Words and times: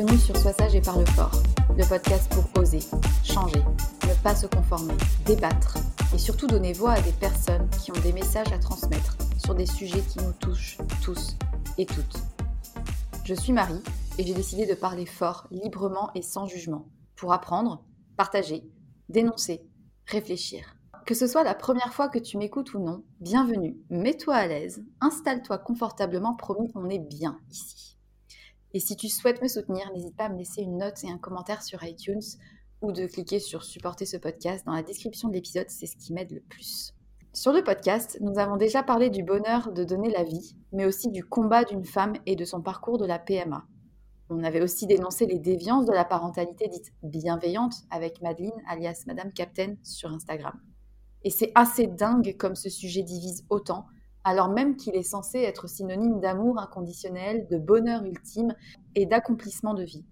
bienvenue 0.00 0.18
sur 0.18 0.36
Sois 0.38 0.54
sage 0.54 0.74
et 0.74 0.80
parle 0.80 1.06
fort, 1.08 1.42
le 1.76 1.86
podcast 1.86 2.32
pour 2.32 2.62
oser, 2.62 2.80
changer, 3.22 3.62
ne 4.08 4.22
pas 4.22 4.34
se 4.34 4.46
conformer, 4.46 4.94
débattre 5.26 5.76
et 6.14 6.18
surtout 6.18 6.46
donner 6.46 6.72
voix 6.72 6.92
à 6.92 7.00
des 7.02 7.12
personnes 7.12 7.68
qui 7.68 7.92
ont 7.92 8.00
des 8.00 8.14
messages 8.14 8.50
à 8.50 8.58
transmettre 8.58 9.18
sur 9.36 9.54
des 9.54 9.66
sujets 9.66 10.00
qui 10.00 10.18
nous 10.20 10.32
touchent 10.32 10.78
tous 11.02 11.36
et 11.76 11.84
toutes. 11.84 12.16
Je 13.26 13.34
suis 13.34 13.52
Marie 13.52 13.82
et 14.16 14.24
j'ai 14.24 14.32
décidé 14.32 14.64
de 14.64 14.72
parler 14.72 15.04
fort, 15.04 15.46
librement 15.50 16.10
et 16.14 16.22
sans 16.22 16.46
jugement 16.46 16.88
pour 17.14 17.34
apprendre, 17.34 17.84
partager, 18.16 18.64
dénoncer, 19.10 19.60
réfléchir. 20.06 20.76
Que 21.04 21.14
ce 21.14 21.26
soit 21.26 21.44
la 21.44 21.54
première 21.54 21.92
fois 21.92 22.08
que 22.08 22.18
tu 22.18 22.38
m'écoutes 22.38 22.72
ou 22.72 22.78
non, 22.78 23.04
bienvenue, 23.20 23.76
mets-toi 23.90 24.34
à 24.34 24.46
l'aise, 24.46 24.82
installe-toi 25.02 25.58
confortablement, 25.58 26.36
promis, 26.36 26.72
on 26.74 26.88
est 26.88 26.98
bien 26.98 27.38
ici. 27.50 27.99
Et 28.72 28.80
si 28.80 28.96
tu 28.96 29.08
souhaites 29.08 29.42
me 29.42 29.48
soutenir, 29.48 29.90
n'hésite 29.92 30.16
pas 30.16 30.26
à 30.26 30.28
me 30.28 30.38
laisser 30.38 30.62
une 30.62 30.78
note 30.78 31.02
et 31.04 31.10
un 31.10 31.18
commentaire 31.18 31.62
sur 31.62 31.82
iTunes 31.82 32.22
ou 32.82 32.92
de 32.92 33.06
cliquer 33.06 33.40
sur 33.40 33.64
supporter 33.64 34.06
ce 34.06 34.16
podcast 34.16 34.64
dans 34.64 34.72
la 34.72 34.82
description 34.82 35.28
de 35.28 35.34
l'épisode, 35.34 35.68
c'est 35.68 35.86
ce 35.86 35.96
qui 35.96 36.12
m'aide 36.12 36.32
le 36.32 36.40
plus. 36.40 36.94
Sur 37.32 37.52
le 37.52 37.62
podcast, 37.62 38.18
nous 38.20 38.38
avons 38.38 38.56
déjà 38.56 38.82
parlé 38.82 39.10
du 39.10 39.22
bonheur 39.22 39.72
de 39.72 39.84
donner 39.84 40.10
la 40.10 40.24
vie, 40.24 40.56
mais 40.72 40.84
aussi 40.84 41.10
du 41.10 41.24
combat 41.24 41.64
d'une 41.64 41.84
femme 41.84 42.14
et 42.26 42.36
de 42.36 42.44
son 42.44 42.60
parcours 42.62 42.98
de 42.98 43.06
la 43.06 43.18
PMA. 43.18 43.64
On 44.30 44.44
avait 44.44 44.62
aussi 44.62 44.86
dénoncé 44.86 45.26
les 45.26 45.38
déviances 45.38 45.86
de 45.86 45.92
la 45.92 46.04
parentalité 46.04 46.68
dite 46.68 46.92
bienveillante 47.02 47.74
avec 47.90 48.22
Madeleine, 48.22 48.62
alias 48.68 49.02
Madame 49.06 49.32
Captain, 49.32 49.74
sur 49.82 50.10
Instagram. 50.10 50.58
Et 51.24 51.30
c'est 51.30 51.52
assez 51.54 51.86
dingue 51.86 52.36
comme 52.38 52.54
ce 52.54 52.70
sujet 52.70 53.02
divise 53.02 53.44
autant, 53.50 53.86
alors 54.24 54.48
même 54.48 54.76
qu'il 54.76 54.96
est 54.96 55.02
censé 55.02 55.38
être 55.38 55.68
synonyme 55.68 56.20
d'amour 56.20 56.58
inconditionnel, 56.58 57.46
de 57.50 57.58
bonheur 57.58 58.04
ultime 58.04 58.54
et 58.94 59.06
d'accomplissement 59.06 59.74
de 59.74 59.84
vie. 59.84 60.04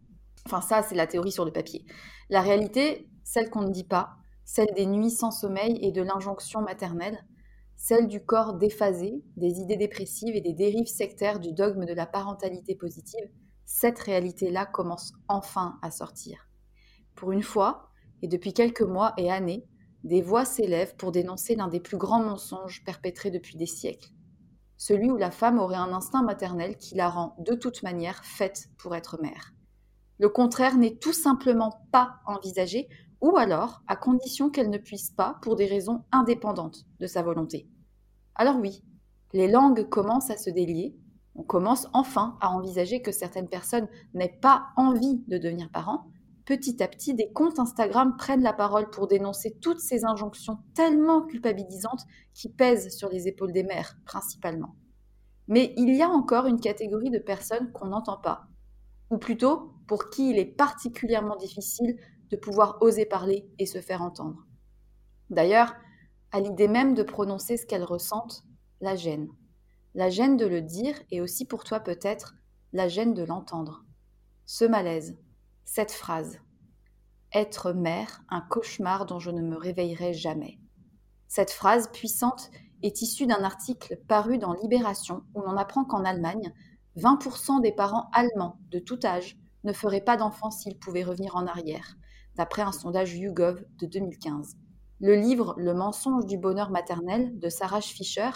Enfin 0.47 0.61
ça, 0.61 0.83
c'est 0.83 0.95
la 0.95 1.07
théorie 1.07 1.33
sur 1.33 1.45
le 1.45 1.53
papier. 1.53 1.85
La 2.31 2.41
réalité, 2.41 3.09
celle 3.25 3.51
qu'on 3.51 3.63
ne 3.63 3.73
dit 3.73 3.85
pas, 3.85 4.17
celle 4.45 4.73
des 4.75 4.87
nuits 4.87 5.11
sans 5.11 5.31
sommeil 5.31 5.79
et 5.83 5.93
de 5.93 6.03
l'injonction 6.03 6.63
maternelle, 6.63 7.19
celle 7.77 8.09
du 8.09 8.25
corps 8.25 8.55
déphasé, 8.55 9.23
des 9.37 9.61
idées 9.61 9.77
dépressives 9.77 10.35
et 10.35 10.41
des 10.41 10.55
dérives 10.55 10.87
sectaires 10.87 11.39
du 11.39 11.53
dogme 11.53 11.85
de 11.85 11.93
la 11.95 12.07
parentalité 12.07 12.75
positive, 12.75 13.31
cette 13.67 13.99
réalité-là 13.99 14.65
commence 14.65 15.13
enfin 15.29 15.79
à 15.83 15.91
sortir. 15.91 16.49
Pour 17.15 17.33
une 17.33 17.43
fois, 17.43 17.91
et 18.23 18.29
depuis 18.29 18.53
quelques 18.53 18.83
mois 18.83 19.13
et 19.17 19.31
années, 19.31 19.67
des 20.05 20.23
voix 20.23 20.45
s'élèvent 20.45 20.97
pour 20.97 21.13
dénoncer 21.13 21.57
l'un 21.57 21.69
des 21.69 21.81
plus 21.81 21.97
grands 21.97 22.23
mensonges 22.23 22.85
perpétrés 22.85 23.31
depuis 23.31 23.57
des 23.57 23.67
siècles. 23.67 24.11
Celui 24.77 25.11
où 25.11 25.17
la 25.17 25.31
femme 25.31 25.59
aurait 25.59 25.77
un 25.77 25.93
instinct 25.93 26.23
maternel 26.23 26.77
qui 26.77 26.95
la 26.95 27.09
rend 27.09 27.35
de 27.39 27.55
toute 27.55 27.83
manière 27.83 28.25
faite 28.25 28.69
pour 28.79 28.95
être 28.95 29.21
mère. 29.21 29.53
Le 30.19 30.29
contraire 30.29 30.77
n'est 30.77 30.97
tout 30.97 31.13
simplement 31.13 31.87
pas 31.93 32.17
envisagé 32.27 32.89
ou 33.21 33.37
alors 33.37 33.83
à 33.87 33.97
condition 33.97 34.51
qu'elle 34.51 34.71
ne 34.71 34.79
puisse 34.79 35.11
pas 35.11 35.39
pour 35.43 35.57
des 35.57 35.67
raisons 35.67 36.05
indépendantes 36.13 36.87
de 37.01 37.07
sa 37.07 37.23
volonté. 37.23 37.69
Alors 38.35 38.57
oui, 38.57 38.85
les 39.33 39.49
langues 39.49 39.89
commencent 39.89 40.31
à 40.31 40.37
se 40.37 40.51
délier, 40.51 40.97
on 41.35 41.43
commence 41.43 41.89
enfin 41.93 42.37
à 42.41 42.51
envisager 42.51 43.03
que 43.03 43.13
certaines 43.13 43.49
personnes 43.49 43.89
n'aient 44.15 44.39
pas 44.41 44.69
envie 44.77 45.23
de 45.29 45.39
devenir 45.39 45.71
parents. 45.71 46.07
Petit 46.49 46.83
à 46.83 46.89
petit, 46.89 47.13
des 47.13 47.31
comptes 47.31 47.59
Instagram 47.59 48.17
prennent 48.17 48.43
la 48.43 48.55
parole 48.55 48.89
pour 48.89 49.07
dénoncer 49.07 49.59
toutes 49.61 49.81
ces 49.81 50.07
injonctions 50.07 50.61
tellement 50.73 51.21
culpabilisantes 51.21 52.07
qui 52.33 52.49
pèsent 52.49 52.97
sur 52.97 53.11
les 53.11 53.29
épaules 53.29 53.53
des 53.53 53.65
mères, 53.65 53.99
principalement. 54.07 54.75
Mais 55.47 55.75
il 55.77 55.95
y 55.95 56.01
a 56.01 56.09
encore 56.09 56.47
une 56.47 56.59
catégorie 56.59 57.11
de 57.11 57.19
personnes 57.19 57.71
qu'on 57.73 57.89
n'entend 57.89 58.17
pas, 58.17 58.47
ou 59.11 59.19
plutôt 59.19 59.75
pour 59.87 60.09
qui 60.09 60.31
il 60.31 60.39
est 60.39 60.47
particulièrement 60.47 61.37
difficile 61.37 61.99
de 62.31 62.37
pouvoir 62.39 62.79
oser 62.81 63.05
parler 63.05 63.47
et 63.59 63.67
se 63.67 63.83
faire 63.83 64.01
entendre. 64.01 64.47
D'ailleurs, 65.29 65.75
à 66.33 66.41
l'idée 66.41 66.69
même 66.69 66.95
de 66.95 67.03
prononcer 67.03 67.59
ce 67.59 67.67
qu'elles 67.67 67.85
ressentent, 67.85 68.43
la 68.81 68.97
gêne. 68.97 69.29
La 69.95 70.09
gêne 70.09 70.39
de 70.39 70.47
le 70.47 70.63
dire 70.63 70.99
et 71.11 71.21
aussi 71.21 71.45
pour 71.45 71.65
toi 71.65 71.81
peut-être 71.81 72.37
la 72.73 72.89
gêne 72.89 73.13
de 73.13 73.23
l'entendre. 73.23 73.85
Ce 74.47 74.65
malaise, 74.65 75.19
cette 75.71 75.93
phrase. 75.93 76.41
Être 77.35 77.75
mère, 77.75 78.23
un 78.31 78.41
cauchemar 78.41 79.05
dont 79.05 79.19
je 79.19 79.31
ne 79.31 79.43
me 79.43 79.59
réveillerai 79.59 80.15
jamais. 80.15 80.59
Cette 81.29 81.51
phrase 81.51 81.91
puissante 81.93 82.51
est 82.83 83.03
issue 83.03 83.27
d'un 83.27 83.45
article 83.45 83.99
paru 84.09 84.39
dans 84.39 84.55
Libération 84.55 85.25
où 85.35 85.43
l'on 85.43 85.59
apprend 85.59 85.85
qu'en 85.85 86.07
Allemagne, 86.07 86.55
20% 86.97 87.61
des 87.61 87.73
parents 87.73 88.09
allemands 88.15 88.59
de 88.71 88.79
tout 88.79 88.99
âge 89.05 89.37
ne 89.63 89.75
feraient 89.75 90.01
pas 90.01 90.17
d'enfants 90.17 90.51
s'ils 90.51 90.79
pouvaient 90.79 91.05
revenir 91.05 91.37
en 91.37 91.47
arrière, 91.47 91.99
d'après 92.37 92.63
un 92.63 92.73
sondage 92.73 93.15
YouGov 93.15 93.63
de 93.79 93.87
2015. 93.87 94.57
Le 95.01 95.17
livre 95.17 95.55
Le 95.59 95.75
mensonge 95.75 96.25
du 96.25 96.39
bonheur 96.39 96.71
maternel 96.71 97.39
de 97.39 97.51
Sarah 97.51 97.83
Fisher 97.83 98.31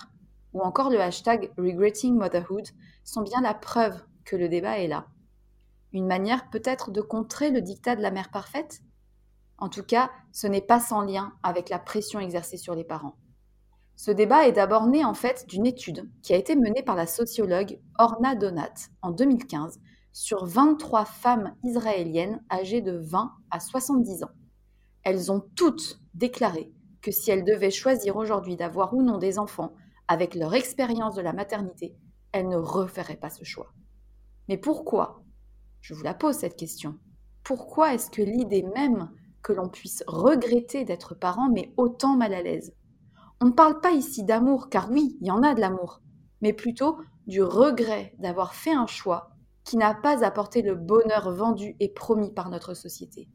ou 0.52 0.61
encore 0.61 0.90
le 0.90 1.00
hashtag 1.00 1.50
Regretting 1.56 2.14
Motherhood 2.14 2.69
sont 3.05 3.23
bien 3.23 3.40
la 3.40 3.55
preuve 3.55 3.99
que 4.26 4.37
le 4.37 4.50
débat 4.50 4.81
est 4.81 4.88
là. 4.88 5.06
Une 5.92 6.06
manière 6.06 6.48
peut-être 6.48 6.90
de 6.90 7.02
contrer 7.02 7.50
le 7.50 7.60
dictat 7.60 7.96
de 7.96 8.02
la 8.02 8.10
mère 8.10 8.30
parfaite? 8.30 8.80
En 9.58 9.68
tout 9.68 9.82
cas, 9.82 10.10
ce 10.32 10.46
n'est 10.46 10.62
pas 10.62 10.80
sans 10.80 11.02
lien 11.02 11.34
avec 11.42 11.68
la 11.68 11.78
pression 11.78 12.18
exercée 12.18 12.56
sur 12.56 12.74
les 12.74 12.84
parents. 12.84 13.16
Ce 13.94 14.10
débat 14.10 14.48
est 14.48 14.52
d'abord 14.52 14.86
né 14.86 15.04
en 15.04 15.14
fait 15.14 15.46
d'une 15.46 15.66
étude 15.66 16.10
qui 16.22 16.32
a 16.32 16.36
été 16.36 16.56
menée 16.56 16.82
par 16.82 16.96
la 16.96 17.06
sociologue 17.06 17.78
Orna 17.98 18.34
Donat 18.34 18.72
en 19.02 19.10
2015 19.10 19.78
sur 20.12 20.46
23 20.46 21.04
femmes 21.04 21.54
israéliennes 21.62 22.42
âgées 22.50 22.80
de 22.80 22.96
20 22.96 23.32
à 23.50 23.60
70 23.60 24.24
ans. 24.24 24.30
Elles 25.04 25.30
ont 25.30 25.44
toutes 25.56 26.00
déclaré 26.14 26.72
que 27.02 27.10
si 27.10 27.30
elles 27.30 27.44
devaient 27.44 27.70
choisir 27.70 28.16
aujourd'hui 28.16 28.56
d'avoir 28.56 28.94
ou 28.94 29.02
non 29.02 29.18
des 29.18 29.38
enfants 29.38 29.74
avec 30.08 30.34
leur 30.34 30.54
expérience 30.54 31.14
de 31.14 31.22
la 31.22 31.32
maternité, 31.32 31.94
elles 32.32 32.48
ne 32.48 32.56
referaient 32.56 33.16
pas 33.16 33.30
ce 33.30 33.44
choix. 33.44 33.72
Mais 34.48 34.56
pourquoi? 34.56 35.22
Je 35.82 35.94
vous 35.94 36.05
la 36.05 36.14
pose 36.14 36.37
cette 36.37 36.56
question. 36.56 36.99
Pourquoi 37.43 37.93
est-ce 37.93 38.11
que 38.11 38.23
l'idée 38.23 38.62
même 38.62 39.11
que 39.43 39.52
l'on 39.52 39.69
puisse 39.69 40.05
regretter 40.06 40.84
d'être 40.84 41.17
parent 41.17 41.50
met 41.50 41.75
autant 41.76 42.17
mal 42.17 42.32
à 42.32 42.40
l'aise? 42.40 42.73
On 43.40 43.46
ne 43.46 43.50
parle 43.50 43.81
pas 43.81 43.90
ici 43.90 44.23
d'amour, 44.23 44.69
car 44.70 44.88
oui, 44.93 45.19
il 45.20 45.26
y 45.26 45.32
en 45.32 45.43
a 45.43 45.55
de 45.55 45.61
l'amour, 45.61 46.00
mais 46.40 46.52
plutôt 46.52 46.99
du 47.26 47.43
regret 47.43 48.14
d'avoir 48.20 48.55
fait 48.55 48.73
un 48.73 48.87
choix 48.87 49.32
qui 49.64 49.76
n'a 49.76 49.93
pas 49.93 50.25
apporté 50.25 50.62
le 50.62 50.76
bonheur 50.76 51.32
vendu 51.32 51.75
et 51.81 51.88
promis 51.88 52.31
par 52.31 52.49
notre 52.49 52.75
société. 52.75 53.28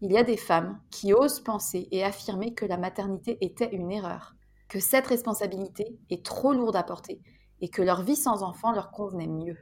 Il 0.00 0.10
y 0.10 0.16
a 0.16 0.24
des 0.24 0.38
femmes 0.38 0.80
qui 0.90 1.12
osent 1.12 1.40
penser 1.40 1.88
et 1.90 2.02
affirmer 2.02 2.54
que 2.54 2.64
la 2.64 2.78
maternité 2.78 3.36
était 3.42 3.74
une 3.74 3.92
erreur, 3.92 4.34
que 4.68 4.80
cette 4.80 5.06
responsabilité 5.06 5.98
est 6.08 6.24
trop 6.24 6.54
lourde 6.54 6.76
à 6.76 6.82
porter 6.82 7.20
et 7.60 7.68
que 7.68 7.82
leur 7.82 8.02
vie 8.02 8.16
sans 8.16 8.42
enfant 8.42 8.72
leur 8.72 8.90
convenait 8.90 9.26
mieux. 9.26 9.58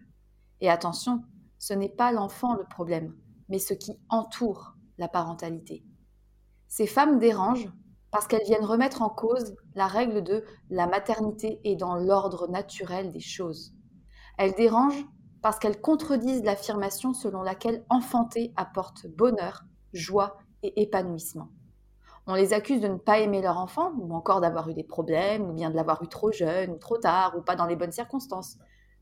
Et 0.61 0.71
attention, 0.71 1.25
ce 1.62 1.75
n'est 1.75 1.88
pas 1.88 2.11
l'enfant 2.11 2.56
le 2.56 2.64
problème, 2.64 3.14
mais 3.49 3.61
ce 3.61 3.73
qui 3.73 3.97
entoure 4.09 4.75
la 4.99 5.06
parentalité. 5.06 5.85
Ces 6.67 6.88
femmes 6.88 7.20
dérangent 7.20 7.70
parce 8.11 8.26
qu'elles 8.26 8.43
viennent 8.43 8.64
remettre 8.64 9.00
en 9.00 9.09
cause 9.09 9.55
la 9.76 9.87
règle 9.87 10.25
de 10.25 10.44
la 10.70 10.88
maternité 10.88 11.61
est 11.62 11.76
dans 11.76 11.94
l'ordre 11.94 12.49
naturel 12.49 13.12
des 13.12 13.20
choses. 13.20 13.76
Elles 14.38 14.55
dérangent 14.55 15.06
parce 15.41 15.61
qu'elles 15.61 15.81
contredisent 15.81 16.43
l'affirmation 16.43 17.14
selon 17.14 17.43
laquelle 17.43 17.85
enfanter 17.91 18.53
apporte 18.56 19.06
bonheur, 19.06 19.62
joie 19.93 20.38
et 20.65 20.82
épanouissement. 20.82 21.50
On 22.26 22.35
les 22.35 22.55
accuse 22.55 22.81
de 22.81 22.88
ne 22.88 22.99
pas 22.99 23.20
aimer 23.20 23.41
leur 23.41 23.58
enfant, 23.58 23.93
ou 23.99 24.12
encore 24.15 24.41
d'avoir 24.41 24.69
eu 24.69 24.75
des 24.75 24.82
problèmes, 24.82 25.49
ou 25.49 25.53
bien 25.53 25.70
de 25.70 25.76
l'avoir 25.76 26.03
eu 26.03 26.08
trop 26.08 26.32
jeune, 26.32 26.70
ou 26.70 26.76
trop 26.76 26.99
tard, 26.99 27.37
ou 27.38 27.41
pas 27.41 27.55
dans 27.55 27.67
les 27.67 27.76
bonnes 27.76 27.93
circonstances. 27.93 28.58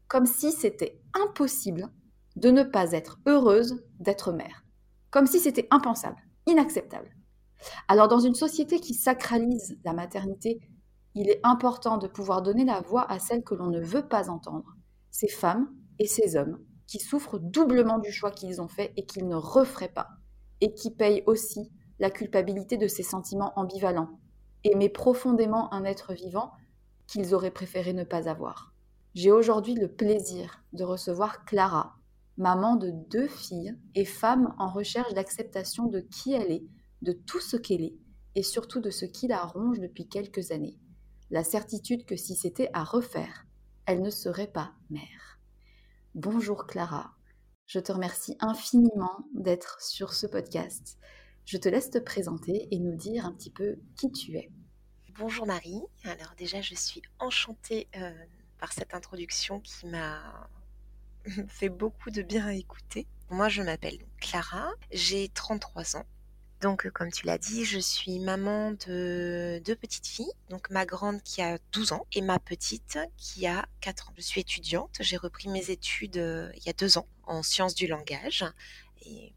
Comme 0.08 0.26
si 0.26 0.52
c'était 0.52 1.00
impossible 1.14 1.90
de 2.36 2.50
ne 2.50 2.62
pas 2.62 2.92
être 2.92 3.18
heureuse 3.26 3.84
d'être 3.98 4.32
mère. 4.32 4.64
Comme 5.10 5.26
si 5.26 5.40
c'était 5.40 5.68
impensable, 5.70 6.22
inacceptable. 6.46 7.14
Alors 7.88 8.08
dans 8.08 8.20
une 8.20 8.34
société 8.34 8.80
qui 8.80 8.94
sacralise 8.94 9.78
la 9.84 9.92
maternité, 9.92 10.60
il 11.14 11.28
est 11.28 11.40
important 11.42 11.98
de 11.98 12.06
pouvoir 12.06 12.42
donner 12.42 12.64
la 12.64 12.80
voix 12.80 13.10
à 13.10 13.18
celles 13.18 13.42
que 13.42 13.54
l'on 13.54 13.68
ne 13.68 13.80
veut 13.80 14.06
pas 14.06 14.30
entendre, 14.30 14.76
ces 15.10 15.28
femmes 15.28 15.68
et 15.98 16.06
ces 16.06 16.36
hommes 16.36 16.58
qui 16.86 16.98
souffrent 16.98 17.38
doublement 17.38 17.98
du 17.98 18.10
choix 18.10 18.30
qu'ils 18.30 18.60
ont 18.60 18.68
fait 18.68 18.92
et 18.96 19.06
qu'ils 19.06 19.28
ne 19.28 19.36
referaient 19.36 19.92
pas, 19.92 20.08
et 20.60 20.74
qui 20.74 20.90
payent 20.90 21.22
aussi 21.26 21.70
la 22.00 22.10
culpabilité 22.10 22.76
de 22.76 22.88
ces 22.88 23.02
sentiments 23.02 23.52
ambivalents, 23.56 24.18
aimer 24.64 24.88
profondément 24.88 25.72
un 25.72 25.84
être 25.84 26.14
vivant 26.14 26.52
qu'ils 27.06 27.34
auraient 27.34 27.50
préféré 27.50 27.92
ne 27.92 28.04
pas 28.04 28.28
avoir. 28.28 28.72
J'ai 29.14 29.30
aujourd'hui 29.30 29.74
le 29.74 29.88
plaisir 29.88 30.62
de 30.72 30.84
recevoir 30.84 31.44
Clara, 31.44 31.96
maman 32.40 32.76
de 32.76 32.90
deux 32.90 33.28
filles 33.28 33.76
et 33.94 34.06
femme 34.06 34.54
en 34.58 34.69
recherche 34.69 35.12
d'acceptation 35.12 35.88
de 35.88 36.00
qui 36.00 36.32
elle 36.32 36.50
est, 36.50 36.64
de 37.02 37.12
tout 37.12 37.38
ce 37.38 37.58
qu'elle 37.58 37.82
est, 37.82 37.98
et 38.34 38.42
surtout 38.42 38.81
de 38.81 38.88
ce 38.88 39.04
qui 39.04 39.28
la 39.28 39.44
ronge 39.44 39.78
depuis 39.78 40.08
quelques 40.08 40.50
années. 40.50 40.78
La 41.31 41.44
certitude 41.44 42.06
que 42.06 42.16
si 42.16 42.34
c'était 42.34 42.70
à 42.72 42.82
refaire, 42.82 43.44
elle 43.84 44.00
ne 44.00 44.08
serait 44.08 44.50
pas 44.50 44.72
mère. 44.88 45.38
Bonjour 46.14 46.66
Clara, 46.66 47.12
je 47.66 47.78
te 47.78 47.92
remercie 47.92 48.38
infiniment 48.40 49.26
d'être 49.35 49.82
sur 49.82 50.14
ce 50.14 50.26
podcast. 50.26 50.99
Je 51.44 51.59
te 51.59 51.68
laisse 51.68 51.90
te 51.90 51.99
présenter 51.99 52.68
et 52.70 52.78
nous 52.78 52.97
dire 52.97 53.26
un 53.26 53.32
petit 53.32 53.50
peu 53.50 53.76
qui 53.99 54.11
tu 54.12 54.37
es. 54.38 54.50
Bonjour 55.18 55.44
Marie. 55.44 55.82
Alors 56.04 56.32
déjà, 56.38 56.62
je 56.62 56.75
suis 56.75 57.02
enchantée 57.18 57.88
euh, 57.97 58.11
par 58.59 58.73
cette 58.73 58.94
introduction 58.94 59.61
qui 59.61 59.87
m'a 59.88 60.49
fait 61.49 61.68
beaucoup 61.68 62.10
de 62.10 62.22
bien 62.22 62.46
à 62.46 62.54
écouter. 62.54 63.06
Moi, 63.30 63.49
je 63.49 63.62
m'appelle 63.62 63.99
Clara, 64.20 64.70
j'ai 64.92 65.28
33 65.28 65.96
ans. 65.96 66.06
Donc, 66.60 66.84
euh, 66.84 66.90
comme 66.90 67.10
tu 67.10 67.26
l'as 67.26 67.38
dit, 67.38 67.64
je 67.64 67.78
suis 67.78 68.18
maman 68.18 68.72
de 68.72 69.62
deux 69.64 69.76
petites 69.76 70.06
filles. 70.06 70.32
Donc, 70.50 70.68
ma 70.70 70.84
grande 70.84 71.22
qui 71.22 71.40
a 71.40 71.58
12 71.72 71.92
ans 71.92 72.06
et 72.12 72.20
ma 72.20 72.38
petite 72.38 72.99
qui 73.16 73.46
a 73.46 73.66
4 73.80 74.10
ans. 74.10 74.12
Je 74.16 74.22
suis 74.22 74.40
étudiante. 74.40 74.96
J'ai 75.00 75.16
repris 75.16 75.49
mes 75.49 75.70
études 75.70 76.18
euh, 76.18 76.50
il 76.56 76.66
y 76.66 76.68
a 76.68 76.75
deux 76.75 76.99
ans 76.99 77.06
en 77.25 77.42
sciences 77.42 77.75
du 77.75 77.87
langage. 77.87 78.44
Et 79.06 79.32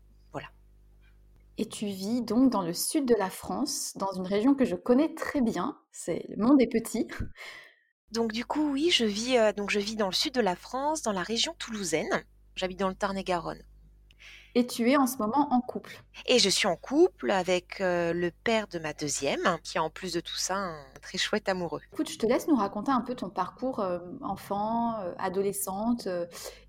et 1.58 1.68
tu 1.68 1.86
vis 1.86 2.22
donc 2.22 2.52
dans 2.52 2.64
le 2.64 2.74
sud 2.74 3.06
de 3.06 3.14
la 3.16 3.30
France, 3.30 3.94
dans 3.96 4.12
une 4.14 4.26
région 4.26 4.56
que 4.56 4.66
je 4.66 4.76
connais 4.76 5.14
très 5.14 5.42
bien, 5.42 5.78
c'est 5.92 6.26
le 6.30 6.44
monde 6.44 6.60
est 6.62 6.68
petit. 6.68 7.08
Donc 8.14 8.32
du 8.32 8.46
coup, 8.46 8.72
oui, 8.72 8.92
je 8.92 9.06
vis, 9.06 9.40
euh, 9.40 9.54
donc 9.54 9.72
je 9.72 9.80
vis 9.80 9.96
dans 9.96 10.06
le 10.06 10.14
sud 10.14 10.36
de 10.36 10.42
la 10.42 10.56
France, 10.56 11.02
dans 11.02 11.14
la 11.14 11.24
région 11.24 11.56
toulousaine. 11.58 12.24
J'habite 12.56 12.80
dans 12.80 12.90
le 12.90 12.94
Tarn-et-Garonne. 12.94 13.64
Et 14.54 14.68
tu 14.68 14.92
es 14.92 14.98
en 14.98 15.08
ce 15.08 15.18
moment 15.18 15.52
en 15.52 15.62
couple. 15.62 16.04
Et 16.28 16.38
je 16.38 16.48
suis 16.48 16.68
en 16.68 16.76
couple 16.76 17.32
avec 17.32 17.82
euh, 17.82 18.14
le 18.14 18.30
père 18.30 18.68
de 18.68 18.78
ma 18.78 18.94
deuxième, 18.94 19.58
qui 19.64 19.80
a 19.80 19.84
en 19.84 19.90
plus 19.90 20.14
de 20.14 20.20
tout 20.20 20.36
ça 20.36 20.56
un 20.56 20.78
très 21.02 21.18
chouette 21.18 21.50
amoureux. 21.50 21.82
Écoute, 21.92 22.08
je 22.08 22.20
te 22.20 22.28
laisse 22.28 22.48
nous 22.48 22.56
raconter 22.56 22.92
un 22.92 23.02
peu 23.02 23.16
ton 23.16 23.32
parcours 23.32 23.80
euh, 23.80 23.98
enfant, 24.22 25.00
euh, 25.00 25.16
adolescente, 25.18 26.08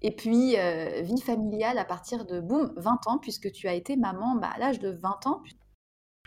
et 0.01 0.17
puis 0.17 0.57
vie 1.03 1.21
familiale 1.21 1.77
à 1.77 1.85
partir 1.85 2.25
de, 2.25 2.41
boum, 2.41 2.73
20 2.79 3.07
ans, 3.07 3.19
puisque 3.19 3.53
tu 3.53 3.69
as 3.69 3.75
été 3.75 3.97
maman 3.97 4.37
bah, 4.37 4.51
à 4.55 4.59
l'âge 4.59 4.79
de 4.79 4.89
20 4.91 5.27
ans. 5.27 5.43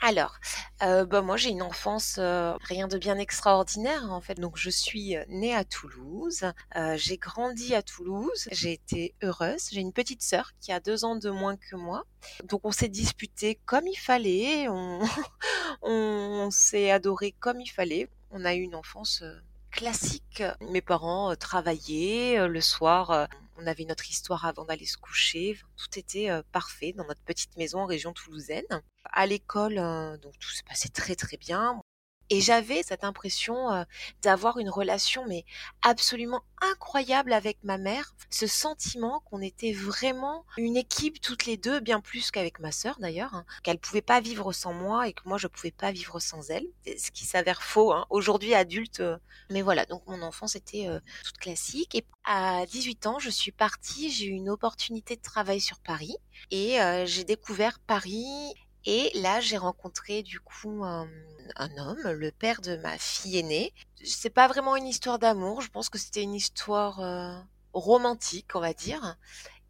Alors, 0.07 0.39
euh, 0.83 1.05
bah, 1.05 1.21
moi 1.21 1.35
j'ai 1.35 1.49
une 1.49 1.61
enfance 1.61 2.15
euh, 2.17 2.53
rien 2.61 2.87
de 2.87 2.97
bien 2.97 3.17
extraordinaire 3.17 4.09
en 4.09 4.21
fait. 4.21 4.35
Donc 4.35 4.55
je 4.55 4.69
suis 4.69 5.17
euh, 5.17 5.25
née 5.27 5.53
à 5.53 5.65
Toulouse, 5.65 6.45
j'ai 6.95 7.17
grandi 7.17 7.75
à 7.75 7.81
Toulouse, 7.81 8.47
j'ai 8.49 8.71
été 8.71 9.15
heureuse. 9.21 9.67
J'ai 9.69 9.81
une 9.81 9.91
petite 9.91 10.21
sœur 10.21 10.53
qui 10.61 10.71
a 10.71 10.79
deux 10.79 11.03
ans 11.03 11.17
de 11.17 11.29
moins 11.29 11.57
que 11.57 11.75
moi. 11.75 12.05
Donc 12.45 12.61
on 12.63 12.71
s'est 12.71 12.87
disputé 12.87 13.59
comme 13.65 13.85
il 13.85 13.97
fallait, 13.97 14.69
on, 14.69 15.01
on 15.81 16.51
s'est 16.51 16.89
adoré 16.89 17.33
comme 17.37 17.59
il 17.59 17.69
fallait. 17.69 18.07
On 18.31 18.45
a 18.45 18.55
eu 18.55 18.61
une 18.61 18.75
enfance 18.75 19.25
classique. 19.71 20.41
Mes 20.61 20.81
parents 20.81 21.35
travaillaient 21.35 22.47
le 22.47 22.61
soir 22.61 23.27
On 23.57 23.67
avait 23.67 23.85
notre 23.85 24.09
histoire 24.09 24.45
avant 24.45 24.65
d'aller 24.65 24.85
se 24.85 24.97
coucher. 24.97 25.59
tout 25.75 25.99
était 25.99 26.29
parfait 26.51 26.93
dans 26.93 27.05
notre 27.05 27.21
petite 27.21 27.57
maison 27.57 27.79
en 27.79 27.85
région 27.85 28.13
toulousaine. 28.13 28.83
À 29.05 29.25
l'école, 29.25 29.75
donc 30.21 30.37
tout 30.39 30.49
se 30.49 30.63
passait 30.63 30.89
très 30.89 31.15
très 31.15 31.37
bien. 31.37 31.81
Et 32.29 32.41
j'avais 32.41 32.83
cette 32.83 33.03
impression 33.03 33.85
d'avoir 34.21 34.57
une 34.57 34.69
relation 34.69 35.25
mais 35.27 35.45
absolument 35.81 36.41
incroyable 36.61 37.33
avec 37.33 37.57
ma 37.63 37.77
mère, 37.77 38.15
ce 38.29 38.47
sentiment 38.47 39.21
qu'on 39.25 39.41
était 39.41 39.73
vraiment 39.73 40.45
une 40.57 40.77
équipe 40.77 41.21
toutes 41.21 41.45
les 41.45 41.57
deux, 41.57 41.79
bien 41.79 42.01
plus 42.01 42.31
qu'avec 42.31 42.59
ma 42.59 42.71
sœur 42.71 42.97
d'ailleurs, 42.99 43.33
hein, 43.33 43.45
qu'elle 43.63 43.79
pouvait 43.79 44.01
pas 44.01 44.21
vivre 44.21 44.51
sans 44.53 44.73
moi 44.73 45.07
et 45.07 45.13
que 45.13 45.21
moi 45.25 45.37
je 45.37 45.47
pouvais 45.47 45.71
pas 45.71 45.91
vivre 45.91 46.19
sans 46.19 46.49
elle, 46.49 46.67
ce 46.85 47.11
qui 47.11 47.25
s'avère 47.25 47.61
faux 47.61 47.93
hein, 47.93 48.05
aujourd'hui 48.09 48.53
adulte. 48.53 49.03
mais 49.49 49.61
voilà, 49.61 49.85
donc 49.85 50.05
mon 50.07 50.21
enfance 50.21 50.55
était 50.55 50.87
toute 51.23 51.37
classique. 51.37 51.95
Et 51.95 52.05
à 52.23 52.65
18 52.65 53.07
ans, 53.07 53.19
je 53.19 53.29
suis 53.29 53.51
partie, 53.51 54.11
j'ai 54.11 54.25
eu 54.25 54.31
une 54.31 54.49
opportunité 54.49 55.15
de 55.15 55.21
travail 55.21 55.61
sur 55.61 55.79
Paris 55.79 56.17
et 56.51 56.77
j'ai 57.05 57.23
découvert 57.23 57.79
Paris 57.79 58.53
et 58.89 59.11
là, 59.15 59.41
j'ai 59.41 59.57
rencontré 59.57 60.23
du 60.23 60.39
coup 60.39 60.85
un, 60.85 61.09
homme, 61.57 62.09
le 62.09 62.31
père 62.31 62.61
de 62.61 62.77
ma 62.77 62.97
fille 62.97 63.37
aînée. 63.37 63.73
C'est 64.01 64.29
pas 64.29 64.47
vraiment 64.47 64.77
une 64.77 64.87
histoire 64.87 65.19
d'amour, 65.19 65.59
je 65.59 65.69
pense 65.69 65.89
que 65.89 65.97
c'était 65.97 66.23
une 66.23 66.33
histoire 66.33 67.01
euh, 67.01 67.37
romantique, 67.73 68.55
on 68.55 68.61
va 68.61 68.73
dire. 68.73 69.17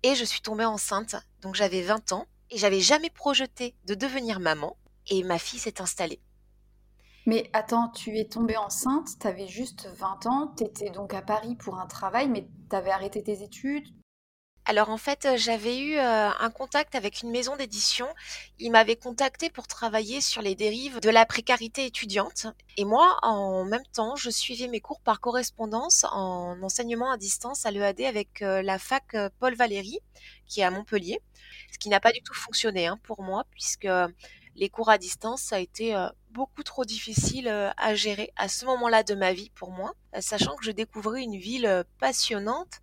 Et 0.04 0.14
je 0.14 0.24
suis 0.24 0.42
tombée 0.42 0.66
enceinte, 0.66 1.16
donc 1.42 1.56
j'avais 1.56 1.82
20 1.82 2.12
ans 2.12 2.28
et 2.52 2.60
j'avais 2.60 2.80
jamais 2.80 3.10
projeté 3.10 3.74
de 3.86 3.96
devenir 3.96 4.40
maman. 4.40 4.78
Et 5.10 5.24
ma 5.24 5.40
fille 5.40 5.58
s'est 5.58 5.82
installée. 5.82 6.22
Mais 7.26 7.50
attends, 7.54 7.90
tu 7.90 8.20
es 8.20 8.26
tombée 8.26 8.58
enceinte, 8.58 9.10
tu 9.20 9.26
avais 9.26 9.48
juste 9.48 9.90
20 9.98 10.28
ans, 10.28 10.54
tu 10.56 10.64
étais 10.64 10.92
donc 10.92 11.16
à 11.16 11.24
Paris 11.24 11.56
pour 11.56 11.80
un 11.80 11.88
travail, 11.88 12.30
mais 12.30 12.48
tu 12.70 12.76
avais 12.76 12.92
arrêté 12.92 13.24
tes 13.24 13.42
études, 13.42 13.88
alors 14.68 14.90
en 14.90 14.98
fait, 14.98 15.30
j'avais 15.38 15.80
eu 15.80 15.98
un 15.98 16.50
contact 16.50 16.94
avec 16.94 17.22
une 17.22 17.32
maison 17.32 17.56
d'édition. 17.56 18.06
Ils 18.60 18.70
m'avaient 18.70 18.98
contacté 18.98 19.50
pour 19.50 19.66
travailler 19.66 20.20
sur 20.20 20.42
les 20.42 20.56
dérives 20.56 21.00
de 21.00 21.10
la 21.10 21.26
précarité 21.26 21.86
étudiante. 21.86 22.48
Et 22.76 22.84
moi, 22.84 23.18
en 23.22 23.64
même 23.64 23.86
temps, 23.94 24.18
je 24.18 24.30
suivais 24.30 24.68
mes 24.68 24.82
cours 24.82 25.00
par 25.00 25.22
correspondance 25.22 26.06
en 26.12 26.62
enseignement 26.62 27.10
à 27.10 27.16
distance 27.16 27.66
à 27.66 27.72
l'EAD 27.72 28.02
avec 28.02 28.42
la 28.42 28.78
fac 28.78 29.16
Paul 29.40 29.56
Valéry, 29.56 30.00
qui 30.48 30.60
est 30.60 30.66
à 30.66 30.70
Montpellier. 30.70 31.22
Ce 31.72 31.78
qui 31.78 31.88
n'a 31.88 32.02
pas 32.02 32.12
du 32.12 32.22
tout 32.22 32.34
fonctionné 32.34 32.88
hein, 32.88 33.00
pour 33.04 33.24
moi, 33.24 33.46
puisque 33.52 33.88
les 34.58 34.70
cours 34.70 34.90
à 34.90 34.98
distance, 34.98 35.44
ça 35.44 35.56
a 35.56 35.60
été 35.60 35.96
beaucoup 36.32 36.64
trop 36.64 36.84
difficile 36.84 37.48
à 37.48 37.96
gérer 37.96 38.34
à 38.36 38.50
ce 38.50 38.66
moment-là 38.66 39.04
de 39.04 39.16
ma 39.16 39.32
vie 39.32 39.50
pour 39.52 39.72
moi, 39.72 39.94
sachant 40.20 40.58
que 40.58 40.66
je 40.66 40.72
découvrais 40.72 41.22
une 41.22 41.38
ville 41.38 41.86
passionnante 42.00 42.82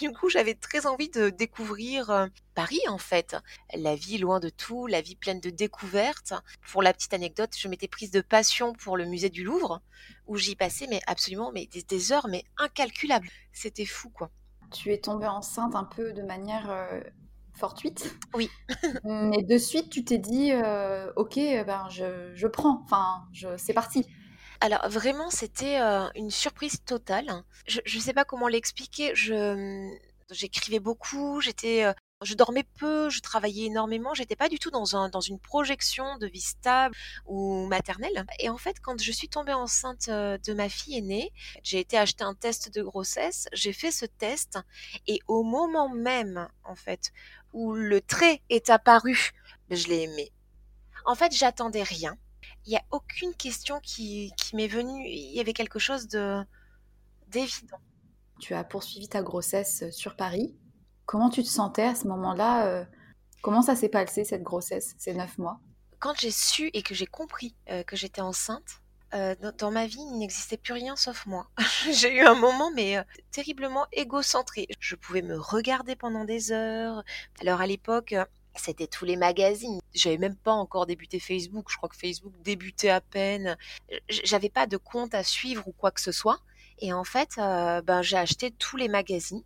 du 0.00 0.12
coup, 0.12 0.28
j'avais 0.28 0.54
très 0.54 0.86
envie 0.86 1.08
de 1.10 1.30
découvrir 1.30 2.10
euh, 2.10 2.26
Paris, 2.54 2.80
en 2.88 2.98
fait. 2.98 3.36
La 3.74 3.94
vie 3.94 4.18
loin 4.18 4.40
de 4.40 4.48
tout, 4.48 4.86
la 4.86 5.00
vie 5.00 5.16
pleine 5.16 5.40
de 5.40 5.50
découvertes. 5.50 6.34
Pour 6.70 6.82
la 6.82 6.92
petite 6.92 7.14
anecdote, 7.14 7.50
je 7.56 7.68
m'étais 7.68 7.88
prise 7.88 8.10
de 8.10 8.20
passion 8.20 8.72
pour 8.72 8.96
le 8.96 9.04
musée 9.04 9.30
du 9.30 9.44
Louvre, 9.44 9.80
où 10.26 10.36
j'y 10.36 10.56
passais, 10.56 10.86
mais 10.88 11.00
absolument, 11.06 11.52
mais 11.52 11.66
des, 11.66 12.12
heures, 12.12 12.28
mais 12.28 12.44
incalculables. 12.58 13.28
C'était 13.52 13.86
fou, 13.86 14.10
quoi. 14.10 14.30
Tu 14.70 14.92
es 14.92 14.98
tombée 14.98 15.26
enceinte 15.26 15.74
un 15.74 15.84
peu 15.84 16.12
de 16.12 16.22
manière 16.22 16.70
euh, 16.70 17.00
fortuite. 17.52 18.16
Oui. 18.34 18.48
mais 19.04 19.42
de 19.42 19.58
suite, 19.58 19.90
tu 19.90 20.04
t'es 20.04 20.18
dit, 20.18 20.52
euh, 20.52 21.12
ok, 21.16 21.36
ben 21.36 21.86
je, 21.90 22.32
je 22.34 22.46
prends. 22.46 22.80
Enfin, 22.84 23.24
je, 23.32 23.56
c'est 23.58 23.74
parti. 23.74 24.06
Alors 24.62 24.88
vraiment, 24.88 25.28
c'était 25.28 25.78
une 26.14 26.30
surprise 26.30 26.84
totale. 26.84 27.42
Je 27.66 27.80
ne 27.96 28.00
sais 28.00 28.12
pas 28.12 28.24
comment 28.24 28.46
l'expliquer. 28.46 29.12
Je 29.12 29.34
mmh, 29.54 29.98
j'écrivais 30.30 30.78
beaucoup, 30.78 31.40
j'étais 31.40 31.92
je 32.24 32.34
dormais 32.34 32.62
peu, 32.78 33.10
je 33.10 33.20
travaillais 33.20 33.66
énormément, 33.66 34.14
j'étais 34.14 34.36
pas 34.36 34.48
du 34.48 34.60
tout 34.60 34.70
dans, 34.70 34.94
un, 34.94 35.08
dans 35.08 35.20
une 35.20 35.40
projection 35.40 36.16
de 36.18 36.28
vie 36.28 36.40
stable 36.40 36.94
ou 37.26 37.66
maternelle. 37.66 38.24
Et 38.38 38.48
en 38.50 38.56
fait, 38.56 38.76
quand 38.80 39.02
je 39.02 39.10
suis 39.10 39.28
tombée 39.28 39.52
enceinte 39.52 40.08
de 40.08 40.54
ma 40.54 40.68
fille 40.68 40.98
aînée, 40.98 41.32
j'ai 41.64 41.80
été 41.80 41.98
acheter 41.98 42.22
un 42.22 42.34
test 42.34 42.72
de 42.72 42.84
grossesse, 42.84 43.48
j'ai 43.52 43.72
fait 43.72 43.90
ce 43.90 44.06
test 44.06 44.60
et 45.08 45.18
au 45.26 45.42
moment 45.42 45.88
même, 45.88 46.48
en 46.62 46.76
fait, 46.76 47.10
où 47.52 47.72
le 47.72 48.00
trait 48.00 48.42
est 48.48 48.70
apparu, 48.70 49.32
je 49.70 49.88
l'ai 49.88 50.02
aimé. 50.02 50.30
En 51.04 51.16
fait, 51.16 51.32
j'attendais 51.32 51.82
rien 51.82 52.16
il 52.66 52.70
n'y 52.70 52.76
a 52.76 52.84
aucune 52.90 53.34
question 53.34 53.80
qui, 53.80 54.32
m'est 54.54 54.68
venue. 54.68 55.06
Il 55.06 55.34
y 55.34 55.40
avait 55.40 55.52
quelque 55.52 55.78
chose 55.78 56.08
de 56.08 56.42
d'évident. 57.28 57.80
Tu 58.40 58.54
as 58.54 58.64
poursuivi 58.64 59.08
ta 59.08 59.22
grossesse 59.22 59.84
euh, 59.84 59.90
sur 59.90 60.16
Paris. 60.16 60.54
Comment 61.06 61.30
tu 61.30 61.42
te 61.42 61.48
sentais 61.48 61.84
à 61.84 61.94
ce 61.94 62.06
moment-là 62.08 62.66
euh, 62.66 62.84
Comment 63.40 63.62
ça 63.62 63.74
s'est 63.74 63.88
passé 63.88 64.24
cette 64.24 64.42
grossesse, 64.42 64.94
ces 64.98 65.14
neuf 65.14 65.38
mois? 65.38 65.58
Quand 65.98 66.14
j'ai 66.18 66.30
su 66.30 66.70
et 66.74 66.82
que 66.82 66.94
j'ai 66.94 67.06
compris 67.06 67.54
euh, 67.70 67.82
que 67.84 67.96
j'étais 67.96 68.20
enceinte, 68.20 68.80
dans, 69.58 69.70
ma 69.70 69.86
vie, 69.86 70.00
il 70.00 70.18
n'existait 70.18 70.56
plus 70.56 70.72
rien 70.72 70.96
sauf 70.96 71.26
moi. 71.26 71.46
j'ai 71.92 72.16
eu 72.16 72.20
un 72.20 72.34
moment, 72.34 72.70
mais 72.74 72.96
terriblement 73.30 73.84
égocentré. 73.92 74.66
Je 74.80 74.94
pouvais 74.94 75.20
me 75.20 75.38
regarder 75.38 75.96
pendant 75.96 76.24
des 76.24 76.50
heures. 76.50 77.04
Alors 77.42 77.60
à 77.60 77.66
l'époque, 77.66 78.14
c'était 78.54 78.86
tous 78.86 79.04
les 79.04 79.16
magazines. 79.16 79.80
J'avais 79.94 80.18
même 80.18 80.36
pas 80.36 80.52
encore 80.52 80.86
débuté 80.86 81.20
Facebook. 81.20 81.66
Je 81.70 81.76
crois 81.76 81.88
que 81.88 81.96
Facebook 81.96 82.32
débutait 82.42 82.90
à 82.90 83.00
peine. 83.00 83.56
J'avais 84.08 84.50
pas 84.50 84.66
de 84.66 84.76
compte 84.76 85.14
à 85.14 85.22
suivre 85.22 85.66
ou 85.66 85.72
quoi 85.72 85.90
que 85.90 86.00
ce 86.00 86.12
soit. 86.12 86.40
Et 86.78 86.92
en 86.92 87.04
fait, 87.04 87.30
euh, 87.38 87.80
ben, 87.82 88.02
j'ai 88.02 88.16
acheté 88.16 88.50
tous 88.50 88.76
les 88.76 88.88
magazines 88.88 89.42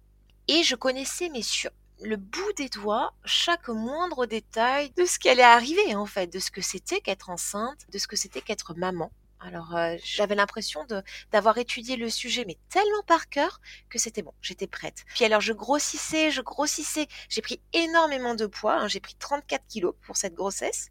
et 0.48 0.62
je 0.62 0.74
connaissais, 0.74 1.28
mais 1.28 1.42
sur 1.42 1.70
le 2.02 2.16
bout 2.16 2.52
des 2.56 2.68
doigts, 2.68 3.14
chaque 3.24 3.68
moindre 3.68 4.26
détail 4.26 4.90
de 4.96 5.04
ce 5.04 5.18
qui 5.18 5.28
allait 5.28 5.42
arriver, 5.42 5.94
en 5.94 6.06
fait, 6.06 6.26
de 6.26 6.38
ce 6.38 6.50
que 6.50 6.60
c'était 6.60 7.00
qu'être 7.00 7.30
enceinte, 7.30 7.86
de 7.90 7.98
ce 7.98 8.06
que 8.06 8.16
c'était 8.16 8.42
qu'être 8.42 8.74
maman. 8.74 9.10
Alors 9.46 9.76
euh, 9.76 9.94
j'avais 10.02 10.34
l'impression 10.34 10.84
d'avoir 11.30 11.56
étudié 11.56 11.96
le 11.96 12.10
sujet 12.10 12.44
mais 12.46 12.58
tellement 12.68 13.02
par 13.06 13.28
cœur 13.28 13.60
que 13.88 13.96
c'était 13.96 14.22
bon, 14.22 14.34
j'étais 14.42 14.66
prête. 14.66 15.04
Puis 15.14 15.24
alors 15.24 15.40
je 15.40 15.52
grossissais, 15.52 16.32
je 16.32 16.42
grossissais, 16.42 17.06
j'ai 17.28 17.42
pris 17.42 17.60
énormément 17.72 18.34
de 18.34 18.46
poids, 18.46 18.74
hein. 18.74 18.88
j'ai 18.88 18.98
pris 18.98 19.14
34 19.14 19.64
kilos 19.68 19.94
pour 20.04 20.16
cette 20.16 20.34
grossesse. 20.34 20.90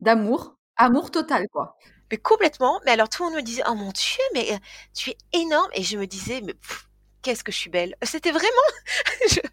D'amour, 0.00 0.56
amour 0.76 1.10
total 1.10 1.48
quoi. 1.52 1.76
Mais 2.10 2.16
complètement, 2.16 2.80
mais 2.86 2.92
alors 2.92 3.10
tout 3.10 3.24
le 3.24 3.28
monde 3.28 3.36
me 3.36 3.42
disait 3.42 3.62
oh 3.68 3.74
mon 3.74 3.92
dieu 3.92 4.24
mais 4.32 4.54
euh, 4.54 4.58
tu 4.94 5.10
es 5.10 5.18
énorme 5.34 5.70
et 5.74 5.82
je 5.82 5.98
me 5.98 6.06
disais 6.06 6.40
mais 6.40 6.54
qu'est-ce 7.22 7.44
que 7.44 7.52
je 7.52 7.58
suis 7.58 7.70
belle. 7.70 7.94
C'était 8.02 8.32
vraiment... 8.32 8.46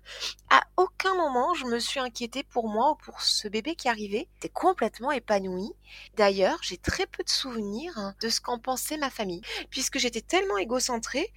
À 0.49 0.61
aucun 0.77 1.13
moment, 1.15 1.53
je 1.53 1.65
me 1.65 1.79
suis 1.79 1.99
inquiétée 1.99 2.43
pour 2.43 2.69
moi 2.69 2.91
ou 2.91 2.95
pour 2.95 3.21
ce 3.21 3.47
bébé 3.47 3.75
qui 3.75 3.89
arrivait. 3.89 4.29
J'étais 4.35 4.49
complètement 4.49 5.11
épanouie. 5.11 5.73
D'ailleurs, 6.15 6.59
j'ai 6.61 6.77
très 6.77 7.05
peu 7.05 7.23
de 7.23 7.29
souvenirs 7.29 8.13
de 8.21 8.29
ce 8.29 8.39
qu'en 8.39 8.57
pensait 8.57 8.97
ma 8.97 9.09
famille, 9.09 9.41
puisque 9.69 9.99
j'étais 9.99 10.21
tellement 10.21 10.57
égocentrée 10.57 11.33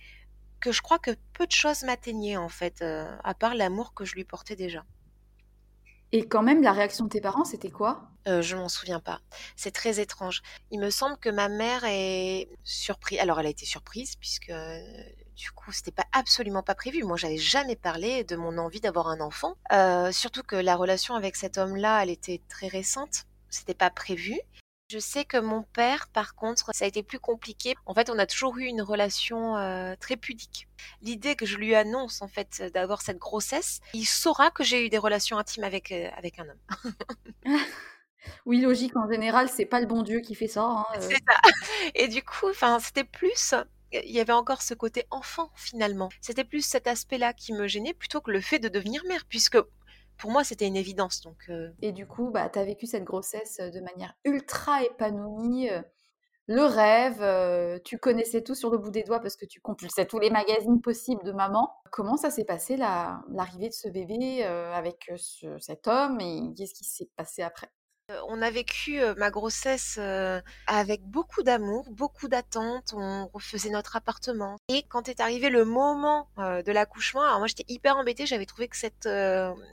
que 0.60 0.72
je 0.72 0.82
crois 0.82 0.98
que 0.98 1.12
peu 1.32 1.46
de 1.46 1.52
choses 1.52 1.82
m'atteignaient 1.82 2.36
en 2.36 2.48
fait, 2.48 2.82
euh, 2.82 3.16
à 3.24 3.34
part 3.34 3.54
l'amour 3.54 3.94
que 3.94 4.04
je 4.04 4.14
lui 4.14 4.24
portais 4.24 4.56
déjà. 4.56 4.84
Et 6.12 6.26
quand 6.26 6.42
même, 6.42 6.62
la 6.62 6.72
réaction 6.72 7.04
de 7.04 7.10
tes 7.10 7.20
parents, 7.20 7.44
c'était 7.44 7.70
quoi? 7.70 8.10
Euh, 8.26 8.42
Je 8.42 8.56
m'en 8.56 8.68
souviens 8.68 9.00
pas. 9.00 9.20
C'est 9.56 9.70
très 9.70 10.00
étrange. 10.00 10.42
Il 10.70 10.80
me 10.80 10.90
semble 10.90 11.16
que 11.18 11.28
ma 11.30 11.48
mère 11.48 11.84
est 11.84 12.48
surprise. 12.64 13.20
Alors, 13.20 13.38
elle 13.38 13.46
a 13.46 13.50
été 13.50 13.64
surprise 13.64 14.16
puisque 14.16 14.52
du 15.40 15.50
coup, 15.52 15.72
c'était 15.72 15.90
pas 15.90 16.04
absolument 16.12 16.62
pas 16.62 16.74
prévu. 16.74 17.02
Moi, 17.02 17.16
j'avais 17.16 17.38
jamais 17.38 17.76
parlé 17.76 18.24
de 18.24 18.36
mon 18.36 18.58
envie 18.58 18.80
d'avoir 18.80 19.08
un 19.08 19.20
enfant. 19.20 19.56
Euh, 19.72 20.12
surtout 20.12 20.42
que 20.42 20.56
la 20.56 20.76
relation 20.76 21.14
avec 21.14 21.34
cet 21.34 21.56
homme-là, 21.56 22.02
elle 22.02 22.10
était 22.10 22.42
très 22.48 22.68
récente. 22.68 23.24
C'était 23.48 23.74
pas 23.74 23.88
prévu. 23.88 24.38
Je 24.90 24.98
sais 24.98 25.24
que 25.24 25.38
mon 25.38 25.62
père, 25.62 26.08
par 26.08 26.34
contre, 26.34 26.74
ça 26.74 26.84
a 26.84 26.88
été 26.88 27.02
plus 27.02 27.20
compliqué. 27.20 27.74
En 27.86 27.94
fait, 27.94 28.10
on 28.10 28.18
a 28.18 28.26
toujours 28.26 28.58
eu 28.58 28.64
une 28.64 28.82
relation 28.82 29.56
euh, 29.56 29.94
très 29.98 30.16
pudique. 30.16 30.68
L'idée 31.00 31.36
que 31.36 31.46
je 31.46 31.56
lui 31.56 31.74
annonce, 31.74 32.20
en 32.20 32.28
fait, 32.28 32.62
d'avoir 32.74 33.00
cette 33.00 33.18
grossesse, 33.18 33.80
il 33.94 34.04
saura 34.04 34.50
que 34.50 34.62
j'ai 34.62 34.84
eu 34.84 34.88
des 34.90 34.98
relations 34.98 35.38
intimes 35.38 35.64
avec, 35.64 35.90
euh, 35.90 36.08
avec 36.18 36.38
un 36.38 36.48
homme. 36.48 36.92
oui, 38.46 38.60
logique, 38.60 38.94
en 38.96 39.10
général, 39.10 39.48
c'est 39.48 39.64
pas 39.64 39.80
le 39.80 39.86
bon 39.86 40.02
Dieu 40.02 40.20
qui 40.20 40.34
fait 40.34 40.48
ça. 40.48 40.64
Hein, 40.64 40.86
c'est 41.00 41.14
ça. 41.14 41.40
Et 41.94 42.08
du 42.08 42.22
coup, 42.22 42.48
c'était 42.80 43.04
plus 43.04 43.54
il 43.92 44.10
y 44.10 44.20
avait 44.20 44.32
encore 44.32 44.62
ce 44.62 44.74
côté 44.74 45.04
enfant 45.10 45.50
finalement. 45.54 46.08
C'était 46.20 46.44
plus 46.44 46.62
cet 46.62 46.86
aspect-là 46.86 47.32
qui 47.32 47.52
me 47.52 47.66
gênait 47.66 47.94
plutôt 47.94 48.20
que 48.20 48.30
le 48.30 48.40
fait 48.40 48.58
de 48.58 48.68
devenir 48.68 49.04
mère, 49.06 49.24
puisque 49.28 49.58
pour 50.18 50.30
moi 50.30 50.44
c'était 50.44 50.66
une 50.66 50.76
évidence. 50.76 51.22
Donc, 51.22 51.38
euh. 51.48 51.70
Et 51.82 51.92
du 51.92 52.06
coup, 52.06 52.30
bah, 52.30 52.48
tu 52.48 52.58
as 52.58 52.64
vécu 52.64 52.86
cette 52.86 53.04
grossesse 53.04 53.58
euh, 53.60 53.70
de 53.70 53.80
manière 53.80 54.14
ultra 54.24 54.84
épanouie. 54.84 55.70
Euh, 55.70 55.82
le 56.46 56.64
rêve, 56.64 57.80
tu 57.84 57.98
connaissais 57.98 58.42
tout 58.42 58.56
sur 58.56 58.70
le 58.70 58.78
bout 58.78 58.90
des 58.90 59.04
doigts 59.04 59.20
parce 59.20 59.36
que 59.36 59.46
tu 59.46 59.60
compulsais 59.60 60.04
tous 60.06 60.18
les 60.18 60.30
magazines 60.30 60.80
possibles 60.80 61.22
de 61.22 61.30
maman. 61.30 61.72
Comment 61.92 62.16
ça 62.16 62.28
s'est 62.28 62.44
passé 62.44 62.76
l'arrivée 62.76 63.68
de 63.68 63.72
ce 63.72 63.88
bébé 63.88 64.42
avec 64.42 65.12
cet 65.60 65.86
homme 65.86 66.20
et 66.20 66.52
qu'est-ce 66.56 66.74
qui 66.74 66.82
s'est 66.82 67.08
passé 67.14 67.42
après? 67.42 67.70
On 68.28 68.42
a 68.42 68.50
vécu 68.50 69.00
ma 69.16 69.30
grossesse 69.30 69.98
avec 70.66 71.02
beaucoup 71.02 71.42
d'amour, 71.42 71.90
beaucoup 71.90 72.28
d'attentes. 72.28 72.92
On 72.96 73.28
refaisait 73.32 73.70
notre 73.70 73.96
appartement. 73.96 74.58
Et 74.68 74.82
quand 74.88 75.08
est 75.08 75.20
arrivé 75.20 75.50
le 75.50 75.64
moment 75.64 76.28
de 76.38 76.72
l'accouchement, 76.72 77.22
alors 77.22 77.38
moi 77.38 77.46
j'étais 77.46 77.66
hyper 77.68 77.96
embêtée. 77.96 78.26
J'avais 78.26 78.46
trouvé 78.46 78.68
que 78.68 78.76
cette 78.76 79.08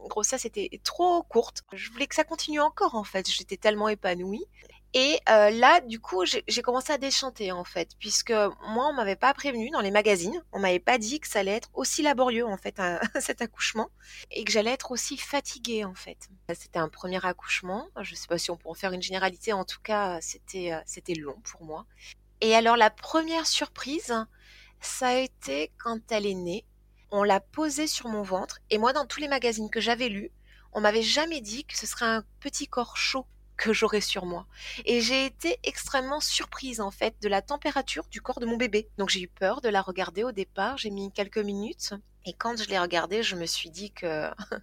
grossesse 0.08 0.46
était 0.46 0.80
trop 0.84 1.24
courte. 1.24 1.64
Je 1.74 1.92
voulais 1.92 2.08
que 2.08 2.16
ça 2.16 2.24
continue 2.24 2.62
encore 2.62 2.96
en 2.96 3.04
fait. 3.04 3.30
J'étais 3.30 3.58
tellement 3.58 3.90
épanouie. 3.90 4.46
Et 4.94 5.20
là, 5.28 5.82
du 5.82 6.00
coup, 6.00 6.24
j'ai 6.26 6.62
commencé 6.62 6.92
à 6.94 6.98
déchanter 6.98 7.52
en 7.52 7.64
fait, 7.64 7.90
puisque 8.00 8.32
moi, 8.32 8.88
on 8.88 8.94
m'avait 8.94 9.16
pas 9.16 9.34
prévenu 9.34 9.70
dans 9.70 9.82
les 9.82 9.92
magazines, 9.92 10.42
on 10.54 10.60
m'avait 10.60 10.80
pas 10.80 10.98
dit 10.98 11.20
que 11.20 11.28
ça 11.28 11.40
allait 11.40 11.52
être 11.52 11.70
aussi 11.74 12.02
laborieux 12.02 12.46
en 12.46 12.58
fait 12.58 12.82
cet 13.20 13.42
accouchement 13.42 13.90
et 14.32 14.44
que 14.44 14.52
j'allais 14.52 14.72
être 14.72 14.92
aussi 14.92 15.18
fatiguée 15.18 15.84
en 15.86 15.94
fait. 15.94 16.30
C'était 16.54 16.80
un 16.80 16.90
premier 16.90 17.24
accouchement, 17.26 17.88
je 18.02 18.16
sais 18.16 18.28
pas 18.28 18.38
si 18.38 18.50
on 18.50 18.58
peut 18.58 18.70
en 18.70 18.74
faire 18.74 18.94
une 18.94 19.02
généralité, 19.02 19.54
en 19.54 19.66
tout 19.66 19.82
cas, 19.84 20.20
c'était 20.22 20.72
c'était 20.86 21.16
long 21.16 21.40
pour 21.44 21.64
moi. 21.64 21.86
Et 22.42 22.56
alors 22.56 22.78
la 22.78 22.90
première 22.90 23.48
surprise, 23.48 24.14
ça 24.80 25.08
a 25.10 25.16
été 25.16 25.72
quand 25.78 26.12
elle 26.12 26.26
est 26.26 26.34
née. 26.34 26.66
On 27.12 27.24
l'a 27.24 27.40
posée 27.40 27.88
sur 27.88 28.10
mon 28.10 28.22
ventre 28.22 28.60
et 28.70 28.78
moi, 28.78 28.94
dans 28.94 29.06
tous 29.06 29.20
les 29.20 29.28
magazines 29.28 29.70
que 29.70 29.80
j'avais 29.80 30.10
lus, 30.10 30.32
on 30.74 30.82
m'avait 30.82 31.02
jamais 31.02 31.42
dit 31.42 31.66
que 31.66 31.78
ce 31.78 31.88
serait 31.88 32.06
un 32.06 32.24
petit 32.40 32.68
corps 32.68 32.98
chaud 32.98 33.26
que 33.58 33.74
j'aurais 33.74 34.02
sur 34.02 34.26
moi. 34.26 34.46
Et 34.86 35.02
j'ai 35.02 35.26
été 35.26 35.58
extrêmement 35.64 36.20
surprise 36.20 36.80
en 36.82 36.92
fait 36.92 37.16
de 37.22 37.28
la 37.28 37.42
température 37.42 38.06
du 38.10 38.22
corps 38.22 38.40
de 38.40 38.46
mon 38.46 38.58
bébé. 38.58 38.90
Donc 38.98 39.10
j'ai 39.10 39.22
eu 39.22 39.28
peur 39.28 39.62
de 39.62 39.70
la 39.70 39.82
regarder 39.82 40.24
au 40.24 40.32
départ, 40.32 40.78
j'ai 40.78 40.90
mis 40.92 41.12
quelques 41.12 41.38
minutes 41.38 41.94
et 42.26 42.34
quand 42.34 42.62
je 42.62 42.70
l'ai 42.70 42.78
regardée, 42.78 43.24
je 43.24 43.36
me 43.36 43.46
suis 43.46 43.70
dit 43.70 43.92
que 43.92 44.30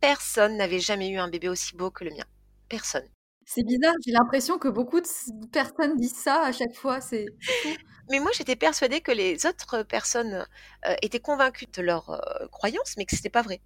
personne 0.00 0.56
n'avait 0.56 0.80
jamais 0.80 1.08
eu 1.08 1.18
un 1.18 1.28
bébé 1.28 1.48
aussi 1.48 1.74
beau 1.74 1.90
que 1.90 2.04
le 2.04 2.10
mien. 2.10 2.24
Personne. 2.68 3.08
C'est 3.46 3.62
bizarre, 3.62 3.94
j'ai 4.04 4.12
l'impression 4.12 4.58
que 4.58 4.68
beaucoup 4.68 5.00
de 5.00 5.46
personnes 5.52 5.96
disent 5.96 6.16
ça 6.16 6.42
à 6.42 6.52
chaque 6.52 6.74
fois, 6.74 7.00
c'est 7.00 7.26
mais 8.08 8.20
moi, 8.20 8.30
j'étais 8.34 8.56
persuadée 8.56 9.00
que 9.00 9.12
les 9.12 9.46
autres 9.46 9.82
personnes 9.82 10.46
étaient 11.02 11.20
convaincues 11.20 11.66
de 11.72 11.82
leur 11.82 12.20
croyance, 12.52 12.94
mais 12.96 13.04
que 13.04 13.16
c'était 13.16 13.30
pas 13.30 13.42
vrai. 13.42 13.60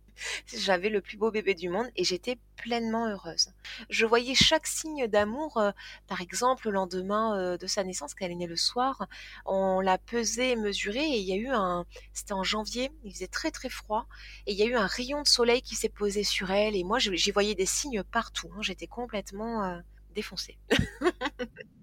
J'avais 0.46 0.88
le 0.88 1.00
plus 1.00 1.16
beau 1.16 1.30
bébé 1.30 1.54
du 1.54 1.68
monde 1.68 1.88
et 1.96 2.04
j'étais 2.04 2.38
pleinement 2.56 3.08
heureuse. 3.08 3.52
Je 3.88 4.06
voyais 4.06 4.34
chaque 4.34 4.66
signe 4.66 5.06
d'amour, 5.06 5.62
par 6.06 6.20
exemple, 6.20 6.66
le 6.66 6.72
lendemain 6.72 7.56
de 7.56 7.66
sa 7.66 7.84
naissance, 7.84 8.14
quand 8.14 8.24
elle 8.24 8.32
est 8.32 8.36
née 8.36 8.46
le 8.46 8.56
soir, 8.56 9.06
on 9.46 9.80
l'a 9.80 9.98
pesée 9.98 10.50
et 10.50 10.56
mesurée 10.56 11.04
et 11.04 11.18
il 11.18 11.26
y 11.26 11.32
a 11.32 11.36
eu 11.36 11.48
un, 11.48 11.86
c'était 12.12 12.32
en 12.32 12.42
janvier, 12.42 12.90
il 13.04 13.12
faisait 13.12 13.28
très 13.28 13.50
très 13.50 13.68
froid 13.68 14.06
et 14.46 14.52
il 14.52 14.58
y 14.58 14.62
a 14.62 14.66
eu 14.66 14.74
un 14.74 14.86
rayon 14.86 15.22
de 15.22 15.28
soleil 15.28 15.62
qui 15.62 15.76
s'est 15.76 15.88
posé 15.88 16.24
sur 16.24 16.50
elle 16.50 16.76
et 16.76 16.84
moi, 16.84 16.98
j'y 16.98 17.30
voyais 17.30 17.54
des 17.54 17.66
signes 17.66 18.02
partout. 18.02 18.50
Hein. 18.54 18.62
J'étais 18.62 18.86
complètement 18.86 19.80
défoncée. 20.14 20.58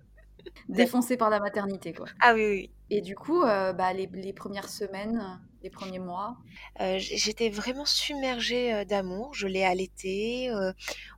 défoncé 0.70 1.18
par 1.18 1.30
la 1.30 1.40
maternité, 1.40 1.94
quoi. 1.94 2.08
Ah 2.20 2.34
oui, 2.34 2.46
oui. 2.46 2.72
Et 2.90 3.02
du 3.02 3.16
coup, 3.16 3.44
euh, 3.44 3.74
bah, 3.74 3.92
les, 3.94 4.34
premières 4.34 4.70
semaines, 4.70 5.40
les 5.62 5.70
premiers 5.70 6.00
mois 6.00 6.38
euh, 6.80 6.98
J'étais 7.00 7.50
vraiment 7.50 7.86
submergée 7.86 8.74
euh, 8.74 8.86
d'amour. 8.86 9.34
Je 9.34 9.48
l'ai 9.48 9.66
allaitée. 9.66 10.50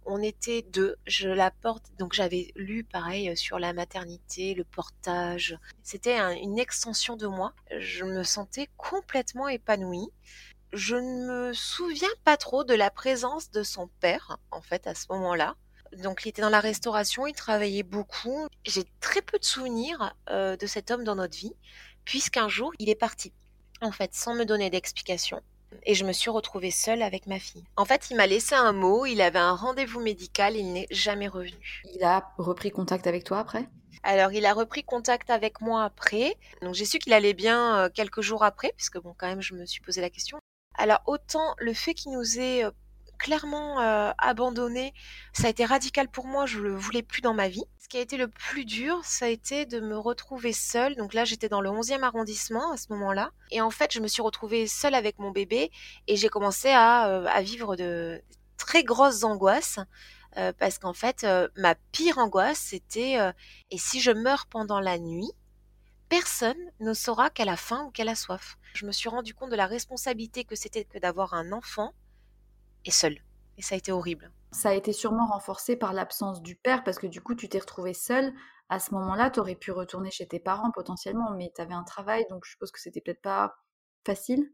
on 0.05 0.21
était 0.21 0.63
deux. 0.63 0.95
Je 1.05 1.29
la 1.29 1.51
porte. 1.51 1.91
Donc 1.99 2.13
j'avais 2.13 2.51
lu 2.55 2.83
pareil 2.83 3.35
sur 3.37 3.59
la 3.59 3.73
maternité, 3.73 4.55
le 4.55 4.63
portage. 4.63 5.57
C'était 5.83 6.17
une 6.41 6.57
extension 6.57 7.15
de 7.17 7.27
moi. 7.27 7.53
Je 7.77 8.03
me 8.03 8.23
sentais 8.23 8.67
complètement 8.77 9.47
épanouie. 9.47 10.09
Je 10.73 10.95
ne 10.95 11.25
me 11.25 11.53
souviens 11.53 12.07
pas 12.23 12.37
trop 12.37 12.63
de 12.63 12.75
la 12.75 12.91
présence 12.91 13.49
de 13.49 13.63
son 13.63 13.89
père, 13.99 14.37
en 14.51 14.61
fait, 14.61 14.85
à 14.85 14.93
ce 14.93 15.07
moment-là. 15.09 15.55
Donc, 15.97 16.21
il 16.25 16.29
était 16.29 16.41
dans 16.41 16.49
la 16.49 16.59
restauration, 16.59 17.27
il 17.27 17.33
travaillait 17.33 17.83
beaucoup. 17.83 18.47
J'ai 18.65 18.83
très 18.99 19.21
peu 19.21 19.39
de 19.39 19.45
souvenirs 19.45 20.15
euh, 20.29 20.55
de 20.55 20.67
cet 20.67 20.91
homme 20.91 21.03
dans 21.03 21.15
notre 21.15 21.37
vie, 21.37 21.53
puisqu'un 22.05 22.47
jour, 22.47 22.71
il 22.79 22.89
est 22.89 22.95
parti, 22.95 23.33
en 23.81 23.91
fait, 23.91 24.13
sans 24.13 24.35
me 24.35 24.45
donner 24.45 24.69
d'explication. 24.69 25.41
Et 25.83 25.93
je 25.93 26.05
me 26.05 26.13
suis 26.13 26.29
retrouvée 26.29 26.71
seule 26.71 27.01
avec 27.01 27.27
ma 27.27 27.39
fille. 27.39 27.63
En 27.75 27.85
fait, 27.85 28.09
il 28.09 28.17
m'a 28.17 28.27
laissé 28.27 28.55
un 28.55 28.71
mot, 28.71 29.05
il 29.05 29.21
avait 29.21 29.39
un 29.39 29.55
rendez-vous 29.55 29.99
médical, 29.99 30.55
il 30.55 30.73
n'est 30.73 30.87
jamais 30.89 31.27
revenu. 31.27 31.83
Il 31.93 32.03
a 32.03 32.31
repris 32.37 32.71
contact 32.71 33.07
avec 33.07 33.23
toi 33.23 33.39
après? 33.39 33.67
Alors, 34.03 34.31
il 34.31 34.45
a 34.45 34.53
repris 34.53 34.83
contact 34.83 35.29
avec 35.29 35.61
moi 35.61 35.83
après. 35.83 36.35
Donc, 36.61 36.73
j'ai 36.73 36.85
su 36.85 36.99
qu'il 36.99 37.13
allait 37.13 37.33
bien 37.33 37.77
euh, 37.77 37.89
quelques 37.89 38.21
jours 38.21 38.43
après, 38.43 38.73
puisque 38.75 38.99
bon, 38.99 39.13
quand 39.17 39.27
même, 39.27 39.41
je 39.41 39.53
me 39.53 39.65
suis 39.65 39.81
posé 39.81 40.01
la 40.01 40.09
question. 40.09 40.39
Alors, 40.77 41.01
autant 41.05 41.55
le 41.57 41.73
fait 41.73 41.93
qu'il 41.93 42.13
nous 42.13 42.39
ait 42.39 42.63
euh, 42.63 42.71
clairement 43.19 43.79
euh, 43.81 44.11
abandonné. 44.17 44.93
Ça 45.33 45.47
a 45.47 45.49
été 45.49 45.65
radical 45.65 46.07
pour 46.07 46.25
moi, 46.25 46.45
je 46.47 46.59
le 46.59 46.73
voulais 46.75 47.03
plus 47.03 47.21
dans 47.21 47.33
ma 47.33 47.47
vie. 47.49 47.63
Ce 47.77 47.87
qui 47.87 47.97
a 47.97 48.01
été 48.01 48.17
le 48.17 48.27
plus 48.27 48.65
dur, 48.65 49.03
ça 49.03 49.25
a 49.25 49.27
été 49.27 49.65
de 49.65 49.79
me 49.79 49.97
retrouver 49.97 50.53
seule. 50.53 50.95
Donc 50.95 51.13
là, 51.13 51.25
j'étais 51.25 51.49
dans 51.49 51.61
le 51.61 51.69
11e 51.69 52.01
arrondissement 52.01 52.71
à 52.71 52.77
ce 52.77 52.87
moment-là. 52.91 53.31
Et 53.51 53.61
en 53.61 53.69
fait, 53.69 53.93
je 53.93 53.99
me 53.99 54.07
suis 54.07 54.21
retrouvée 54.21 54.65
seule 54.67 54.95
avec 54.95 55.19
mon 55.19 55.31
bébé 55.31 55.69
et 56.07 56.15
j'ai 56.15 56.29
commencé 56.29 56.69
à, 56.69 57.07
euh, 57.09 57.25
à, 57.27 57.41
vivre 57.41 57.75
de 57.75 58.21
très 58.57 58.83
grosses 58.83 59.23
angoisses. 59.23 59.79
Euh, 60.37 60.53
parce 60.57 60.77
qu'en 60.77 60.93
fait, 60.93 61.25
ma 61.55 61.73
pire 61.91 62.19
angoisse, 62.19 62.59
c'était 62.59 63.17
et 63.71 63.77
si 63.79 63.99
je 63.99 64.11
meurs 64.11 64.45
pendant 64.45 64.79
la 64.79 64.99
nuit, 64.99 65.31
personne 66.07 66.57
ne 66.79 66.93
saura 66.93 67.31
qu'elle 67.31 67.49
a 67.49 67.57
faim 67.57 67.85
ou 67.87 67.91
qu'elle 67.91 68.09
a 68.09 68.15
soif. 68.15 68.57
Je 68.73 68.85
me 68.85 68.91
suis 68.91 69.09
rendu 69.09 69.33
compte 69.33 69.49
de 69.49 69.55
la 69.55 69.65
responsabilité 69.65 70.43
que 70.43 70.55
c'était 70.55 70.85
que 70.85 70.99
d'avoir 70.99 71.33
un 71.33 71.51
enfant 71.51 71.93
et 72.89 72.91
seule. 72.91 73.19
Et 73.57 73.61
ça 73.61 73.75
a 73.75 73.77
été 73.77 73.91
horrible. 73.91 74.31
Ça 74.51 74.69
a 74.69 74.73
été 74.73 74.93
sûrement 74.93 75.27
renforcé 75.27 75.75
par 75.75 75.93
l'absence 75.93 76.41
du 76.41 76.55
père, 76.55 76.83
parce 76.83 76.97
que 76.97 77.05
du 77.05 77.21
coup, 77.21 77.35
tu 77.35 77.47
t'es 77.47 77.59
retrouvée 77.59 77.93
seule. 77.93 78.33
À 78.67 78.79
ce 78.79 78.95
moment-là, 78.95 79.29
tu 79.29 79.39
aurais 79.39 79.55
pu 79.55 79.71
retourner 79.71 80.09
chez 80.09 80.27
tes 80.27 80.39
parents 80.39 80.71
potentiellement, 80.71 81.29
mais 81.31 81.51
tu 81.55 81.61
avais 81.61 81.75
un 81.75 81.83
travail, 81.83 82.25
donc 82.31 82.45
je 82.45 82.51
suppose 82.51 82.71
que 82.71 82.79
c'était 82.79 83.01
peut-être 83.01 83.21
pas 83.21 83.57
facile 84.05 84.51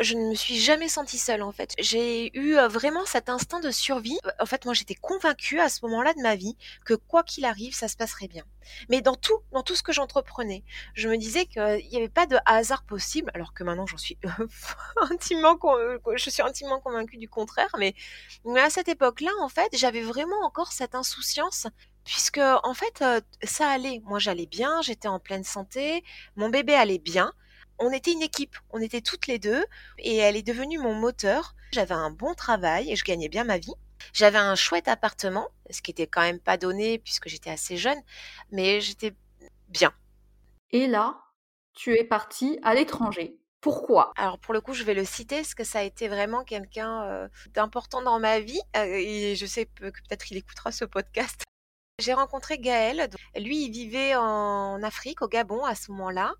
je 0.00 0.14
ne 0.14 0.30
me 0.30 0.34
suis 0.34 0.58
jamais 0.58 0.88
sentie 0.88 1.18
seule 1.18 1.42
en 1.42 1.52
fait. 1.52 1.74
J'ai 1.78 2.36
eu 2.36 2.56
euh, 2.56 2.68
vraiment 2.68 3.04
cet 3.04 3.28
instinct 3.28 3.60
de 3.60 3.70
survie. 3.70 4.18
En 4.40 4.46
fait, 4.46 4.64
moi 4.64 4.74
j'étais 4.74 4.94
convaincue 4.94 5.60
à 5.60 5.68
ce 5.68 5.84
moment-là 5.84 6.14
de 6.14 6.22
ma 6.22 6.36
vie 6.36 6.56
que 6.86 6.94
quoi 6.94 7.22
qu'il 7.22 7.44
arrive, 7.44 7.74
ça 7.74 7.86
se 7.86 7.96
passerait 7.96 8.28
bien. 8.28 8.44
Mais 8.88 9.02
dans 9.02 9.14
tout, 9.14 9.40
dans 9.52 9.62
tout 9.62 9.74
ce 9.74 9.82
que 9.82 9.92
j'entreprenais, 9.92 10.64
je 10.94 11.08
me 11.08 11.16
disais 11.16 11.44
qu'il 11.46 11.86
n'y 11.90 11.96
avait 11.96 12.08
pas 12.08 12.26
de 12.26 12.36
hasard 12.46 12.82
possible, 12.84 13.30
alors 13.34 13.52
que 13.52 13.62
maintenant 13.62 13.86
suis 13.96 14.18
intimement, 15.10 15.58
je 16.14 16.30
suis 16.30 16.42
intimement 16.42 16.80
convaincue 16.80 17.18
du 17.18 17.28
contraire. 17.28 17.74
Mais, 17.78 17.94
à 18.58 18.70
cette 18.70 18.88
époque-là, 18.88 19.30
en 19.40 19.48
fait, 19.48 19.68
j'avais 19.76 20.02
vraiment 20.02 20.40
encore 20.44 20.72
cette 20.72 20.94
insouciance 20.94 21.66
puisque 22.04 22.38
en 22.38 22.72
fait 22.72 23.02
euh, 23.02 23.20
ça 23.42 23.68
allait. 23.68 24.00
Moi 24.04 24.18
j'allais 24.18 24.46
bien, 24.46 24.80
j'étais 24.80 25.08
en 25.08 25.18
pleine 25.18 25.44
santé, 25.44 26.02
mon 26.34 26.48
bébé 26.48 26.74
allait 26.74 26.98
bien 26.98 27.32
on 27.80 27.90
était 27.90 28.12
une 28.12 28.22
équipe, 28.22 28.56
on 28.70 28.80
était 28.80 29.00
toutes 29.00 29.26
les 29.26 29.38
deux 29.38 29.64
et 29.98 30.16
elle 30.16 30.36
est 30.36 30.46
devenue 30.46 30.78
mon 30.78 30.94
moteur. 30.94 31.54
J'avais 31.72 31.94
un 31.94 32.10
bon 32.10 32.34
travail 32.34 32.92
et 32.92 32.96
je 32.96 33.04
gagnais 33.04 33.28
bien 33.28 33.44
ma 33.44 33.58
vie. 33.58 33.74
J'avais 34.12 34.38
un 34.38 34.54
chouette 34.54 34.88
appartement, 34.88 35.48
ce 35.70 35.82
qui 35.82 35.90
était 35.90 36.06
quand 36.06 36.22
même 36.22 36.40
pas 36.40 36.56
donné 36.56 36.98
puisque 36.98 37.28
j'étais 37.28 37.50
assez 37.50 37.76
jeune, 37.76 37.98
mais 38.50 38.80
j'étais 38.80 39.14
bien. 39.68 39.92
Et 40.70 40.86
là, 40.86 41.18
tu 41.74 41.98
es 41.98 42.04
partie 42.04 42.58
à 42.62 42.74
l'étranger. 42.74 43.36
Pourquoi? 43.60 44.12
Alors 44.16 44.38
pour 44.38 44.54
le 44.54 44.60
coup, 44.60 44.72
je 44.72 44.84
vais 44.84 44.94
le 44.94 45.04
citer 45.04 45.36
parce 45.36 45.54
que 45.54 45.64
ça 45.64 45.80
a 45.80 45.82
été 45.82 46.08
vraiment 46.08 46.44
quelqu'un 46.44 47.02
euh, 47.04 47.28
d'important 47.52 48.02
dans 48.02 48.18
ma 48.18 48.40
vie 48.40 48.60
euh, 48.76 48.84
et 48.84 49.36
je 49.36 49.46
sais 49.46 49.66
que 49.66 49.90
peut-être 49.90 50.30
il 50.30 50.38
écoutera 50.38 50.72
ce 50.72 50.84
podcast. 50.84 51.42
J'ai 52.00 52.14
rencontré 52.14 52.58
Gaël. 52.58 53.08
Lui, 53.36 53.64
il 53.66 53.70
vivait 53.70 54.16
en 54.16 54.82
Afrique, 54.82 55.20
au 55.20 55.28
Gabon, 55.28 55.64
à 55.64 55.74
ce 55.74 55.90
moment-là. 55.92 56.34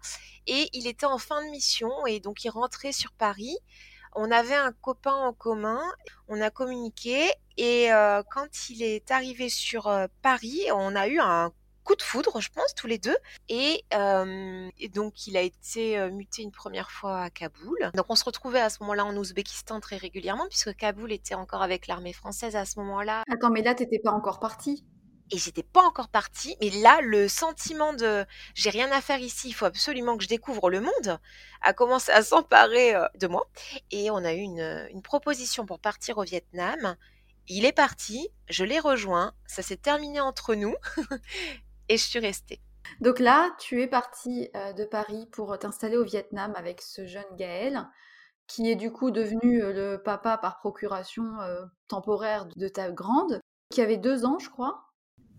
Et 0.46 0.70
il 0.72 0.86
était 0.86 1.06
en 1.06 1.18
fin 1.18 1.44
de 1.44 1.50
mission. 1.50 1.90
Et 2.06 2.18
donc, 2.18 2.44
il 2.44 2.50
rentrait 2.50 2.92
sur 2.92 3.12
Paris. 3.12 3.56
On 4.16 4.30
avait 4.30 4.56
un 4.56 4.72
copain 4.72 5.14
en 5.14 5.32
commun. 5.32 5.82
On 6.28 6.40
a 6.40 6.50
communiqué. 6.50 7.30
Et 7.58 7.92
euh, 7.92 8.22
quand 8.30 8.70
il 8.70 8.82
est 8.82 9.10
arrivé 9.10 9.50
sur 9.50 9.86
euh, 9.86 10.06
Paris, 10.22 10.62
on 10.74 10.96
a 10.96 11.08
eu 11.08 11.20
un 11.20 11.52
coup 11.84 11.94
de 11.94 12.02
foudre, 12.02 12.40
je 12.40 12.48
pense, 12.50 12.74
tous 12.74 12.86
les 12.86 12.98
deux. 12.98 13.16
Et, 13.50 13.84
euh, 13.92 14.68
donc, 14.94 15.26
il 15.26 15.36
a 15.36 15.42
été 15.42 16.10
muté 16.10 16.42
une 16.42 16.52
première 16.52 16.90
fois 16.90 17.24
à 17.24 17.30
Kaboul. 17.30 17.90
Donc, 17.94 18.06
on 18.08 18.14
se 18.14 18.24
retrouvait 18.24 18.60
à 18.60 18.70
ce 18.70 18.78
moment-là 18.80 19.04
en 19.04 19.14
Ouzbékistan 19.14 19.80
très 19.80 19.98
régulièrement, 19.98 20.46
puisque 20.48 20.74
Kaboul 20.74 21.12
était 21.12 21.34
encore 21.34 21.62
avec 21.62 21.86
l'armée 21.86 22.14
française 22.14 22.56
à 22.56 22.64
ce 22.64 22.78
moment-là. 22.80 23.24
Attends, 23.30 23.50
mais 23.50 23.62
là, 23.62 23.74
t'étais 23.74 23.98
pas 23.98 24.12
encore 24.12 24.40
parti 24.40 24.84
et 25.30 25.38
j'étais 25.38 25.62
pas 25.62 25.82
encore 25.82 26.08
partie. 26.08 26.56
Mais 26.60 26.70
là, 26.70 27.00
le 27.02 27.28
sentiment 27.28 27.92
de 27.92 28.24
j'ai 28.54 28.70
rien 28.70 28.90
à 28.92 29.00
faire 29.00 29.20
ici, 29.20 29.48
il 29.48 29.52
faut 29.52 29.66
absolument 29.66 30.16
que 30.16 30.24
je 30.24 30.28
découvre 30.28 30.70
le 30.70 30.80
monde 30.80 31.20
a 31.62 31.72
commencé 31.72 32.10
à 32.12 32.22
s'emparer 32.22 32.94
euh, 32.94 33.06
de 33.16 33.26
moi. 33.26 33.46
Et 33.90 34.10
on 34.10 34.18
a 34.18 34.32
eu 34.32 34.40
une, 34.40 34.88
une, 34.90 35.02
proposition 35.02 35.66
pour 35.66 35.78
partir 35.78 36.18
au 36.18 36.22
Vietnam. 36.22 36.96
Il 37.48 37.64
est 37.64 37.72
parti, 37.72 38.28
je 38.48 38.64
l'ai 38.64 38.78
rejoint, 38.78 39.32
ça 39.46 39.62
s'est 39.62 39.76
terminé 39.76 40.20
entre 40.20 40.54
nous 40.54 40.74
et 41.88 41.96
je 41.96 42.02
suis 42.02 42.18
restée. 42.18 42.60
Donc 43.00 43.18
là, 43.18 43.50
tu 43.58 43.82
es 43.82 43.86
partie 43.86 44.50
euh, 44.54 44.72
de 44.72 44.84
Paris 44.84 45.28
pour 45.32 45.58
t'installer 45.58 45.96
au 45.96 46.04
Vietnam 46.04 46.54
avec 46.56 46.80
ce 46.80 47.06
jeune 47.06 47.36
Gaël, 47.36 47.86
qui 48.46 48.70
est 48.70 48.76
du 48.76 48.90
coup 48.92 49.10
devenu 49.10 49.62
euh, 49.62 49.72
le 49.72 50.02
papa 50.02 50.38
par 50.38 50.58
procuration 50.58 51.24
temporaire 51.88 52.46
de 52.56 52.68
ta 52.68 52.90
grande, 52.90 53.40
qui 53.70 53.80
avait 53.80 53.96
deux 53.96 54.24
ans, 54.24 54.38
je 54.38 54.50
crois. 54.50 54.89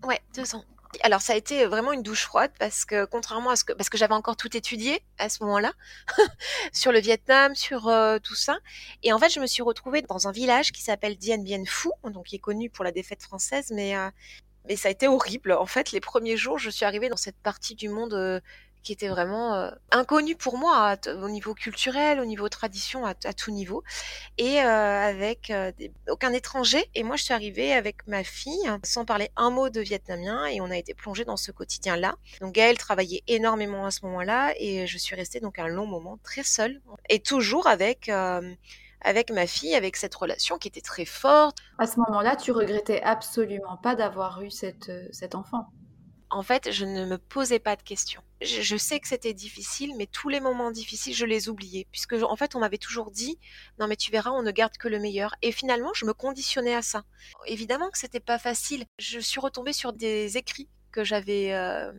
Ouais, 0.04 0.20
deux 0.36 0.56
ans. 0.56 0.64
Alors 1.04 1.22
ça 1.22 1.34
a 1.34 1.36
été 1.38 1.66
vraiment 1.66 1.94
une 1.94 2.04
douche 2.04 2.26
froide 2.26 2.52
parce 2.60 2.84
que 2.84 3.06
contrairement 3.06 3.52
à 3.52 3.56
ce 3.56 3.64
que 3.64 3.72
parce 3.72 3.90
que 3.90 3.98
j'avais 3.98 4.14
encore 4.14 4.36
tout 4.36 4.56
étudié 4.58 5.02
à 5.20 5.30
ce 5.30 5.42
moment-là 5.44 5.72
sur 6.74 6.92
le 6.92 7.00
Vietnam, 7.00 7.56
sur 7.56 7.88
euh, 7.88 8.20
tout 8.20 8.36
ça 8.36 8.58
et 9.02 9.14
en 9.14 9.18
fait 9.18 9.30
je 9.30 9.40
me 9.40 9.48
suis 9.48 9.64
retrouvée 9.64 10.02
dans 10.02 10.28
un 10.28 10.34
village 10.34 10.74
qui 10.74 10.82
s'appelle 10.82 11.16
Dien 11.16 11.38
Bien 11.38 11.64
Phu 11.66 11.90
donc 12.04 12.26
qui 12.26 12.36
est 12.36 12.40
connu 12.40 12.70
pour 12.70 12.84
la 12.84 12.92
défaite 12.92 13.24
française 13.24 13.72
mais 13.74 13.96
euh, 13.96 14.10
ça 14.76 14.90
a 14.90 14.92
été 14.92 15.08
horrible 15.08 15.54
en 15.54 15.66
fait 15.66 15.94
les 15.94 16.02
premiers 16.02 16.36
jours 16.36 16.60
je 16.60 16.70
suis 16.70 16.84
arrivée 16.84 17.08
dans 17.08 17.16
cette 17.16 17.38
partie 17.38 17.76
du 17.76 17.88
monde 17.88 18.14
euh, 18.14 18.42
qui 18.84 18.94
était 18.94 19.08
vraiment 19.08 19.54
euh, 19.56 19.72
inconnu 19.92 20.36
pour 20.36 20.58
moi 20.58 20.96
au 21.08 21.30
niveau 21.30 21.54
culturel, 21.54 22.20
au 22.20 22.26
niveau 22.26 22.50
tradition, 22.50 23.06
à, 23.06 23.14
tout 23.14 23.52
niveau, 23.52 23.84
et 24.38 24.62
euh, 24.62 25.10
avec 25.10 25.50
euh, 25.50 25.72
aucun 26.10 26.34
étranger. 26.34 26.84
Et 26.96 27.04
moi, 27.04 27.16
je 27.16 27.24
suis 27.24 27.34
arrivée 27.34 27.74
avec 27.74 28.08
ma 28.08 28.24
fille 28.24 28.70
sans 28.84 29.06
parler 29.06 29.30
un 29.36 29.50
mot 29.50 29.70
de 29.70 29.82
vietnamien, 29.82 30.46
et 30.46 30.62
on 30.62 30.72
a 30.72 30.78
été 30.78 30.94
plongé 30.94 31.26
dans 31.26 31.38
ce 31.38 31.52
quotidien-là. 31.52 32.16
Donc 32.42 32.54
Gaëlle 32.54 32.78
travaillait 32.78 33.24
énormément 33.28 33.86
à 33.86 33.92
ce 33.92 34.06
moment-là, 34.06 34.54
et 34.58 34.88
je 34.88 34.98
suis 34.98 35.16
restée 35.16 35.40
donc 35.40 35.60
un 35.60 35.68
long 35.68 35.86
moment 35.86 36.18
très 36.24 36.44
seule, 36.44 36.82
et 37.10 37.20
toujours 37.20 37.68
avec 37.68 38.10
avec 39.04 39.32
ma 39.32 39.48
fille, 39.48 39.74
avec 39.74 39.96
cette 39.96 40.14
relation 40.14 40.60
qui 40.60 40.68
était 40.68 40.82
très 40.82 41.06
forte. 41.06 41.58
À 41.80 41.88
ce 41.88 42.00
moment-là, 42.02 42.36
tu 42.36 42.52
regrettais 42.52 43.02
absolument 43.02 43.78
pas 43.78 43.96
d'avoir 43.96 44.44
eu 44.44 44.52
cet 44.52 44.92
enfant? 45.34 45.72
En 46.32 46.44
fait, 46.44 46.72
je 46.72 46.86
ne 46.86 47.06
me 47.06 47.18
posais 47.18 47.60
pas 47.60 47.76
de 47.76 47.84
questions. 47.84 48.22
Je, 48.42 48.76
sais 48.78 49.00
que 49.00 49.08
c'était 49.08 49.34
difficile, 49.34 49.94
mais 49.98 50.08
tous 50.08 50.30
les 50.30 50.40
moments 50.40 50.72
difficiles, 50.72 51.14
je 51.14 51.26
les 51.26 51.50
oubliais, 51.50 51.86
puisque 51.92 52.14
en 52.14 52.36
fait, 52.36 52.56
on 52.56 52.60
m'avait 52.60 52.78
toujours 52.78 53.12
dit, 53.12 53.38
non 53.80 53.88
mais 53.88 53.98
tu 53.98 54.12
verras, 54.12 54.32
on 54.32 54.42
ne 54.42 54.52
garde 54.52 54.78
que 54.78 54.88
le 54.88 55.00
meilleur. 55.00 55.36
Et 55.42 55.52
finalement, 55.52 55.94
je 55.94 56.06
me 56.06 56.14
conditionnais 56.14 56.74
à 56.74 56.82
ça. 56.82 57.04
Évidemment 57.46 57.90
que 57.90 57.98
c'était 57.98 58.20
pas 58.20 58.40
facile. 58.40 58.86
Je 58.98 59.20
suis 59.20 59.40
retombée 59.40 59.74
sur 59.74 59.94
des 59.94 60.38
écrits 60.38 60.70
que 60.92 61.04
j'avais 61.04 61.54
euh, 61.54 61.92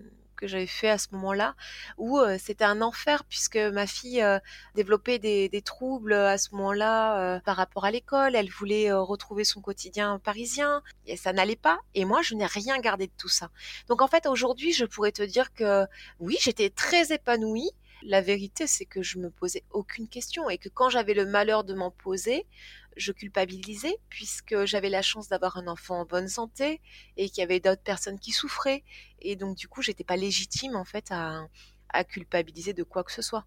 que 0.42 0.48
j'avais 0.48 0.66
fait 0.66 0.90
à 0.90 0.98
ce 0.98 1.06
moment-là, 1.12 1.54
où 1.98 2.18
c'était 2.36 2.64
un 2.64 2.82
enfer 2.82 3.22
puisque 3.24 3.56
ma 3.56 3.86
fille 3.86 4.24
développait 4.74 5.20
des, 5.20 5.62
troubles 5.64 6.14
à 6.14 6.36
ce 6.36 6.52
moment-là 6.56 7.40
par 7.44 7.56
rapport 7.56 7.84
à 7.84 7.92
l'école. 7.92 8.34
Elle 8.34 8.50
voulait 8.50 8.92
retrouver 8.92 9.44
son 9.44 9.60
quotidien 9.60 10.18
parisien 10.18 10.82
et 11.06 11.16
ça 11.16 11.32
n'allait 11.32 11.54
pas. 11.54 11.78
Et 11.94 12.04
moi, 12.04 12.22
je 12.22 12.34
n'ai 12.34 12.46
rien 12.46 12.80
gardé 12.80 13.06
de 13.06 13.12
tout 13.16 13.28
ça. 13.28 13.50
Donc 13.88 14.02
en 14.02 14.08
fait, 14.08 14.26
aujourd'hui, 14.26 14.72
je 14.72 14.84
pourrais 14.84 15.12
te 15.12 15.22
dire 15.22 15.54
que 15.54 15.86
oui, 16.18 16.36
j'étais 16.40 16.70
très 16.70 17.12
épanouie. 17.12 17.70
La 18.04 18.20
vérité, 18.20 18.66
c'est 18.66 18.84
que 18.84 19.00
je 19.00 19.18
me 19.18 19.30
posais 19.30 19.62
aucune 19.70 20.08
question 20.08 20.50
et 20.50 20.58
que 20.58 20.68
quand 20.68 20.88
j'avais 20.88 21.14
le 21.14 21.24
malheur 21.24 21.62
de 21.62 21.72
m'en 21.72 21.92
poser, 21.92 22.46
je 22.96 23.12
culpabilisais 23.12 23.96
puisque 24.08 24.64
j'avais 24.64 24.88
la 24.88 25.02
chance 25.02 25.28
d'avoir 25.28 25.56
un 25.56 25.66
enfant 25.66 26.00
en 26.00 26.04
bonne 26.04 26.28
santé 26.28 26.80
et 27.16 27.28
qu'il 27.28 27.40
y 27.40 27.44
avait 27.44 27.60
d'autres 27.60 27.82
personnes 27.82 28.18
qui 28.18 28.32
souffraient. 28.32 28.84
Et 29.20 29.36
donc, 29.36 29.56
du 29.56 29.68
coup, 29.68 29.82
j'étais 29.82 30.04
pas 30.04 30.16
légitime, 30.16 30.76
en 30.76 30.84
fait, 30.84 31.10
à, 31.10 31.48
culpabiliser 32.04 32.72
de 32.72 32.82
quoi 32.82 33.04
que 33.04 33.12
ce 33.12 33.22
soit. 33.22 33.44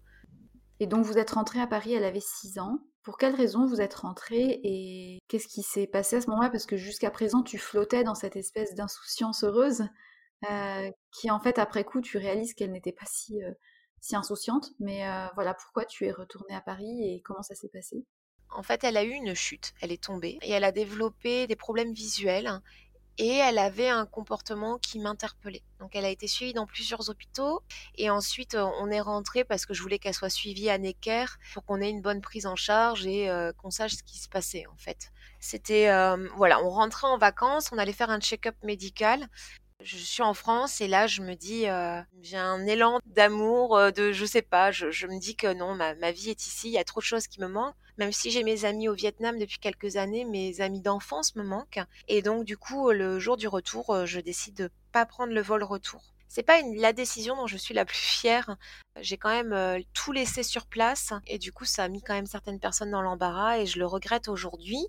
Et 0.78 0.86
donc, 0.86 1.04
vous 1.04 1.18
êtes 1.18 1.30
rentrée 1.30 1.60
à 1.60 1.66
Paris, 1.66 1.94
elle 1.94 2.04
avait 2.04 2.20
6 2.20 2.58
ans. 2.58 2.78
Pour 3.02 3.18
quelles 3.18 3.34
raisons 3.34 3.66
vous 3.66 3.80
êtes 3.80 3.94
rentrée 3.94 4.60
et 4.62 5.18
qu'est-ce 5.28 5.48
qui 5.48 5.62
s'est 5.62 5.86
passé 5.86 6.16
à 6.16 6.20
ce 6.20 6.28
moment-là? 6.30 6.50
Parce 6.50 6.66
que 6.66 6.76
jusqu'à 6.76 7.10
présent, 7.10 7.42
tu 7.42 7.58
flottais 7.58 8.04
dans 8.04 8.14
cette 8.14 8.36
espèce 8.36 8.74
d'insouciance 8.74 9.44
heureuse 9.44 9.84
euh, 10.50 10.90
qui, 11.12 11.30
en 11.30 11.40
fait, 11.40 11.58
après 11.58 11.84
coup, 11.84 12.00
tu 12.00 12.18
réalises 12.18 12.54
qu'elle 12.54 12.72
n'était 12.72 12.92
pas 12.92 13.06
si, 13.06 13.42
euh, 13.42 13.52
si 14.00 14.16
insouciante. 14.16 14.70
Mais 14.78 15.08
euh, 15.08 15.26
voilà, 15.34 15.54
pourquoi 15.54 15.84
tu 15.84 16.04
es 16.06 16.12
retournée 16.12 16.54
à 16.54 16.60
Paris 16.60 17.02
et 17.02 17.22
comment 17.22 17.42
ça 17.42 17.54
s'est 17.54 17.68
passé? 17.68 18.04
En 18.50 18.62
fait, 18.62 18.84
elle 18.84 18.96
a 18.96 19.04
eu 19.04 19.12
une 19.12 19.34
chute, 19.34 19.74
elle 19.80 19.92
est 19.92 20.02
tombée 20.02 20.38
et 20.42 20.50
elle 20.50 20.64
a 20.64 20.72
développé 20.72 21.46
des 21.46 21.56
problèmes 21.56 21.92
visuels 21.92 22.60
et 23.18 23.36
elle 23.36 23.58
avait 23.58 23.88
un 23.88 24.06
comportement 24.06 24.78
qui 24.78 24.98
m'interpellait. 24.98 25.62
Donc 25.80 25.96
elle 25.96 26.04
a 26.04 26.10
été 26.10 26.26
suivie 26.26 26.52
dans 26.52 26.66
plusieurs 26.66 27.08
hôpitaux 27.08 27.62
et 27.96 28.10
ensuite 28.10 28.54
euh, 28.54 28.66
on 28.80 28.90
est 28.90 29.00
rentré 29.00 29.44
parce 29.44 29.64
que 29.64 29.74
je 29.74 29.82
voulais 29.82 29.98
qu'elle 29.98 30.14
soit 30.14 30.30
suivie 30.30 30.68
à 30.68 30.78
Necker 30.78 31.26
pour 31.54 31.64
qu'on 31.64 31.80
ait 31.80 31.90
une 31.90 32.02
bonne 32.02 32.20
prise 32.20 32.46
en 32.46 32.56
charge 32.56 33.06
et 33.06 33.30
euh, 33.30 33.52
qu'on 33.52 33.70
sache 33.70 33.96
ce 33.96 34.02
qui 34.02 34.18
se 34.18 34.28
passait 34.28 34.66
en 34.66 34.76
fait. 34.76 35.12
C'était 35.40 35.88
euh, 35.88 36.28
voilà, 36.36 36.62
on 36.62 36.70
rentrait 36.70 37.06
en 37.06 37.18
vacances, 37.18 37.70
on 37.72 37.78
allait 37.78 37.92
faire 37.92 38.10
un 38.10 38.20
check-up 38.20 38.56
médical 38.62 39.28
je 39.80 39.96
suis 39.98 40.22
en 40.22 40.34
France 40.34 40.80
et 40.80 40.88
là 40.88 41.06
je 41.06 41.22
me 41.22 41.34
dis 41.34 41.68
euh, 41.68 42.00
j'ai 42.22 42.38
un 42.38 42.66
élan 42.66 42.98
d'amour 43.04 43.78
de 43.92 44.10
je 44.10 44.24
sais 44.24 44.42
pas 44.42 44.70
je, 44.70 45.06
me 45.06 45.20
dis 45.20 45.36
que 45.36 45.52
non 45.52 45.74
ma, 45.74 45.92
vie 46.12 46.30
est 46.30 46.46
ici 46.46 46.68
il 46.68 46.72
y 46.72 46.78
a 46.78 46.84
trop 46.84 47.00
de 47.00 47.04
choses 47.04 47.26
qui 47.26 47.40
me 47.40 47.48
manquent 47.48 47.74
même 47.98 48.12
si 48.12 48.30
j'ai 48.30 48.42
mes 48.42 48.64
amis 48.64 48.88
au 48.88 48.94
Vietnam 48.94 49.38
depuis 49.38 49.58
quelques 49.58 49.96
années 49.96 50.24
mes 50.24 50.60
amis 50.60 50.80
d'enfance 50.80 51.36
me 51.36 51.42
manquent 51.42 51.80
et 52.08 52.22
donc 52.22 52.44
du 52.44 52.56
coup 52.56 52.90
le 52.90 53.18
jour 53.18 53.36
du 53.36 53.48
retour 53.48 53.90
euh, 53.90 54.06
je 54.06 54.20
décide 54.20 54.56
de 54.56 54.70
pas 54.92 55.06
prendre 55.06 55.32
le 55.32 55.42
vol 55.42 55.62
retour 55.62 56.02
c'est 56.28 56.42
pas 56.42 56.60
la 56.60 56.92
décision 56.92 57.36
dont 57.36 57.46
je 57.46 57.56
suis 57.56 57.72
la 57.72 57.86
plus 57.86 57.96
fière. 57.96 58.56
J'ai 59.00 59.16
quand 59.16 59.30
même 59.30 59.82
tout 59.94 60.12
laissé 60.12 60.42
sur 60.42 60.66
place 60.66 61.14
et 61.26 61.38
du 61.38 61.50
coup 61.52 61.64
ça 61.64 61.84
a 61.84 61.88
mis 61.88 62.02
quand 62.02 62.12
même 62.12 62.26
certaines 62.26 62.60
personnes 62.60 62.90
dans 62.90 63.00
l'embarras 63.00 63.58
et 63.58 63.64
je 63.64 63.78
le 63.78 63.86
regrette 63.86 64.28
aujourd'hui, 64.28 64.86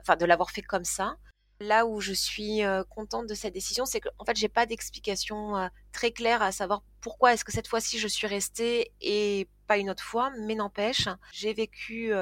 enfin 0.00 0.16
de 0.16 0.24
l'avoir 0.24 0.50
fait 0.50 0.62
comme 0.62 0.84
ça. 0.84 1.16
Là 1.60 1.86
où 1.86 2.00
je 2.00 2.12
suis 2.12 2.60
contente 2.88 3.26
de 3.26 3.34
cette 3.34 3.54
décision, 3.54 3.84
c'est 3.84 4.00
qu'en 4.00 4.24
fait, 4.24 4.36
j'ai 4.36 4.48
pas 4.48 4.66
d'explication 4.66 5.70
très 5.92 6.12
claire 6.12 6.40
à 6.40 6.52
savoir 6.52 6.82
pourquoi 7.00 7.34
est-ce 7.34 7.44
que 7.44 7.52
cette 7.52 7.66
fois-ci 7.68 7.98
je 7.98 8.08
suis 8.08 8.26
restée 8.26 8.92
et 9.00 9.48
pas 9.66 9.76
une 9.76 9.90
autre 9.90 10.02
fois, 10.02 10.30
mais 10.46 10.54
n'empêche, 10.54 11.08
j'ai 11.32 11.52
vécu 11.52 12.12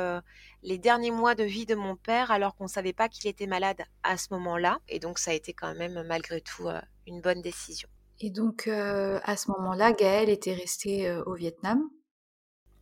les 0.62 0.78
derniers 0.78 1.10
mois 1.10 1.34
de 1.34 1.44
vie 1.44 1.66
de 1.66 1.74
mon 1.74 1.96
père 1.96 2.30
alors 2.30 2.56
qu'on 2.56 2.66
savait 2.66 2.92
pas 2.92 3.08
qu'il 3.08 3.28
était 3.28 3.46
malade 3.46 3.82
à 4.02 4.16
ce 4.16 4.28
moment-là, 4.30 4.80
et 4.88 4.98
donc 4.98 5.18
ça 5.18 5.30
a 5.30 5.34
été 5.34 5.52
quand 5.52 5.74
même 5.74 6.02
malgré 6.06 6.40
tout 6.40 6.68
une 7.06 7.20
bonne 7.20 7.42
décision. 7.42 7.88
Et 8.20 8.30
donc 8.30 8.68
à 8.68 9.36
ce 9.36 9.50
moment-là, 9.50 9.92
Gaëlle 9.92 10.30
était 10.30 10.54
restée 10.54 11.14
au 11.26 11.34
Vietnam? 11.34 11.82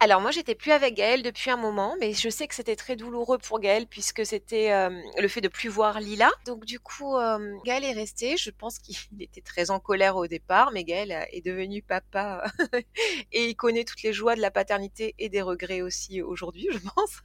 Alors 0.00 0.20
moi 0.20 0.30
j'étais 0.32 0.54
plus 0.54 0.72
avec 0.72 0.94
Gaël 0.94 1.22
depuis 1.22 1.50
un 1.50 1.56
moment, 1.56 1.96
mais 2.00 2.12
je 2.12 2.28
sais 2.28 2.46
que 2.46 2.54
c'était 2.54 2.76
très 2.76 2.96
douloureux 2.96 3.38
pour 3.38 3.60
Gaël 3.60 3.86
puisque 3.86 4.26
c'était 4.26 4.70
le 5.18 5.28
fait 5.28 5.40
de 5.40 5.48
plus 5.48 5.68
voir 5.68 6.00
Lila. 6.00 6.30
Donc 6.46 6.64
du 6.64 6.78
coup 6.80 7.16
euh, 7.16 7.56
Gaël 7.64 7.84
est 7.84 7.92
resté. 7.92 8.36
Je 8.36 8.50
pense 8.50 8.78
qu'il 8.78 8.96
était 9.20 9.40
très 9.40 9.70
en 9.70 9.80
colère 9.80 10.16
au 10.16 10.26
départ, 10.26 10.72
mais 10.72 10.84
Gaël 10.84 11.26
est 11.32 11.44
devenu 11.44 11.80
papa 11.80 12.44
et 13.32 13.46
il 13.48 13.54
connaît 13.54 13.84
toutes 13.84 14.02
les 14.02 14.12
joies 14.12 14.36
de 14.36 14.40
la 14.40 14.50
paternité 14.50 15.14
et 15.18 15.28
des 15.28 15.42
regrets 15.42 15.80
aussi 15.80 16.20
aujourd'hui, 16.20 16.68
je 16.70 16.78
pense, 16.94 17.22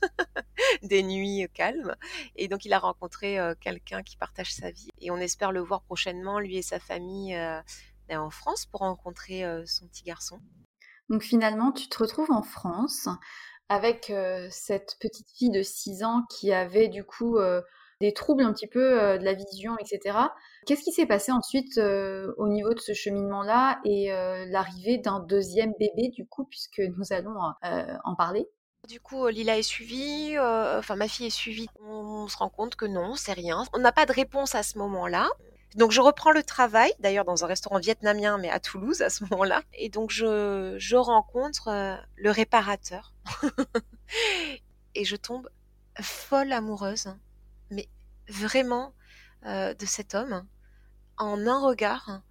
des 0.84 1.04
nuits 1.04 1.48
calmes. 1.54 1.96
Et 2.36 2.48
donc 2.48 2.66
il 2.66 2.74
a 2.74 2.80
rencontré 2.80 3.40
quelqu'un 3.60 4.04
qui 4.04 4.16
partage 4.16 4.54
sa 4.54 4.72
vie 4.72 4.90
et 5.02 5.12
on 5.12 5.18
espère 5.18 5.52
le 5.52 5.60
voir 5.60 5.82
prochainement 5.82 6.40
lui 6.40 6.58
et 6.58 6.62
sa 6.62 6.80
famille 6.80 7.36
ben, 8.08 8.20
en 8.20 8.30
France 8.30 8.66
pour 8.66 8.82
rencontrer 8.82 9.44
son 9.66 9.88
petit 9.88 10.04
garçon. 10.04 10.40
Donc 11.10 11.24
finalement, 11.24 11.72
tu 11.72 11.88
te 11.88 11.98
retrouves 11.98 12.32
en 12.32 12.44
France 12.44 13.08
avec 13.70 14.12
cette 14.50 14.98
petite 15.00 15.30
fille 15.32 15.52
de 15.52 15.62
6 15.62 16.04
ans 16.04 16.24
qui 16.30 16.52
avait 16.52 16.88
du 16.88 17.04
coup 17.04 17.38
des 18.02 18.14
troubles 18.14 18.44
un 18.44 18.54
petit 18.54 18.68
peu 18.68 19.18
de 19.18 19.24
la 19.24 19.34
vision, 19.34 19.78
etc. 19.78 20.18
Qu'est-ce 20.66 20.84
qui 20.84 20.92
s'est 20.92 21.06
passé 21.06 21.32
ensuite 21.32 21.78
au 21.78 22.48
niveau 22.48 22.74
de 22.74 22.80
ce 22.80 22.94
cheminement-là 22.94 23.80
et 23.86 24.10
l'arrivée 24.48 24.98
d'un 24.98 25.20
deuxième 25.20 25.74
bébé 25.80 26.10
du 26.10 26.28
coup, 26.28 26.46
puisque 26.46 26.80
nous 26.80 27.12
allons 27.12 27.38
en 27.62 28.16
parler? 28.16 28.48
Du 28.88 29.00
coup, 29.00 29.28
Lila 29.28 29.58
est 29.58 29.64
suivie, 29.64 30.36
enfin 30.40 30.96
ma 30.96 31.08
fille 31.08 31.28
est 31.28 31.32
suivie. 31.32 31.68
On, 31.86 32.28
se 32.28 32.38
rend 32.38 32.50
compte 32.50 32.76
que 32.76 32.86
non, 32.86 33.16
c'est 33.16 33.34
rien. 33.34 33.64
On 33.74 33.80
n'a 33.80 33.92
pas 33.92 34.06
de 34.06 34.14
réponse 34.14 34.56
à 34.56 34.64
ce 34.64 34.78
moment-là. 34.80 35.30
Donc 35.76 35.92
je 35.92 36.02
reprends 36.02 36.32
le 36.32 36.44
travail, 36.44 36.92
d'ailleurs 37.00 37.26
dans 37.26 37.44
un 37.44 37.48
restaurant 37.48 37.80
vietnamien, 37.80 38.38
mais 38.38 38.50
à 38.50 38.60
Toulouse 38.60 39.02
à 39.02 39.10
ce 39.10 39.24
moment-là. 39.26 39.62
Et 39.74 39.90
donc 39.90 40.10
je, 40.10 40.96
rencontre 40.96 41.68
euh, 41.68 41.96
le 42.16 42.32
réparateur. 42.32 43.14
et 44.96 45.06
je 45.06 45.16
tombe 45.16 45.50
folle 46.02 46.52
amoureuse, 46.52 47.14
mais 47.70 47.88
vraiment 48.28 48.94
euh, 49.46 49.74
de 49.74 49.86
cet 49.86 50.16
homme. 50.16 50.46
En 51.18 51.46
un 51.46 51.60
regard, 51.60 52.22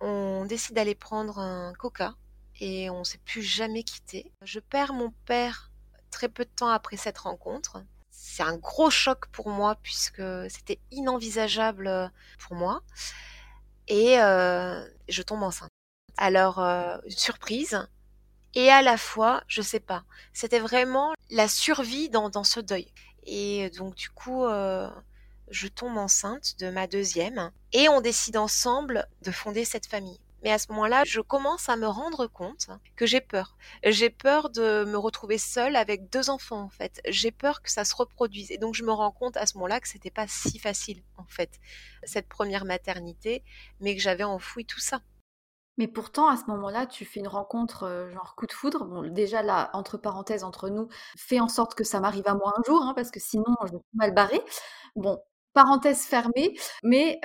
on 0.00 0.44
décide 0.44 0.76
d'aller 0.76 0.94
prendre 0.94 1.38
un 1.38 1.72
coca 1.74 2.14
et 2.60 2.90
on 2.90 3.00
ne 3.00 3.04
s'est 3.04 3.20
plus 3.24 3.42
jamais 3.42 3.82
quitté. 3.82 4.32
Je 4.42 4.60
perds 4.60 4.92
mon 4.92 5.10
père 5.24 5.72
très 6.10 6.28
peu 6.28 6.44
de 6.44 6.50
temps 6.50 6.68
après 6.68 6.96
cette 6.96 7.18
rencontre 7.18 7.82
c'est 8.18 8.42
un 8.42 8.56
gros 8.56 8.90
choc 8.90 9.26
pour 9.28 9.48
moi 9.48 9.76
puisque 9.82 10.22
c'était 10.48 10.78
inenvisageable 10.90 11.86
euh, 11.86 12.08
pour 12.38 12.56
moi. 12.56 12.82
Et 13.88 14.20
euh, 14.20 14.84
je 15.08 15.22
tombe 15.22 15.42
enceinte. 15.42 15.70
Alors, 16.16 16.58
euh, 16.58 16.98
une 17.04 17.10
surprise. 17.10 17.86
Et 18.54 18.70
à 18.70 18.82
la 18.82 18.96
fois, 18.96 19.42
je 19.48 19.62
sais 19.62 19.80
pas. 19.80 20.04
C'était 20.32 20.58
vraiment 20.58 21.12
la 21.30 21.46
survie 21.46 22.08
dans, 22.08 22.30
dans, 22.30 22.44
ce 22.44 22.60
deuil. 22.60 22.90
Et 23.24 23.70
donc, 23.70 23.94
du 23.94 24.08
coup, 24.08 24.46
je 25.50 25.68
tombe 25.68 25.98
enceinte 25.98 26.58
de 26.58 26.70
ma 26.70 26.86
deuxième. 26.86 27.52
Et 27.72 27.90
on 27.90 28.00
décide 28.00 28.38
ensemble 28.38 29.06
de 29.22 29.30
fonder 29.30 29.66
cette 29.66 29.86
famille. 29.86 30.20
Mais 30.46 30.52
à 30.52 30.60
ce 30.60 30.70
moment-là, 30.70 31.02
je 31.04 31.20
commence 31.20 31.68
à 31.68 31.74
me 31.74 31.88
rendre 31.88 32.28
compte 32.28 32.68
que 32.94 33.04
j'ai 33.04 33.20
peur. 33.20 33.56
J'ai 33.82 34.10
peur 34.10 34.48
de 34.48 34.84
me 34.84 34.96
retrouver 34.96 35.38
seule 35.38 35.74
avec 35.74 36.08
deux 36.08 36.30
enfants, 36.30 36.60
en 36.60 36.68
fait. 36.68 37.00
J'ai 37.08 37.32
peur 37.32 37.62
que 37.62 37.70
ça 37.72 37.84
se 37.84 37.96
reproduise. 37.96 38.52
Et 38.52 38.56
donc, 38.56 38.76
je 38.76 38.84
me 38.84 38.92
rends 38.92 39.10
compte 39.10 39.36
à 39.36 39.44
ce 39.46 39.56
moment-là 39.56 39.80
que 39.80 39.88
c'était 39.88 40.12
pas 40.12 40.28
si 40.28 40.60
facile, 40.60 41.02
en 41.16 41.24
fait, 41.24 41.50
cette 42.04 42.28
première 42.28 42.64
maternité, 42.64 43.42
mais 43.80 43.96
que 43.96 44.00
j'avais 44.00 44.22
enfoui 44.22 44.64
tout 44.64 44.78
ça. 44.78 45.00
Mais 45.78 45.88
pourtant, 45.88 46.28
à 46.28 46.36
ce 46.36 46.44
moment-là, 46.44 46.86
tu 46.86 47.04
fais 47.04 47.18
une 47.18 47.26
rencontre 47.26 47.82
euh, 47.82 48.12
genre 48.12 48.36
coup 48.36 48.46
de 48.46 48.52
foudre. 48.52 48.84
Bon, 48.84 49.02
déjà 49.02 49.42
là, 49.42 49.70
entre 49.72 49.98
parenthèses, 49.98 50.44
entre 50.44 50.68
nous, 50.68 50.86
fais 51.18 51.40
en 51.40 51.48
sorte 51.48 51.74
que 51.74 51.82
ça 51.82 51.98
m'arrive 51.98 52.28
à 52.28 52.34
moi 52.34 52.54
un 52.56 52.62
jour, 52.64 52.82
hein, 52.82 52.94
parce 52.94 53.10
que 53.10 53.18
sinon, 53.18 53.56
je 53.64 53.72
vais 53.72 53.82
mal 53.94 54.14
barrer. 54.14 54.40
Bon, 54.94 55.20
parenthèse 55.56 56.02
fermée, 56.02 56.54
mais 56.82 57.18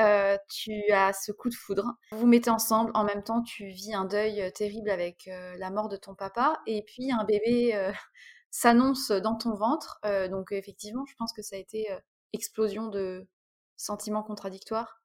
tu 0.48 0.72
as 0.92 1.14
ce 1.14 1.32
coup 1.32 1.50
de 1.50 1.54
foudre. 1.54 1.94
Vous 2.12 2.20
vous 2.20 2.28
mettez 2.28 2.50
ensemble, 2.50 2.92
en 2.94 3.04
même 3.04 3.24
temps, 3.24 3.44
tu 3.44 3.68
vis 3.68 3.94
un 3.94 4.06
deuil 4.06 4.52
terrible 4.54 4.90
avec 4.90 5.30
la 5.58 5.70
mort 5.70 5.90
de 5.90 5.98
ton 5.98 6.16
papa, 6.16 6.60
et 6.66 6.84
puis 6.84 7.12
un 7.12 7.26
bébé 7.26 7.92
s'annonce 8.52 9.12
dans 9.12 9.36
ton 9.36 9.54
ventre. 9.54 10.00
donc 10.30 10.52
effectivement, 10.52 11.06
je 11.06 11.14
pense 11.18 11.34
que 11.34 11.42
ça 11.42 11.58
a 11.58 11.60
été 11.60 11.88
explosion 12.34 12.88
de 12.88 13.28
sentiments 13.76 14.24
contradictoires 14.24 15.02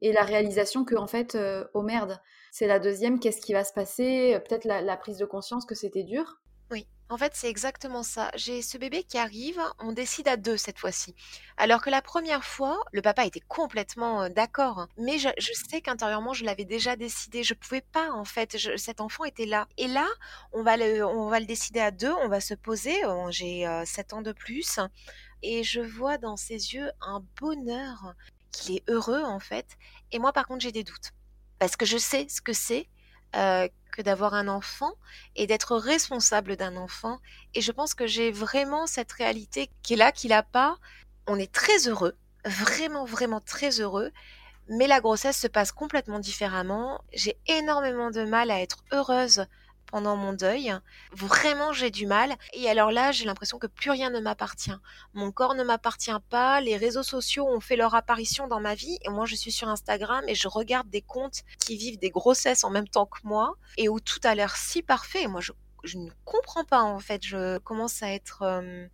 et 0.00 0.12
la 0.12 0.22
réalisation 0.22 0.84
que 0.84 0.94
en 0.94 1.06
fait, 1.06 1.36
oh 1.74 1.82
merde, 1.82 2.20
c'est 2.50 2.66
la 2.66 2.78
deuxième, 2.78 3.18
qu'est-ce 3.18 3.40
qui 3.40 3.52
va 3.52 3.64
se 3.64 3.72
passer? 3.72 4.40
Peut-être 4.48 4.64
la, 4.64 4.96
prise 4.96 5.18
de 5.18 5.26
conscience 5.26 5.66
que 5.66 5.74
c'était 5.74 6.04
dur. 6.04 6.41
Oui, 6.72 6.86
en 7.10 7.18
fait, 7.18 7.32
c'est 7.34 7.50
exactement 7.50 8.02
ça. 8.02 8.30
J'ai 8.34 8.62
ce 8.62 8.78
bébé 8.78 9.04
qui 9.04 9.18
arrive, 9.18 9.60
on 9.78 9.92
décide 9.92 10.26
à 10.26 10.38
deux 10.38 10.56
cette 10.56 10.78
fois-ci. 10.78 11.14
Alors 11.58 11.82
que 11.82 11.90
la 11.90 12.00
première 12.00 12.44
fois, 12.44 12.80
le 12.92 13.02
papa 13.02 13.26
était 13.26 13.42
complètement 13.46 14.30
d'accord, 14.30 14.78
hein. 14.78 14.88
mais 14.96 15.18
je, 15.18 15.28
sais 15.68 15.82
qu'intérieurement, 15.82 16.32
je 16.32 16.46
l'avais 16.46 16.64
déjà 16.64 16.96
décidé. 16.96 17.44
Je 17.44 17.52
pouvais 17.52 17.82
pas, 17.82 18.10
en 18.12 18.24
fait. 18.24 18.56
cet 18.78 19.02
enfant 19.02 19.24
était 19.24 19.44
là. 19.44 19.68
Et 19.76 19.86
là, 19.86 20.08
on 20.54 20.62
va 20.62 20.78
le, 20.78 21.04
on 21.04 21.28
va 21.28 21.38
le 21.40 21.46
décider 21.46 21.80
à 21.80 21.90
deux. 21.90 22.12
On 22.24 22.28
va 22.28 22.40
se 22.40 22.54
poser. 22.54 22.96
J'ai 23.28 23.66
sept 23.84 24.14
ans 24.14 24.22
de 24.22 24.32
plus, 24.32 24.80
et 25.42 25.64
je 25.64 25.80
vois 25.80 26.16
dans 26.16 26.38
ses 26.38 26.72
yeux 26.74 26.90
un 27.02 27.22
bonheur 27.38 28.14
qu'il 28.50 28.76
est 28.76 28.88
heureux 28.88 29.22
en 29.22 29.40
fait. 29.40 29.66
Et 30.12 30.18
moi 30.18 30.32
par 30.32 30.46
contre 30.46 30.62
j'ai 30.62 30.72
des 30.72 30.84
doutes. 30.84 31.12
Parce 31.58 31.76
que 31.76 31.84
je 31.84 31.98
sais 31.98 32.26
ce 32.28 32.40
que 32.40 32.52
c'est 32.52 32.88
euh, 33.36 33.68
que 33.92 34.02
d'avoir 34.02 34.34
un 34.34 34.48
enfant 34.48 34.92
et 35.36 35.46
d'être 35.46 35.76
responsable 35.76 36.56
d'un 36.56 36.76
enfant. 36.76 37.20
Et 37.54 37.60
je 37.60 37.72
pense 37.72 37.94
que 37.94 38.06
j'ai 38.06 38.32
vraiment 38.32 38.86
cette 38.86 39.12
réalité 39.12 39.70
qui 39.82 39.94
est 39.94 39.96
là, 39.96 40.12
qu'il 40.12 40.30
n'a 40.30 40.42
pas. 40.42 40.78
On 41.26 41.38
est 41.38 41.52
très 41.52 41.88
heureux, 41.88 42.16
vraiment, 42.44 43.04
vraiment 43.04 43.40
très 43.40 43.80
heureux. 43.80 44.10
Mais 44.68 44.86
la 44.86 45.00
grossesse 45.00 45.38
se 45.38 45.46
passe 45.48 45.72
complètement 45.72 46.18
différemment. 46.18 47.02
J'ai 47.12 47.36
énormément 47.46 48.10
de 48.10 48.24
mal 48.24 48.50
à 48.50 48.60
être 48.60 48.84
heureuse 48.92 49.46
pendant 49.92 50.16
mon 50.16 50.32
deuil. 50.32 50.74
Vraiment, 51.12 51.72
j'ai 51.72 51.90
du 51.90 52.06
mal. 52.06 52.34
Et 52.54 52.68
alors 52.68 52.90
là, 52.90 53.12
j'ai 53.12 53.26
l'impression 53.26 53.58
que 53.58 53.66
plus 53.68 53.90
rien 53.90 54.10
ne 54.10 54.20
m'appartient. 54.20 54.74
Mon 55.12 55.30
corps 55.30 55.54
ne 55.54 55.62
m'appartient 55.62 56.10
pas. 56.30 56.60
Les 56.62 56.78
réseaux 56.78 57.02
sociaux 57.02 57.46
ont 57.46 57.60
fait 57.60 57.76
leur 57.76 57.94
apparition 57.94 58.48
dans 58.48 58.58
ma 58.58 58.74
vie. 58.74 58.98
Et 59.02 59.10
moi, 59.10 59.26
je 59.26 59.36
suis 59.36 59.52
sur 59.52 59.68
Instagram 59.68 60.24
et 60.26 60.34
je 60.34 60.48
regarde 60.48 60.88
des 60.88 61.02
comptes 61.02 61.42
qui 61.60 61.76
vivent 61.76 61.98
des 61.98 62.10
grossesses 62.10 62.64
en 62.64 62.70
même 62.70 62.88
temps 62.88 63.06
que 63.06 63.18
moi 63.22 63.54
et 63.76 63.90
où 63.90 64.00
tout 64.00 64.20
a 64.24 64.34
l'air 64.34 64.56
si 64.56 64.82
parfait. 64.82 65.28
moi, 65.28 65.42
je, 65.42 65.52
ne 65.98 66.10
comprends 66.24 66.64
pas 66.64 66.80
en 66.80 66.98
fait. 66.98 67.22
Je 67.22 67.58
commence 67.58 68.02
à 68.02 68.10
être 68.12 68.42
euh, 68.42 68.86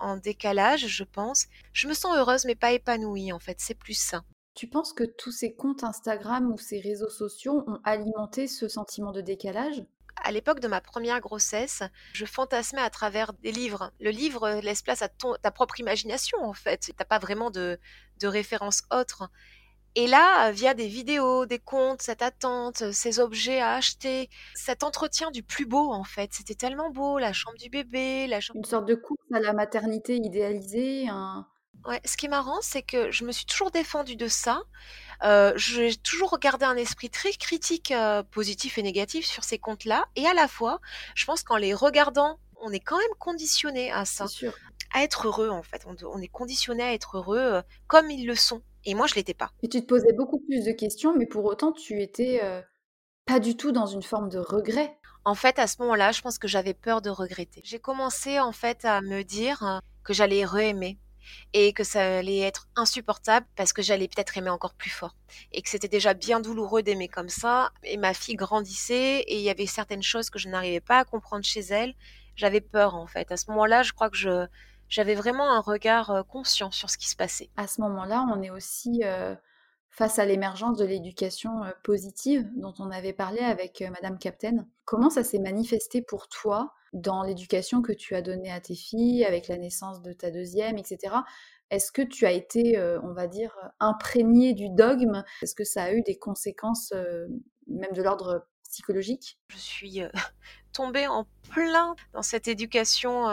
en 0.00 0.16
décalage, 0.16 0.86
je 0.86 1.04
pense. 1.04 1.48
Je 1.74 1.86
me 1.86 1.92
sens 1.92 2.16
heureuse 2.16 2.46
mais 2.46 2.54
pas 2.54 2.72
épanouie 2.72 3.30
en 3.30 3.38
fait. 3.38 3.58
C'est 3.60 3.74
plus 3.78 3.98
ça. 3.98 4.22
Tu 4.54 4.68
penses 4.68 4.94
que 4.94 5.04
tous 5.04 5.32
ces 5.32 5.52
comptes 5.52 5.84
Instagram 5.84 6.50
ou 6.50 6.56
ces 6.56 6.80
réseaux 6.80 7.10
sociaux 7.10 7.62
ont 7.66 7.78
alimenté 7.84 8.46
ce 8.46 8.68
sentiment 8.68 9.12
de 9.12 9.20
décalage? 9.20 9.84
À 10.22 10.32
l'époque 10.32 10.60
de 10.60 10.68
ma 10.68 10.80
première 10.80 11.20
grossesse, 11.20 11.82
je 12.12 12.24
fantasmais 12.24 12.80
à 12.80 12.90
travers 12.90 13.32
des 13.34 13.52
livres. 13.52 13.92
Le 14.00 14.10
livre 14.10 14.60
laisse 14.62 14.82
place 14.82 15.02
à 15.02 15.08
ta 15.08 15.50
propre 15.50 15.80
imagination, 15.80 16.38
en 16.42 16.52
fait. 16.52 16.78
Tu 16.78 16.92
n'as 16.98 17.04
pas 17.04 17.18
vraiment 17.18 17.50
de, 17.50 17.78
de 18.20 18.26
référence 18.26 18.82
autre. 18.92 19.30
Et 19.94 20.06
là, 20.06 20.50
via 20.50 20.74
des 20.74 20.88
vidéos, 20.88 21.46
des 21.46 21.58
contes, 21.58 22.02
cette 22.02 22.20
attente, 22.20 22.92
ces 22.92 23.18
objets 23.18 23.60
à 23.60 23.74
acheter, 23.74 24.28
cet 24.54 24.82
entretien 24.82 25.30
du 25.30 25.42
plus 25.42 25.64
beau, 25.64 25.90
en 25.90 26.04
fait. 26.04 26.34
C'était 26.34 26.54
tellement 26.54 26.90
beau, 26.90 27.18
la 27.18 27.32
chambre 27.32 27.56
du 27.56 27.70
bébé, 27.70 28.26
la 28.26 28.40
chambre... 28.40 28.58
Une 28.58 28.64
sorte 28.64 28.86
de 28.86 28.94
course 28.94 29.22
à 29.32 29.40
la 29.40 29.54
maternité 29.54 30.16
idéalisée. 30.16 31.06
Ouais, 31.86 32.00
ce 32.04 32.16
qui 32.16 32.26
est 32.26 32.28
marrant, 32.28 32.58
c'est 32.60 32.82
que 32.82 33.10
je 33.10 33.24
me 33.24 33.32
suis 33.32 33.46
toujours 33.46 33.70
défendue 33.70 34.16
de 34.16 34.28
ça. 34.28 34.60
Euh, 35.22 35.52
j'ai 35.56 35.94
toujours 35.96 36.30
regardé 36.30 36.64
un 36.64 36.76
esprit 36.76 37.10
très 37.10 37.32
critique, 37.32 37.90
euh, 37.90 38.22
positif 38.22 38.78
et 38.78 38.82
négatif 38.82 39.26
sur 39.26 39.44
ces 39.44 39.58
comptes-là. 39.58 40.06
Et 40.16 40.26
à 40.26 40.34
la 40.34 40.48
fois, 40.48 40.80
je 41.14 41.24
pense 41.24 41.42
qu'en 41.42 41.56
les 41.56 41.74
regardant, 41.74 42.38
on 42.60 42.70
est 42.70 42.80
quand 42.80 42.98
même 42.98 43.06
conditionné 43.18 43.90
à 43.92 44.04
ça. 44.04 44.26
À 44.94 45.02
être 45.02 45.26
heureux, 45.26 45.50
en 45.50 45.62
fait. 45.62 45.84
On, 45.86 46.20
est 46.20 46.28
conditionné 46.28 46.82
à 46.82 46.92
être 46.92 47.18
heureux 47.18 47.38
euh, 47.38 47.62
comme 47.86 48.10
ils 48.10 48.26
le 48.26 48.34
sont. 48.34 48.62
Et 48.84 48.94
moi, 48.94 49.06
je 49.06 49.14
l'étais 49.14 49.34
pas. 49.34 49.50
Et 49.62 49.68
tu 49.68 49.80
te 49.80 49.86
posais 49.86 50.12
beaucoup 50.12 50.38
plus 50.38 50.64
de 50.64 50.72
questions, 50.72 51.14
mais 51.16 51.26
pour 51.26 51.44
autant, 51.44 51.72
tu 51.72 52.00
étais 52.00 52.40
pas 53.26 53.40
du 53.40 53.56
tout 53.56 53.72
dans 53.72 53.86
une 53.86 54.04
forme 54.04 54.28
de 54.28 54.38
regret. 54.38 54.96
En 55.24 55.34
fait, 55.34 55.58
à 55.58 55.66
ce 55.66 55.82
moment-là, 55.82 56.12
je 56.12 56.22
pense 56.22 56.38
que 56.38 56.46
j'avais 56.46 56.72
peur 56.72 57.02
de 57.02 57.10
regretter. 57.10 57.60
J'ai 57.64 57.80
commencé, 57.80 58.38
en 58.38 58.52
fait, 58.52 58.84
à 58.84 59.00
me 59.00 59.24
dire 59.24 59.80
que 60.04 60.12
j'allais 60.12 60.44
re-aimer 60.44 61.00
et 61.52 61.72
que 61.72 61.84
ça 61.84 62.18
allait 62.18 62.40
être 62.40 62.68
insupportable 62.76 63.46
parce 63.56 63.72
que 63.72 63.82
j'allais 63.82 64.08
peut-être 64.08 64.36
aimer 64.36 64.50
encore 64.50 64.74
plus 64.74 64.90
fort 64.90 65.14
et 65.52 65.62
que 65.62 65.68
c'était 65.68 65.88
déjà 65.88 66.14
bien 66.14 66.40
douloureux 66.40 66.82
d'aimer 66.82 67.08
comme 67.08 67.28
ça 67.28 67.70
et 67.82 67.96
ma 67.96 68.14
fille 68.14 68.36
grandissait 68.36 69.20
et 69.20 69.36
il 69.36 69.42
y 69.42 69.50
avait 69.50 69.66
certaines 69.66 70.02
choses 70.02 70.30
que 70.30 70.38
je 70.38 70.48
n'arrivais 70.48 70.80
pas 70.80 70.98
à 70.98 71.04
comprendre 71.04 71.44
chez 71.44 71.60
elle. 71.60 71.94
J'avais 72.36 72.60
peur 72.60 72.94
en 72.94 73.06
fait. 73.06 73.30
À 73.32 73.36
ce 73.36 73.50
moment-là, 73.50 73.82
je 73.82 73.92
crois 73.92 74.10
que 74.10 74.16
je 74.16 74.46
j'avais 74.88 75.14
vraiment 75.14 75.50
un 75.50 75.60
regard 75.60 76.10
euh, 76.10 76.22
conscient 76.22 76.70
sur 76.70 76.90
ce 76.90 76.98
qui 76.98 77.08
se 77.08 77.16
passait. 77.16 77.50
À 77.56 77.66
ce 77.66 77.80
moment-là, 77.80 78.24
on 78.32 78.42
est 78.42 78.50
aussi 78.50 79.00
euh, 79.04 79.34
face 79.96 80.18
à 80.18 80.26
l'émergence 80.26 80.76
de 80.76 80.84
l'éducation 80.84 81.62
positive 81.82 82.46
dont 82.54 82.74
on 82.78 82.90
avait 82.90 83.14
parlé 83.14 83.38
avec 83.40 83.82
Madame 83.90 84.18
Captain. 84.18 84.66
Comment 84.84 85.08
ça 85.08 85.24
s'est 85.24 85.38
manifesté 85.38 86.02
pour 86.02 86.28
toi 86.28 86.74
dans 86.92 87.22
l'éducation 87.22 87.80
que 87.80 87.92
tu 87.92 88.14
as 88.14 88.20
donnée 88.20 88.52
à 88.52 88.60
tes 88.60 88.74
filles, 88.74 89.24
avec 89.24 89.48
la 89.48 89.56
naissance 89.56 90.02
de 90.02 90.12
ta 90.12 90.30
deuxième, 90.30 90.76
etc. 90.76 91.14
Est-ce 91.70 91.92
que 91.92 92.02
tu 92.02 92.26
as 92.26 92.32
été, 92.32 92.78
on 93.02 93.14
va 93.14 93.26
dire, 93.26 93.56
imprégné 93.80 94.52
du 94.52 94.68
dogme? 94.68 95.24
Est-ce 95.40 95.54
que 95.54 95.64
ça 95.64 95.84
a 95.84 95.92
eu 95.92 96.02
des 96.02 96.18
conséquences, 96.18 96.92
même 97.66 97.92
de 97.92 98.02
l'ordre 98.02 98.46
psychologique? 98.64 99.38
Je 99.48 99.56
suis 99.56 100.02
tombée 100.74 101.06
en 101.06 101.26
plein 101.50 101.96
dans 102.12 102.22
cette 102.22 102.48
éducation 102.48 103.28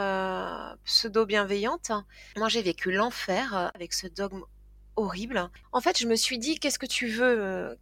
pseudo-bienveillante. 0.86 1.92
Moi, 2.38 2.48
j'ai 2.48 2.62
vécu 2.62 2.94
l'enfer 2.94 3.70
avec 3.76 3.92
ce 3.92 4.08
dogme 4.08 4.44
horrible. 4.96 5.50
En 5.72 5.82
fait, 5.82 6.00
je 6.00 6.08
me 6.08 6.16
suis 6.16 6.38
dit, 6.38 6.60
qu'est-ce 6.60 6.80
que 6.80 6.86
tu 6.86 7.08
veux 7.08 7.40
euh, 7.40 7.76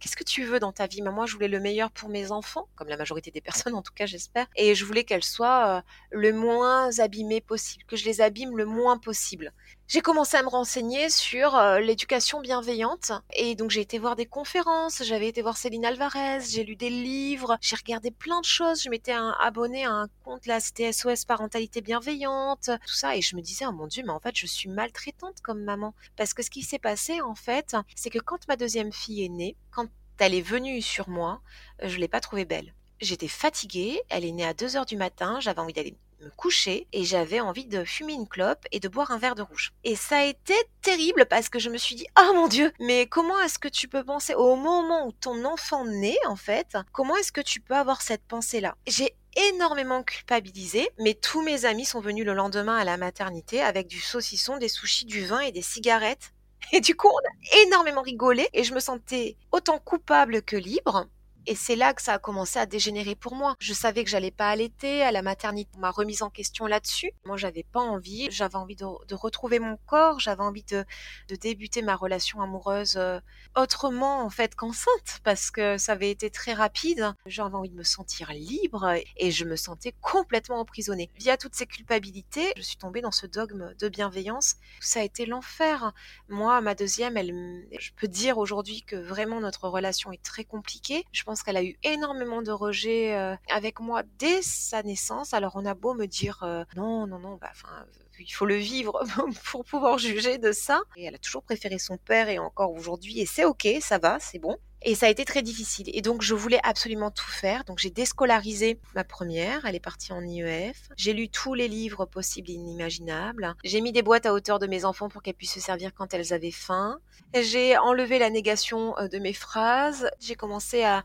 Qu'est-ce 0.00 0.16
que 0.16 0.24
tu 0.24 0.44
veux 0.44 0.58
dans 0.58 0.72
ta 0.72 0.86
vie? 0.86 1.02
Moi, 1.02 1.26
je 1.26 1.34
voulais 1.34 1.48
le 1.48 1.60
meilleur 1.60 1.90
pour 1.90 2.08
mes 2.08 2.32
enfants, 2.32 2.68
comme 2.76 2.88
la 2.88 2.96
majorité 2.96 3.30
des 3.30 3.40
personnes, 3.40 3.74
en 3.74 3.82
tout 3.82 3.92
cas, 3.94 4.06
j'espère. 4.06 4.46
Et 4.56 4.74
je 4.74 4.84
voulais 4.84 5.04
qu'elles 5.04 5.24
soient 5.24 5.78
euh, 5.78 5.80
le 6.10 6.32
moins 6.32 6.98
abîmées 6.98 7.40
possible, 7.40 7.84
que 7.86 7.96
je 7.96 8.04
les 8.04 8.20
abîme 8.20 8.56
le 8.56 8.64
moins 8.64 8.98
possible 8.98 9.52
j'ai 9.88 10.00
commencé 10.00 10.36
à 10.36 10.42
me 10.42 10.48
renseigner 10.48 11.08
sur 11.10 11.54
euh, 11.54 11.78
l'éducation 11.78 12.40
bienveillante 12.40 13.12
et 13.34 13.54
donc 13.54 13.70
j'ai 13.70 13.80
été 13.80 13.98
voir 13.98 14.16
des 14.16 14.26
conférences, 14.26 15.02
j'avais 15.04 15.28
été 15.28 15.42
voir 15.42 15.56
Céline 15.56 15.84
Alvarez, 15.84 16.40
j'ai 16.40 16.64
lu 16.64 16.74
des 16.74 16.90
livres, 16.90 17.56
j'ai 17.60 17.76
regardé 17.76 18.10
plein 18.10 18.40
de 18.40 18.44
choses, 18.44 18.82
je 18.82 18.90
m'étais 18.90 19.14
abonnée 19.40 19.84
à 19.84 19.92
un 19.92 20.08
compte 20.24 20.46
là, 20.46 20.58
c'était 20.58 20.92
SOS 20.92 21.24
parentalité 21.24 21.80
bienveillante, 21.80 22.70
tout 22.86 22.94
ça 22.94 23.16
et 23.16 23.22
je 23.22 23.36
me 23.36 23.42
disais 23.42 23.64
oh 23.66 23.72
mon 23.72 23.86
dieu 23.86 24.02
mais 24.04 24.12
en 24.12 24.20
fait 24.20 24.36
je 24.36 24.46
suis 24.46 24.68
maltraitante 24.68 25.40
comme 25.40 25.62
maman 25.62 25.94
parce 26.16 26.34
que 26.34 26.42
ce 26.42 26.50
qui 26.50 26.62
s'est 26.62 26.80
passé 26.80 27.20
en 27.20 27.36
fait 27.36 27.76
c'est 27.94 28.10
que 28.10 28.18
quand 28.18 28.48
ma 28.48 28.56
deuxième 28.56 28.92
fille 28.92 29.24
est 29.24 29.28
née, 29.28 29.56
quand 29.70 29.86
elle 30.18 30.34
est 30.34 30.40
venue 30.40 30.82
sur 30.82 31.08
moi, 31.08 31.40
je 31.82 31.98
l'ai 31.98 32.08
pas 32.08 32.20
trouvée 32.20 32.46
belle. 32.46 32.74
J'étais 33.00 33.28
fatiguée, 33.28 34.00
elle 34.08 34.24
est 34.24 34.32
née 34.32 34.46
à 34.46 34.54
2 34.54 34.76
heures 34.76 34.86
du 34.86 34.96
matin, 34.96 35.38
j'avais 35.40 35.60
envie 35.60 35.74
d'aller 35.74 35.94
me 36.20 36.30
coucher 36.30 36.86
et 36.92 37.04
j'avais 37.04 37.40
envie 37.40 37.66
de 37.66 37.84
fumer 37.84 38.14
une 38.14 38.28
clope 38.28 38.64
et 38.72 38.80
de 38.80 38.88
boire 38.88 39.10
un 39.10 39.18
verre 39.18 39.34
de 39.34 39.42
rouge. 39.42 39.72
Et 39.84 39.96
ça 39.96 40.18
a 40.18 40.24
été 40.24 40.54
terrible 40.82 41.26
parce 41.26 41.48
que 41.48 41.58
je 41.58 41.70
me 41.70 41.78
suis 41.78 41.94
dit 41.94 42.06
oh 42.18 42.32
mon 42.34 42.48
dieu, 42.48 42.72
mais 42.80 43.06
comment 43.06 43.38
est-ce 43.40 43.58
que 43.58 43.68
tu 43.68 43.88
peux 43.88 44.04
penser 44.04 44.34
au 44.34 44.56
moment 44.56 45.06
où 45.06 45.12
ton 45.12 45.44
enfant 45.44 45.84
naît 45.84 46.18
en 46.26 46.36
fait, 46.36 46.76
comment 46.92 47.16
est-ce 47.16 47.32
que 47.32 47.40
tu 47.40 47.60
peux 47.60 47.74
avoir 47.74 48.02
cette 48.02 48.24
pensée 48.24 48.60
là 48.60 48.76
J'ai 48.86 49.14
énormément 49.36 50.02
culpabilisé, 50.02 50.88
mais 50.98 51.14
tous 51.14 51.42
mes 51.42 51.64
amis 51.64 51.84
sont 51.84 52.00
venus 52.00 52.24
le 52.24 52.34
lendemain 52.34 52.76
à 52.76 52.84
la 52.84 52.96
maternité 52.96 53.60
avec 53.60 53.86
du 53.86 54.00
saucisson, 54.00 54.56
des 54.56 54.68
sushis, 54.68 55.04
du 55.04 55.24
vin 55.26 55.40
et 55.40 55.52
des 55.52 55.62
cigarettes. 55.62 56.32
Et 56.72 56.80
du 56.80 56.96
coup, 56.96 57.08
on 57.08 57.18
a 57.18 57.62
énormément 57.64 58.02
rigolé 58.02 58.48
et 58.52 58.64
je 58.64 58.74
me 58.74 58.80
sentais 58.80 59.36
autant 59.52 59.78
coupable 59.78 60.42
que 60.42 60.56
libre. 60.56 61.06
Et 61.48 61.54
c'est 61.54 61.76
là 61.76 61.94
que 61.94 62.02
ça 62.02 62.14
a 62.14 62.18
commencé 62.18 62.58
à 62.58 62.66
dégénérer 62.66 63.14
pour 63.14 63.36
moi. 63.36 63.54
Je 63.60 63.72
savais 63.72 64.02
que 64.02 64.10
j'allais 64.10 64.32
pas 64.32 64.48
allaiter, 64.48 65.02
à 65.02 65.12
la 65.12 65.22
maternité, 65.22 65.70
on 65.76 65.80
m'a 65.80 65.90
remise 65.90 66.22
en 66.22 66.30
question 66.30 66.66
là-dessus. 66.66 67.12
Moi, 67.24 67.36
j'avais 67.36 67.62
pas 67.62 67.80
envie, 67.80 68.28
j'avais 68.30 68.56
envie 68.56 68.74
de, 68.74 69.14
retrouver 69.14 69.60
mon 69.60 69.78
corps, 69.86 70.18
j'avais 70.18 70.42
envie 70.42 70.64
de, 70.64 70.84
de, 71.28 71.36
débuter 71.36 71.82
ma 71.82 71.94
relation 71.94 72.42
amoureuse 72.42 72.96
euh, 72.96 73.20
autrement, 73.56 74.24
en 74.24 74.30
fait, 74.30 74.56
qu'enceinte, 74.56 75.20
parce 75.22 75.52
que 75.52 75.78
ça 75.78 75.92
avait 75.92 76.10
été 76.10 76.30
très 76.30 76.52
rapide. 76.52 77.14
J'avais 77.26 77.54
envie 77.54 77.70
de 77.70 77.76
me 77.76 77.84
sentir 77.84 78.32
libre 78.32 78.94
et 79.16 79.30
je 79.30 79.44
me 79.44 79.54
sentais 79.54 79.94
complètement 80.00 80.58
emprisonnée. 80.58 81.10
Via 81.16 81.36
toutes 81.36 81.54
ces 81.54 81.66
culpabilités, 81.66 82.52
je 82.56 82.62
suis 82.62 82.76
tombée 82.76 83.02
dans 83.02 83.12
ce 83.12 83.26
dogme 83.26 83.72
de 83.78 83.88
bienveillance. 83.88 84.56
Ça 84.80 85.00
a 85.00 85.02
été 85.04 85.26
l'enfer. 85.26 85.92
Moi, 86.28 86.60
ma 86.60 86.74
deuxième, 86.74 87.16
elle, 87.16 87.66
je 87.78 87.90
peux 87.96 88.08
dire 88.08 88.38
aujourd'hui 88.38 88.82
que 88.82 88.96
vraiment 88.96 89.40
notre 89.40 89.68
relation 89.68 90.10
est 90.10 90.22
très 90.22 90.44
compliquée. 90.44 91.04
Je 91.12 91.22
pense 91.22 91.35
qu'elle 91.42 91.56
a 91.56 91.64
eu 91.64 91.76
énormément 91.82 92.42
de 92.42 92.50
rejets 92.50 93.14
euh, 93.14 93.36
avec 93.50 93.80
moi 93.80 94.02
dès 94.18 94.42
sa 94.42 94.82
naissance. 94.82 95.34
Alors 95.34 95.52
on 95.54 95.64
a 95.64 95.74
beau 95.74 95.94
me 95.94 96.06
dire 96.06 96.42
euh, 96.42 96.64
non, 96.76 97.06
non, 97.06 97.18
non, 97.18 97.36
bah, 97.40 97.48
enfin, 97.50 97.86
il 98.18 98.30
faut 98.32 98.46
le 98.46 98.56
vivre 98.56 99.02
pour 99.50 99.64
pouvoir 99.64 99.98
juger 99.98 100.38
de 100.38 100.52
ça. 100.52 100.80
Et 100.96 101.04
elle 101.04 101.14
a 101.14 101.18
toujours 101.18 101.42
préféré 101.42 101.78
son 101.78 101.96
père 101.96 102.28
et 102.28 102.38
encore 102.38 102.72
aujourd'hui, 102.72 103.20
et 103.20 103.26
c'est 103.26 103.44
ok, 103.44 103.68
ça 103.80 103.98
va, 103.98 104.18
c'est 104.20 104.38
bon. 104.38 104.56
Et 104.88 104.94
ça 104.94 105.06
a 105.06 105.08
été 105.08 105.24
très 105.24 105.42
difficile. 105.42 105.90
Et 105.92 106.00
donc, 106.00 106.22
je 106.22 106.32
voulais 106.32 106.60
absolument 106.62 107.10
tout 107.10 107.28
faire. 107.28 107.64
Donc, 107.64 107.80
j'ai 107.80 107.90
déscolarisé 107.90 108.78
ma 108.94 109.02
première. 109.02 109.66
Elle 109.66 109.74
est 109.74 109.80
partie 109.80 110.12
en 110.12 110.22
IEF. 110.22 110.76
J'ai 110.96 111.12
lu 111.12 111.28
tous 111.28 111.54
les 111.54 111.66
livres 111.66 112.04
possibles 112.04 112.50
et 112.50 112.54
inimaginables. 112.54 113.56
J'ai 113.64 113.80
mis 113.80 113.90
des 113.90 114.02
boîtes 114.02 114.26
à 114.26 114.32
hauteur 114.32 114.60
de 114.60 114.68
mes 114.68 114.84
enfants 114.84 115.08
pour 115.08 115.24
qu'elles 115.24 115.34
puissent 115.34 115.54
se 115.54 115.60
servir 115.60 115.92
quand 115.92 116.14
elles 116.14 116.32
avaient 116.32 116.52
faim. 116.52 117.00
J'ai 117.34 117.76
enlevé 117.76 118.20
la 118.20 118.30
négation 118.30 118.96
euh, 118.98 119.08
de 119.08 119.18
mes 119.18 119.32
phrases. 119.32 120.08
J'ai 120.20 120.36
commencé 120.36 120.84
à, 120.84 121.02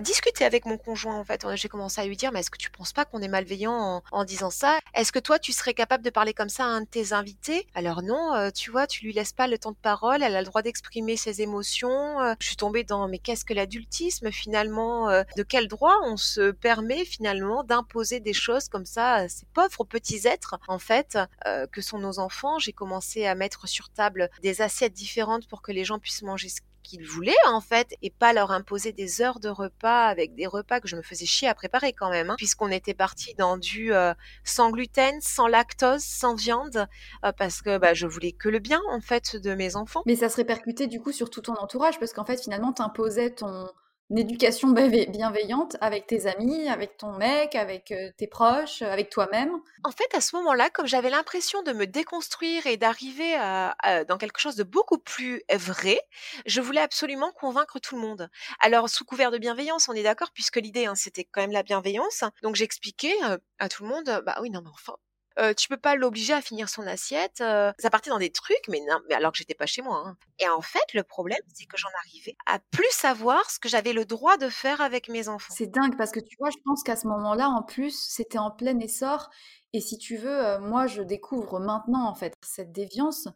discuter 0.00 0.46
avec 0.46 0.64
mon 0.64 0.78
conjoint, 0.78 1.18
en 1.18 1.24
fait. 1.24 1.44
J'ai 1.54 1.68
commencé 1.68 2.00
à 2.00 2.06
lui 2.06 2.16
dire, 2.16 2.32
mais 2.32 2.40
est-ce 2.40 2.50
que 2.50 2.56
tu 2.56 2.70
penses 2.70 2.94
pas 2.94 3.04
qu'on 3.04 3.20
est 3.20 3.28
malveillant 3.28 3.74
en, 3.74 4.02
en 4.10 4.24
disant 4.24 4.48
ça? 4.48 4.78
Est-ce 4.94 5.12
que 5.12 5.18
toi, 5.18 5.38
tu 5.38 5.52
serais 5.52 5.74
capable 5.74 6.02
de 6.02 6.08
parler 6.08 6.32
comme 6.32 6.48
ça 6.48 6.64
à 6.64 6.68
un 6.68 6.80
de 6.80 6.86
tes 6.86 7.12
invités? 7.12 7.66
Alors 7.74 8.02
non, 8.02 8.34
euh, 8.34 8.50
tu 8.50 8.70
vois, 8.70 8.86
tu 8.86 9.04
lui 9.04 9.12
laisses 9.12 9.34
pas 9.34 9.48
le 9.48 9.58
temps 9.58 9.72
de 9.72 9.76
parole. 9.76 10.22
Elle 10.22 10.34
a 10.34 10.40
le 10.40 10.46
droit 10.46 10.62
d'exprimer 10.62 11.18
ses 11.18 11.42
émotions. 11.42 12.20
Euh, 12.20 12.34
je 12.40 12.46
suis 12.46 12.56
tombée 12.56 12.84
dans 12.84 13.06
mes 13.06 13.17
qu'est-ce 13.18 13.44
que 13.44 13.54
l'adultisme 13.54 14.30
finalement 14.30 15.08
euh, 15.08 15.22
De 15.36 15.42
quel 15.42 15.68
droit 15.68 15.96
on 16.04 16.16
se 16.16 16.50
permet 16.50 17.04
finalement 17.04 17.64
d'imposer 17.64 18.20
des 18.20 18.32
choses 18.32 18.68
comme 18.68 18.86
ça 18.86 19.14
à 19.14 19.28
ces 19.28 19.46
pauvres 19.52 19.84
petits 19.84 20.26
êtres 20.26 20.58
en 20.68 20.78
fait 20.78 21.18
euh, 21.46 21.66
que 21.66 21.80
sont 21.80 21.98
nos 21.98 22.18
enfants? 22.18 22.58
J'ai 22.58 22.72
commencé 22.72 23.26
à 23.26 23.34
mettre 23.34 23.68
sur 23.68 23.88
table 23.90 24.30
des 24.42 24.62
assiettes 24.62 24.92
différentes 24.94 25.46
pour 25.48 25.62
que 25.62 25.72
les 25.72 25.84
gens 25.84 25.98
puissent 25.98 26.22
manger 26.22 26.48
ce 26.48 26.60
qu'ils 26.82 27.06
voulaient 27.06 27.34
en 27.48 27.60
fait 27.60 27.94
et 28.02 28.10
pas 28.10 28.32
leur 28.32 28.50
imposer 28.50 28.92
des 28.92 29.20
heures 29.22 29.40
de 29.40 29.48
repas 29.48 30.06
avec 30.06 30.34
des 30.34 30.46
repas 30.46 30.80
que 30.80 30.88
je 30.88 30.96
me 30.96 31.02
faisais 31.02 31.26
chier 31.26 31.48
à 31.48 31.54
préparer 31.54 31.92
quand 31.92 32.10
même 32.10 32.30
hein, 32.30 32.34
puisqu'on 32.36 32.70
était 32.70 32.94
parti 32.94 33.34
dans 33.34 33.56
du 33.56 33.92
euh, 33.92 34.14
sans 34.44 34.70
gluten, 34.70 35.20
sans 35.20 35.46
lactose, 35.46 36.02
sans 36.02 36.34
viande 36.34 36.86
parce 37.36 37.62
que 37.62 37.78
bah, 37.78 37.94
je 37.94 38.06
voulais 38.06 38.32
que 38.32 38.48
le 38.48 38.58
bien 38.58 38.80
en 38.90 39.00
fait 39.00 39.36
de 39.36 39.54
mes 39.54 39.76
enfants. 39.76 40.02
Mais 40.06 40.16
ça 40.16 40.28
se 40.28 40.36
répercutait 40.36 40.86
du 40.86 41.00
coup 41.00 41.12
sur 41.12 41.30
tout 41.30 41.42
ton 41.42 41.54
entourage 41.54 41.98
parce 41.98 42.12
qu'en 42.12 42.24
fait 42.24 42.40
finalement 42.40 42.72
t'imposais 42.72 43.30
ton 43.30 43.68
une 44.10 44.18
éducation 44.18 44.68
bienveillante 44.68 45.76
avec 45.80 46.06
tes 46.06 46.26
amis, 46.26 46.68
avec 46.68 46.96
ton 46.96 47.12
mec, 47.12 47.54
avec 47.54 47.92
euh, 47.92 48.10
tes 48.16 48.26
proches, 48.26 48.82
euh, 48.82 48.90
avec 48.90 49.10
toi-même? 49.10 49.52
En 49.84 49.90
fait, 49.90 50.14
à 50.14 50.20
ce 50.20 50.34
moment-là, 50.36 50.70
comme 50.70 50.86
j'avais 50.86 51.10
l'impression 51.10 51.62
de 51.62 51.72
me 51.72 51.86
déconstruire 51.86 52.66
et 52.66 52.76
d'arriver 52.76 53.36
dans 54.08 54.18
quelque 54.18 54.38
chose 54.38 54.56
de 54.56 54.64
beaucoup 54.64 54.98
plus 54.98 55.42
vrai, 55.52 56.00
je 56.46 56.60
voulais 56.60 56.80
absolument 56.80 57.32
convaincre 57.32 57.78
tout 57.78 57.96
le 57.96 58.00
monde. 58.00 58.28
Alors, 58.60 58.88
sous 58.88 59.04
couvert 59.04 59.30
de 59.30 59.38
bienveillance, 59.38 59.88
on 59.88 59.92
est 59.92 60.02
d'accord, 60.02 60.30
puisque 60.32 60.56
l'idée, 60.56 60.86
hein, 60.86 60.94
c'était 60.94 61.24
quand 61.24 61.40
même 61.40 61.52
la 61.52 61.62
bienveillance. 61.62 62.24
Donc, 62.42 62.56
j'expliquais 62.56 63.14
euh, 63.24 63.38
à 63.58 63.68
tout 63.68 63.82
le 63.82 63.88
monde, 63.88 64.22
bah 64.24 64.38
oui, 64.40 64.50
non, 64.50 64.60
mais 64.62 64.70
enfin, 64.72 64.94
euh, 65.38 65.54
tu 65.54 65.68
peux 65.68 65.76
pas 65.76 65.94
l'obliger 65.94 66.32
à 66.32 66.40
finir 66.40 66.68
son 66.68 66.86
assiette. 66.86 67.40
Euh, 67.40 67.72
ça 67.78 67.90
partait 67.90 68.10
dans 68.10 68.18
des 68.18 68.30
trucs, 68.30 68.66
mais 68.68 68.80
non, 68.88 68.98
mais 69.08 69.14
alors 69.14 69.32
que 69.32 69.38
j'étais 69.38 69.54
pas 69.54 69.66
chez 69.66 69.82
moi. 69.82 70.02
Hein. 70.04 70.16
Et 70.38 70.48
en 70.48 70.60
fait, 70.60 70.94
le 70.94 71.02
problème, 71.02 71.38
c'est 71.54 71.66
que 71.66 71.76
j'en 71.76 71.88
arrivais 72.04 72.36
à 72.46 72.58
plus 72.70 72.90
savoir 72.90 73.50
ce 73.50 73.58
que 73.58 73.68
j'avais 73.68 73.92
le 73.92 74.04
droit 74.04 74.36
de 74.36 74.48
faire 74.48 74.80
avec 74.80 75.08
mes 75.08 75.28
enfants. 75.28 75.54
C'est 75.56 75.70
dingue 75.70 75.96
parce 75.96 76.10
que 76.10 76.20
tu 76.20 76.36
vois, 76.38 76.50
je 76.50 76.58
pense 76.64 76.82
qu'à 76.82 76.96
ce 76.96 77.06
moment-là, 77.06 77.48
en 77.48 77.62
plus, 77.62 77.96
c'était 78.08 78.38
en 78.38 78.50
plein 78.50 78.78
essor. 78.80 79.30
Et 79.72 79.80
si 79.80 79.98
tu 79.98 80.16
veux, 80.16 80.44
euh, 80.44 80.58
moi, 80.58 80.86
je 80.86 81.02
découvre 81.02 81.60
maintenant 81.60 82.08
en 82.08 82.14
fait 82.14 82.34
cette 82.42 82.72
déviance. 82.72 83.28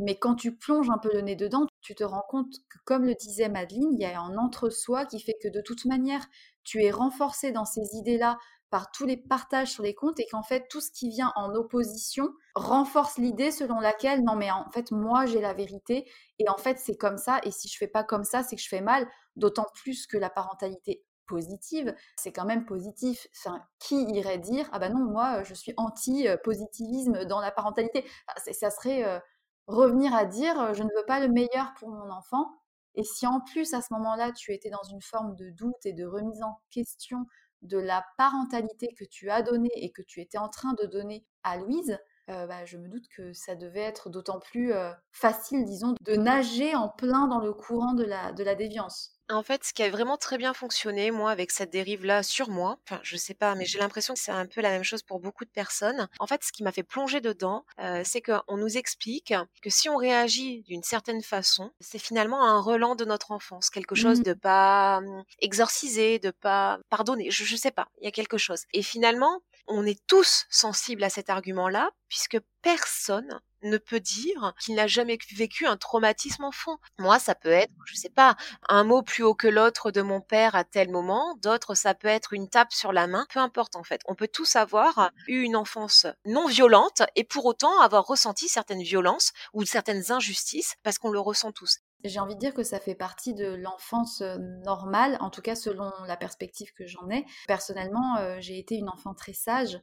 Mais 0.00 0.16
quand 0.16 0.36
tu 0.36 0.56
plonges 0.56 0.90
un 0.90 0.98
peu 0.98 1.10
le 1.12 1.22
nez 1.22 1.34
dedans, 1.34 1.66
tu 1.80 1.96
te 1.96 2.04
rends 2.04 2.24
compte 2.28 2.52
que, 2.70 2.78
comme 2.84 3.04
le 3.04 3.14
disait 3.16 3.48
Madeleine, 3.48 3.92
il 3.92 4.00
y 4.00 4.04
a 4.04 4.20
un 4.20 4.36
entre-soi 4.36 5.06
qui 5.06 5.18
fait 5.20 5.36
que 5.42 5.48
de 5.48 5.60
toute 5.60 5.86
manière, 5.86 6.24
tu 6.62 6.84
es 6.84 6.92
renforcé 6.92 7.50
dans 7.50 7.64
ces 7.64 7.96
idées-là 7.96 8.38
par 8.70 8.90
tous 8.90 9.06
les 9.06 9.16
partages 9.16 9.70
sur 9.72 9.82
les 9.82 9.94
comptes 9.94 10.20
et 10.20 10.26
qu'en 10.30 10.42
fait 10.42 10.68
tout 10.68 10.80
ce 10.80 10.90
qui 10.90 11.08
vient 11.08 11.32
en 11.36 11.54
opposition 11.54 12.28
renforce 12.54 13.18
l'idée 13.18 13.50
selon 13.50 13.80
laquelle 13.80 14.22
non 14.22 14.36
mais 14.36 14.50
en 14.50 14.70
fait 14.70 14.90
moi 14.90 15.26
j'ai 15.26 15.40
la 15.40 15.54
vérité 15.54 16.10
et 16.38 16.48
en 16.48 16.56
fait 16.56 16.78
c'est 16.78 16.96
comme 16.96 17.18
ça 17.18 17.40
et 17.44 17.50
si 17.50 17.68
je 17.68 17.76
fais 17.76 17.88
pas 17.88 18.04
comme 18.04 18.24
ça 18.24 18.42
c'est 18.42 18.56
que 18.56 18.62
je 18.62 18.68
fais 18.68 18.80
mal. 18.80 19.08
D'autant 19.36 19.66
plus 19.74 20.06
que 20.06 20.18
la 20.18 20.30
parentalité 20.30 21.04
positive 21.26 21.94
c'est 22.16 22.32
quand 22.32 22.44
même 22.44 22.66
positif. 22.66 23.26
Enfin, 23.36 23.62
qui 23.78 24.02
irait 24.12 24.38
dire 24.38 24.68
ah 24.72 24.78
ben 24.78 24.92
non 24.92 25.04
moi 25.04 25.42
je 25.44 25.54
suis 25.54 25.72
anti 25.76 26.26
positivisme 26.44 27.24
dans 27.24 27.40
la 27.40 27.50
parentalité. 27.50 28.04
Ça 28.52 28.70
serait 28.70 29.04
euh, 29.04 29.18
revenir 29.66 30.14
à 30.14 30.24
dire 30.24 30.74
je 30.74 30.82
ne 30.82 30.90
veux 30.94 31.06
pas 31.06 31.20
le 31.20 31.28
meilleur 31.28 31.72
pour 31.78 31.88
mon 31.88 32.10
enfant. 32.10 32.46
Et 32.94 33.04
si 33.04 33.26
en 33.26 33.40
plus 33.40 33.72
à 33.74 33.80
ce 33.80 33.94
moment-là 33.94 34.32
tu 34.32 34.52
étais 34.52 34.70
dans 34.70 34.82
une 34.82 35.00
forme 35.00 35.36
de 35.36 35.50
doute 35.50 35.86
et 35.86 35.92
de 35.92 36.04
remise 36.04 36.42
en 36.42 36.60
question 36.70 37.26
de 37.62 37.78
la 37.78 38.04
parentalité 38.16 38.94
que 38.94 39.04
tu 39.04 39.30
as 39.30 39.42
donnée 39.42 39.70
et 39.74 39.90
que 39.90 40.02
tu 40.02 40.20
étais 40.20 40.38
en 40.38 40.48
train 40.48 40.74
de 40.74 40.86
donner 40.86 41.24
à 41.42 41.56
Louise, 41.56 41.98
euh, 42.28 42.46
bah, 42.46 42.64
je 42.64 42.76
me 42.76 42.88
doute 42.88 43.08
que 43.08 43.32
ça 43.32 43.54
devait 43.54 43.80
être 43.80 44.10
d'autant 44.10 44.38
plus 44.38 44.72
euh, 44.72 44.90
facile, 45.12 45.64
disons, 45.64 45.94
de 46.00 46.14
nager 46.14 46.74
en 46.74 46.88
plein 46.88 47.26
dans 47.26 47.40
le 47.40 47.52
courant 47.52 47.94
de 47.94 48.04
la, 48.04 48.32
de 48.32 48.44
la 48.44 48.54
déviance. 48.54 49.18
En 49.30 49.42
fait, 49.42 49.62
ce 49.62 49.74
qui 49.74 49.82
a 49.82 49.90
vraiment 49.90 50.16
très 50.16 50.38
bien 50.38 50.54
fonctionné, 50.54 51.10
moi, 51.10 51.30
avec 51.30 51.50
cette 51.50 51.70
dérive-là 51.70 52.22
sur 52.22 52.48
moi, 52.48 52.78
enfin, 52.84 52.98
je 53.02 53.16
sais 53.18 53.34
pas, 53.34 53.54
mais 53.54 53.66
j'ai 53.66 53.78
l'impression 53.78 54.14
que 54.14 54.20
c'est 54.20 54.32
un 54.32 54.46
peu 54.46 54.62
la 54.62 54.70
même 54.70 54.84
chose 54.84 55.02
pour 55.02 55.20
beaucoup 55.20 55.44
de 55.44 55.50
personnes. 55.50 56.08
En 56.18 56.26
fait, 56.26 56.42
ce 56.42 56.50
qui 56.50 56.62
m'a 56.62 56.72
fait 56.72 56.82
plonger 56.82 57.20
dedans, 57.20 57.66
euh, 57.78 58.00
c'est 58.06 58.22
qu'on 58.22 58.56
nous 58.56 58.78
explique 58.78 59.34
que 59.60 59.68
si 59.68 59.90
on 59.90 59.96
réagit 59.96 60.62
d'une 60.62 60.82
certaine 60.82 61.22
façon, 61.22 61.72
c'est 61.78 61.98
finalement 61.98 62.42
un 62.42 62.58
relan 62.58 62.94
de 62.94 63.04
notre 63.04 63.30
enfance, 63.30 63.68
quelque 63.68 63.94
chose 63.94 64.20
mmh. 64.20 64.22
de 64.24 64.32
pas 64.32 64.98
hum, 64.98 65.24
exorcisé, 65.40 66.18
de 66.18 66.30
pas 66.30 66.78
pardonné, 66.88 67.30
je, 67.30 67.44
je 67.44 67.56
sais 67.56 67.70
pas, 67.70 67.88
il 68.00 68.06
y 68.06 68.08
a 68.08 68.12
quelque 68.12 68.38
chose. 68.38 68.62
Et 68.72 68.82
finalement, 68.82 69.42
on 69.68 69.86
est 69.86 70.00
tous 70.06 70.46
sensibles 70.50 71.04
à 71.04 71.10
cet 71.10 71.30
argument-là, 71.30 71.90
puisque 72.08 72.38
personne 72.62 73.40
ne 73.62 73.78
peut 73.78 74.00
dire 74.00 74.54
qu'il 74.60 74.74
n'a 74.76 74.86
jamais 74.86 75.18
vécu 75.34 75.66
un 75.66 75.76
traumatisme 75.76 76.44
enfant. 76.44 76.78
Moi, 76.98 77.18
ça 77.18 77.34
peut 77.34 77.50
être, 77.50 77.72
je 77.86 77.96
sais 77.96 78.08
pas, 78.08 78.36
un 78.68 78.84
mot 78.84 79.02
plus 79.02 79.24
haut 79.24 79.34
que 79.34 79.48
l'autre 79.48 79.90
de 79.90 80.02
mon 80.02 80.20
père 80.20 80.54
à 80.54 80.64
tel 80.64 80.90
moment, 80.90 81.36
d'autres, 81.42 81.74
ça 81.74 81.94
peut 81.94 82.08
être 82.08 82.32
une 82.32 82.48
tape 82.48 82.72
sur 82.72 82.92
la 82.92 83.06
main, 83.06 83.26
peu 83.32 83.40
importe 83.40 83.76
en 83.76 83.82
fait. 83.82 84.00
On 84.06 84.14
peut 84.14 84.28
tous 84.28 84.56
avoir 84.56 85.10
eu 85.26 85.40
une 85.42 85.56
enfance 85.56 86.06
non 86.24 86.46
violente 86.46 87.02
et 87.16 87.24
pour 87.24 87.46
autant 87.46 87.80
avoir 87.80 88.06
ressenti 88.06 88.48
certaines 88.48 88.82
violences 88.82 89.32
ou 89.52 89.64
certaines 89.64 90.12
injustices 90.12 90.76
parce 90.82 90.98
qu'on 90.98 91.10
le 91.10 91.20
ressent 91.20 91.52
tous. 91.52 91.78
J'ai 92.04 92.20
envie 92.20 92.34
de 92.34 92.40
dire 92.40 92.54
que 92.54 92.62
ça 92.62 92.78
fait 92.78 92.94
partie 92.94 93.34
de 93.34 93.54
l'enfance 93.54 94.20
euh, 94.20 94.36
normale, 94.64 95.16
en 95.20 95.30
tout 95.30 95.42
cas 95.42 95.56
selon 95.56 95.90
la 96.06 96.16
perspective 96.16 96.72
que 96.72 96.86
j'en 96.86 97.08
ai. 97.10 97.24
Personnellement, 97.48 98.18
euh, 98.18 98.36
j'ai 98.40 98.58
été 98.58 98.76
une 98.76 98.88
enfant 98.88 99.14
très 99.14 99.32
sage, 99.32 99.80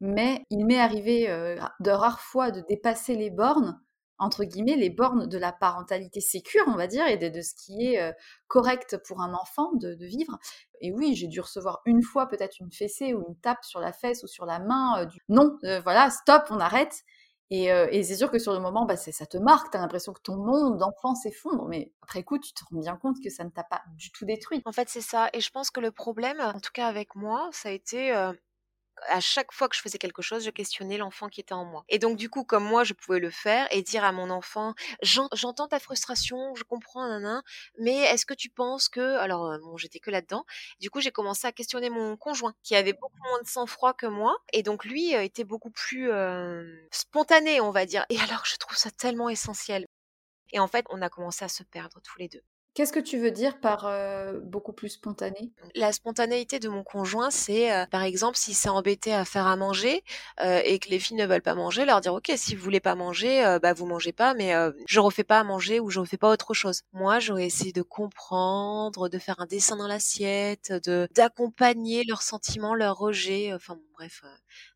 mais 0.00 0.44
il 0.50 0.66
m'est 0.66 0.80
arrivé 0.80 1.30
euh, 1.30 1.56
de 1.78 1.90
rares 1.90 2.20
fois 2.20 2.50
de 2.50 2.62
dépasser 2.68 3.14
les 3.14 3.30
bornes, 3.30 3.80
entre 4.18 4.42
guillemets, 4.42 4.76
les 4.76 4.90
bornes 4.90 5.28
de 5.28 5.38
la 5.38 5.52
parentalité 5.52 6.20
sécure, 6.20 6.64
on 6.66 6.76
va 6.76 6.88
dire, 6.88 7.06
et 7.06 7.16
de, 7.16 7.40
ce 7.40 7.54
qui 7.54 7.86
est 7.86 8.14
correct 8.46 8.96
pour 9.04 9.20
un 9.20 9.34
enfant 9.34 9.72
de, 9.74 9.96
vivre. 9.98 10.38
Et 10.80 10.92
oui, 10.92 11.16
j'ai 11.16 11.26
dû 11.26 11.40
recevoir 11.40 11.80
une 11.86 12.02
fois 12.02 12.28
peut-être 12.28 12.60
une 12.60 12.70
fessée 12.70 13.14
ou 13.14 13.24
une 13.26 13.36
tape 13.40 13.64
sur 13.64 13.80
la 13.80 13.92
fesse 13.92 14.22
ou 14.22 14.28
sur 14.28 14.46
la 14.46 14.60
main. 14.60 15.06
du... 15.06 15.18
Non, 15.28 15.58
voilà, 15.82 16.10
stop, 16.10 16.44
on 16.50 16.60
arrête. 16.60 17.02
Et, 17.54 18.02
c'est 18.02 18.16
sûr 18.16 18.30
que 18.30 18.38
sur 18.38 18.54
le 18.54 18.60
moment, 18.60 18.86
bah, 18.86 18.96
ça 18.96 19.26
te 19.26 19.36
marque, 19.36 19.70
tu 19.70 19.78
l'impression 19.78 20.14
que 20.14 20.22
ton 20.22 20.36
monde 20.36 20.78
d'enfant 20.78 21.14
s'effondre, 21.14 21.66
mais 21.68 21.92
après 22.00 22.22
coup, 22.22 22.38
tu 22.38 22.54
te 22.54 22.64
rends 22.64 22.80
bien 22.80 22.96
compte 22.96 23.16
que 23.22 23.28
ça 23.28 23.44
ne 23.44 23.50
t'a 23.50 23.62
pas 23.62 23.82
du 23.98 24.10
tout 24.10 24.24
détruit. 24.24 24.62
En 24.64 24.72
fait, 24.72 24.88
c'est 24.88 25.02
ça. 25.02 25.28
Et 25.34 25.40
je 25.40 25.50
pense 25.50 25.70
que 25.70 25.80
le 25.80 25.90
problème, 25.90 26.40
en 26.40 26.60
tout 26.60 26.72
cas 26.72 26.86
avec 26.86 27.14
moi, 27.14 27.50
ça 27.52 27.68
a 27.68 27.72
été 27.72 28.10
à 29.08 29.20
chaque 29.20 29.52
fois 29.52 29.68
que 29.68 29.76
je 29.76 29.80
faisais 29.80 29.98
quelque 29.98 30.22
chose, 30.22 30.44
je 30.44 30.50
questionnais 30.50 30.98
l'enfant 30.98 31.28
qui 31.28 31.40
était 31.40 31.54
en 31.54 31.64
moi. 31.64 31.84
Et 31.88 31.98
donc 31.98 32.16
du 32.16 32.28
coup, 32.28 32.44
comme 32.44 32.64
moi, 32.64 32.84
je 32.84 32.92
pouvais 32.94 33.18
le 33.18 33.30
faire 33.30 33.66
et 33.70 33.82
dire 33.82 34.04
à 34.04 34.12
mon 34.12 34.30
enfant, 34.30 34.74
j'entends 35.02 35.68
ta 35.68 35.78
frustration, 35.78 36.54
je 36.54 36.64
comprends, 36.64 37.06
nan, 37.20 37.42
mais 37.78 37.96
est-ce 37.96 38.26
que 38.26 38.34
tu 38.34 38.48
penses 38.50 38.88
que, 38.88 39.16
alors 39.18 39.46
euh, 39.46 39.58
bon, 39.58 39.76
j'étais 39.76 39.98
que 39.98 40.10
là-dedans. 40.10 40.44
Du 40.80 40.90
coup, 40.90 41.00
j'ai 41.00 41.12
commencé 41.12 41.46
à 41.46 41.52
questionner 41.52 41.90
mon 41.90 42.16
conjoint, 42.16 42.54
qui 42.62 42.74
avait 42.74 42.92
beaucoup 42.92 43.22
moins 43.28 43.42
de 43.42 43.48
sang-froid 43.48 43.94
que 43.94 44.06
moi, 44.06 44.36
et 44.52 44.62
donc 44.62 44.84
lui 44.84 45.14
euh, 45.14 45.22
était 45.22 45.44
beaucoup 45.44 45.70
plus 45.70 46.10
euh, 46.10 46.64
spontané, 46.90 47.60
on 47.60 47.70
va 47.70 47.86
dire. 47.86 48.04
Et 48.10 48.18
alors, 48.20 48.44
je 48.46 48.56
trouve 48.56 48.76
ça 48.76 48.90
tellement 48.90 49.28
essentiel. 49.28 49.86
Et 50.52 50.58
en 50.60 50.68
fait, 50.68 50.84
on 50.90 51.02
a 51.02 51.08
commencé 51.08 51.44
à 51.44 51.48
se 51.48 51.62
perdre 51.62 52.00
tous 52.02 52.18
les 52.18 52.28
deux. 52.28 52.42
Qu'est-ce 52.74 52.92
que 52.94 53.00
tu 53.00 53.18
veux 53.18 53.30
dire 53.30 53.60
par 53.60 53.86
euh, 53.86 54.40
beaucoup 54.40 54.72
plus 54.72 54.88
spontané? 54.88 55.52
La 55.74 55.92
spontanéité 55.92 56.58
de 56.58 56.70
mon 56.70 56.82
conjoint, 56.82 57.30
c'est 57.30 57.70
euh, 57.70 57.84
par 57.84 58.02
exemple 58.02 58.38
s'il 58.38 58.54
s'est 58.54 58.70
embêté 58.70 59.12
à 59.12 59.26
faire 59.26 59.46
à 59.46 59.56
manger 59.56 60.02
euh, 60.40 60.62
et 60.64 60.78
que 60.78 60.88
les 60.88 60.98
filles 60.98 61.18
ne 61.18 61.26
veulent 61.26 61.42
pas 61.42 61.54
manger, 61.54 61.84
leur 61.84 62.00
dire 62.00 62.14
ok 62.14 62.32
si 62.34 62.54
vous 62.54 62.64
voulez 62.64 62.80
pas 62.80 62.94
manger, 62.94 63.58
bah 63.60 63.74
vous 63.74 63.84
mangez 63.84 64.12
pas, 64.12 64.32
mais 64.32 64.54
je 64.86 65.00
refais 65.00 65.24
pas 65.24 65.40
à 65.40 65.44
manger 65.44 65.80
ou 65.80 65.90
je 65.90 66.00
refais 66.00 66.16
pas 66.16 66.30
autre 66.30 66.54
chose. 66.54 66.80
Moi 66.92 67.18
j'aurais 67.18 67.44
essayé 67.44 67.72
de 67.72 67.82
comprendre, 67.82 69.10
de 69.10 69.18
faire 69.18 69.38
un 69.40 69.46
dessin 69.46 69.76
dans 69.76 69.86
l'assiette, 69.86 70.72
de 70.72 71.08
d'accompagner 71.14 72.04
leurs 72.04 72.22
sentiments, 72.22 72.74
leurs 72.74 72.96
rejets, 72.96 73.52
enfin 73.52 73.78
bref 73.94 74.22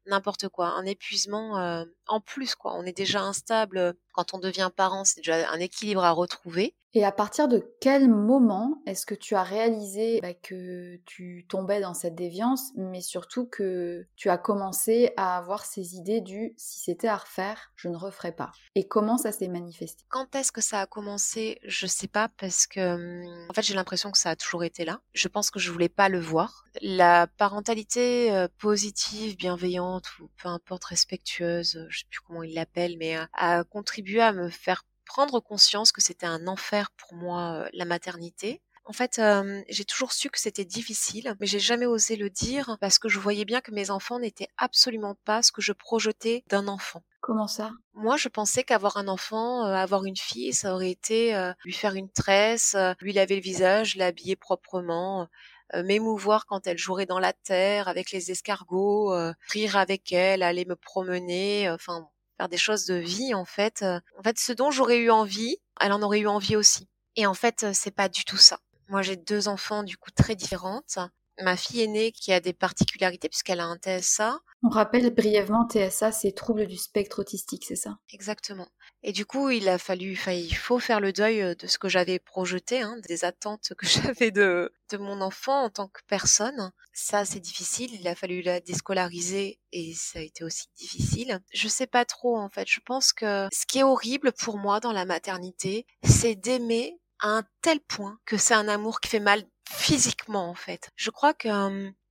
n'importe 0.05 0.49
quoi, 0.49 0.69
un 0.69 0.85
épuisement 0.85 1.85
en 2.09 2.21
plus 2.21 2.55
quoi. 2.55 2.75
On 2.77 2.85
est 2.85 2.97
déjà 2.97 3.23
instable 3.23 3.95
quand 4.13 4.35
on 4.35 4.39
devient 4.39 4.71
parent, 4.75 5.05
c'est 5.05 5.21
déjà 5.21 5.51
un 5.51 5.61
équilibre 5.61 6.05
à 6.05 6.11
retrouver. 6.11 6.75
Et 6.95 7.05
à 7.05 7.13
partir 7.13 7.49
de 7.49 7.75
quel 7.81 8.09
moment 8.09 8.83
est-ce 8.87 9.05
que 9.05 9.15
tu 9.15 9.35
as 9.35 9.43
réalisé 9.43 10.21
bah, 10.23 10.33
que 10.35 10.97
tu 11.05 11.45
tombais 11.49 11.81
dans 11.81 11.95
cette 11.95 12.15
déviance, 12.15 12.71
mais 12.77 13.01
surtout 13.01 13.47
que 13.47 14.07
tu 14.17 14.31
as 14.31 14.39
commencé 14.39 15.13
à 15.17 15.37
avoir 15.37 15.65
ces 15.65 15.97
idées 15.97 16.21
du 16.21 16.55
si 16.57 16.81
c'était 16.81 17.09
à 17.09 17.17
refaire, 17.17 17.73
je 17.77 17.89
ne 17.89 17.97
referais 17.97 18.33
pas 18.33 18.53
Et 18.75 18.89
comment 18.89 19.19
ça 19.19 19.33
s'est 19.33 19.49
manifesté? 19.49 20.05
Quand 20.09 20.35
est-ce 20.35 20.53
que 20.53 20.61
ça 20.61 20.81
a 20.81 20.87
commencé? 20.87 21.59
Je 21.65 21.87
sais 21.87 22.09
pas 22.09 22.29
parce 22.39 22.67
que 22.67 22.95
hum, 22.95 23.47
en 23.51 23.53
fait 23.53 23.63
j'ai 23.63 23.75
l'impression 23.75 24.11
que 24.11 24.19
ça 24.19 24.31
a 24.31 24.37
toujours 24.37 24.65
été 24.65 24.85
là. 24.85 25.01
Je 25.13 25.29
pense 25.29 25.51
que 25.51 25.59
je 25.59 25.71
voulais 25.71 25.89
pas 25.89 26.09
le 26.09 26.21
voir. 26.21 26.65
La 26.81 27.27
parentalité 27.27 28.47
positive, 28.59 29.37
bienveillante 29.37 30.19
ou 30.21 30.29
peu 30.37 30.49
importe 30.49 30.85
respectueuse, 30.85 31.87
je 31.89 31.99
sais 31.99 32.05
plus 32.11 32.21
comment 32.21 32.43
il 32.43 32.55
l'appelle, 32.55 32.97
mais 32.99 33.17
a 33.33 33.65
contribué 33.65 34.21
à 34.21 34.33
me 34.33 34.49
faire 34.49 34.85
prendre 35.07 35.41
conscience 35.41 35.93
que 35.93 36.03
c'était 36.03 36.27
un 36.27 36.47
enfer 36.47 36.91
pour 36.91 37.15
moi 37.15 37.69
la 37.73 37.87
maternité. 37.87 38.61
En 38.89 38.93
fait, 38.93 39.21
j'ai 39.69 39.85
toujours 39.85 40.13
su 40.13 40.31
que 40.31 40.39
c'était 40.39 40.65
difficile, 40.65 41.35
mais 41.41 41.47
j'ai 41.47 41.59
jamais 41.59 41.87
osé 41.87 42.15
le 42.15 42.31
dire 42.31 42.77
parce 42.81 43.01
que 43.01 43.09
je 43.09 43.19
voyais 43.19 43.45
bien 43.45 43.61
que 43.61 43.73
mes 43.73 43.91
enfants 43.91 44.21
n'étaient 44.21 44.49
absolument 44.59 45.17
pas 45.25 45.43
ce 45.43 45.51
que 45.51 45.61
je 45.61 45.73
projetais 45.73 46.45
d'un 46.49 46.69
enfant. 46.69 47.03
Comment 47.21 47.49
ça? 47.49 47.73
Moi, 47.95 48.17
je 48.17 48.29
pensais 48.29 48.63
qu'avoir 48.63 48.97
un 48.97 49.09
enfant, 49.09 49.65
avoir 49.65 50.05
une 50.05 50.17
fille, 50.17 50.53
ça 50.53 50.73
aurait 50.73 50.93
été 50.93 51.35
lui 51.65 51.73
faire 51.73 51.97
une 51.97 52.11
tresse, 52.11 52.77
lui 53.01 53.13
laver 53.13 53.35
le 53.35 53.43
visage, 53.43 53.97
l'habiller 53.97 54.37
proprement, 54.37 55.27
m'émouvoir 55.75 56.47
quand 56.47 56.69
elle 56.69 56.79
jouerait 56.79 57.07
dans 57.07 57.19
la 57.19 57.33
terre 57.33 57.89
avec 57.89 58.13
les 58.13 58.31
escargots, 58.31 59.13
rire 59.49 59.77
avec 59.77 60.13
elle, 60.13 60.45
aller 60.45 60.65
me 60.65 60.77
promener, 60.77 61.69
enfin 61.71 62.09
faire 62.37 62.49
des 62.49 62.57
choses 62.57 62.87
de 62.87 62.95
vie 62.95 63.35
en 63.35 63.45
fait. 63.45 63.85
En 64.19 64.23
fait, 64.23 64.39
ce 64.39 64.53
dont 64.53 64.71
j'aurais 64.71 64.99
eu 64.99 65.11
envie, 65.11 65.59
elle 65.81 65.93
en 65.93 66.03
aurait 66.03 66.21
eu 66.21 66.27
envie 66.27 66.57
aussi. 66.57 66.89
Et 67.17 67.27
en 67.27 67.35
fait, 67.35 67.67
c'est 67.73 67.95
pas 67.95 68.09
du 68.09 68.25
tout 68.25 68.37
ça. 68.37 68.59
Moi, 68.89 69.03
j'ai 69.03 69.17
deux 69.17 69.49
enfants 69.49 69.83
du 69.83 69.97
coup 69.97 70.11
très 70.11 70.37
différentes. 70.37 70.99
Ma 71.43 71.57
fille 71.57 71.83
aînée 71.83 72.13
qui 72.13 72.33
a 72.33 72.41
des 72.41 72.53
particularités 72.55 73.29
puisqu'elle 73.29 73.61
a 73.61 73.67
un 73.67 73.77
TSA. 73.77 74.39
On 74.63 74.69
rappelle 74.69 75.15
brièvement 75.15 75.69
TSA, 75.69 76.13
c'est 76.13 76.33
trouble 76.33 76.67
du 76.67 76.77
spectre 76.77 77.21
autistique, 77.21 77.65
c'est 77.67 77.77
ça? 77.77 77.99
Exactement. 78.13 78.69
Et 79.03 79.13
du 79.13 79.25
coup, 79.25 79.51
il 79.51 79.69
a 79.69 79.79
fallu, 79.79 80.15
enfin, 80.15 80.33
il 80.33 80.55
faut 80.57 80.79
faire 80.79 81.01
le 81.01 81.13
deuil 81.13 81.55
de 81.57 81.67
ce 81.67 81.79
que 81.79 81.89
j'avais 81.89 82.19
projeté, 82.19 82.83
hein, 82.83 82.99
des 83.09 83.25
attentes 83.25 83.73
que 83.79 83.87
j'avais 83.87 84.31
de, 84.31 84.73
de 84.91 84.97
mon 84.97 85.21
enfant 85.21 85.65
en 85.65 85.71
tant 85.71 85.89
que 85.89 86.01
personne. 86.07 86.73
Ça, 86.93 87.25
c'est 87.25 87.41
difficile. 87.41 87.95
Il 87.95 88.09
a 88.09 88.15
fallu 88.15 88.43
la 88.43 88.61
déscolariser 88.61 89.61
et 89.73 89.95
ça 89.95 90.19
a 90.19 90.23
été 90.23 90.45
aussi 90.45 90.67
difficile. 90.77 91.41
Je 91.53 91.69
sais 91.69 91.87
pas 91.87 92.05
trop, 92.05 92.37
en 92.37 92.49
fait. 92.49 92.67
Je 92.69 92.81
pense 92.81 93.13
que 93.13 93.49
ce 93.53 93.67
qui 93.67 93.79
est 93.79 93.85
horrible 93.85 94.33
pour 94.33 94.59
moi 94.59 94.81
dans 94.81 94.93
la 94.93 95.05
maternité, 95.05 95.87
c'est 96.03 96.35
d'aimer 96.35 96.99
à 97.21 97.29
un 97.29 97.45
tel 97.63 97.81
point 97.81 98.19
que 98.25 98.37
c'est 98.37 98.55
un 98.55 98.69
amour 98.69 99.01
qui 99.01 99.09
fait 99.09 99.21
mal 99.21 99.45
physiquement 99.69 100.49
en 100.49 100.55
fait. 100.55 100.91
Je 100.97 101.11
crois 101.11 101.35
que 101.35 101.49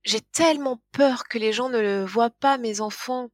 j'ai 0.04 0.20
tellement 0.20 0.80
peur 0.92 1.24
que 1.28 1.38
les 1.38 1.52
gens 1.52 1.68
ne 1.68 1.80
le 1.80 2.04
voient 2.04 2.30
pas 2.30 2.58
mes 2.58 2.80
enfants 2.80 3.30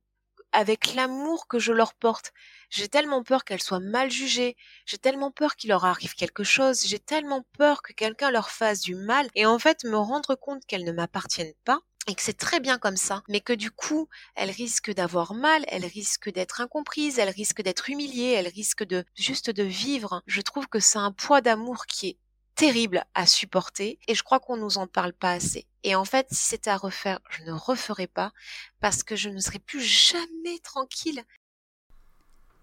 avec 0.52 0.94
l'amour 0.94 1.46
que 1.48 1.58
je 1.58 1.72
leur 1.72 1.94
porte. 1.94 2.32
J'ai 2.70 2.88
tellement 2.88 3.22
peur 3.22 3.44
qu'elles 3.44 3.62
soient 3.62 3.80
mal 3.80 4.10
jugées. 4.10 4.56
J'ai 4.86 4.98
tellement 4.98 5.30
peur 5.30 5.56
qu'il 5.56 5.68
leur 5.68 5.84
arrive 5.84 6.14
quelque 6.14 6.44
chose. 6.44 6.82
J'ai 6.86 6.98
tellement 6.98 7.44
peur 7.58 7.82
que 7.82 7.92
quelqu'un 7.92 8.30
leur 8.30 8.50
fasse 8.50 8.80
du 8.80 8.94
mal 8.94 9.28
et 9.34 9.46
en 9.46 9.58
fait 9.58 9.84
me 9.84 9.96
rendre 9.96 10.34
compte 10.34 10.64
qu'elles 10.66 10.84
ne 10.84 10.92
m'appartiennent 10.92 11.54
pas 11.64 11.80
et 12.08 12.14
que 12.14 12.22
c'est 12.22 12.36
très 12.36 12.60
bien 12.60 12.78
comme 12.78 12.96
ça, 12.96 13.22
mais 13.28 13.40
que 13.40 13.52
du 13.52 13.70
coup, 13.70 14.08
elles 14.34 14.50
risquent 14.50 14.92
d'avoir 14.92 15.34
mal, 15.34 15.64
elles 15.68 15.84
risquent 15.84 16.32
d'être 16.32 16.60
incomprises, 16.60 17.18
elles 17.18 17.28
risquent 17.28 17.62
d'être 17.62 17.90
humiliées, 17.90 18.32
elles 18.32 18.48
risquent 18.48 18.84
de 18.84 19.04
juste 19.14 19.50
de 19.50 19.62
vivre. 19.62 20.22
Je 20.26 20.40
trouve 20.40 20.66
que 20.66 20.80
c'est 20.80 20.98
un 20.98 21.12
poids 21.12 21.40
d'amour 21.40 21.86
qui 21.86 22.08
est 22.08 22.18
terrible 22.54 23.04
à 23.14 23.26
supporter 23.26 23.98
et 24.08 24.14
je 24.14 24.22
crois 24.22 24.40
qu'on 24.40 24.56
nous 24.56 24.78
en 24.78 24.86
parle 24.86 25.12
pas 25.12 25.32
assez. 25.32 25.66
Et 25.84 25.94
en 25.94 26.04
fait, 26.04 26.26
si 26.30 26.44
c'était 26.44 26.70
à 26.70 26.76
refaire, 26.76 27.20
je 27.30 27.42
ne 27.44 27.52
referais 27.52 28.06
pas 28.06 28.32
parce 28.80 29.02
que 29.02 29.16
je 29.16 29.28
ne 29.28 29.40
serais 29.40 29.58
plus 29.58 29.80
jamais 29.80 30.58
tranquille. 30.62 31.22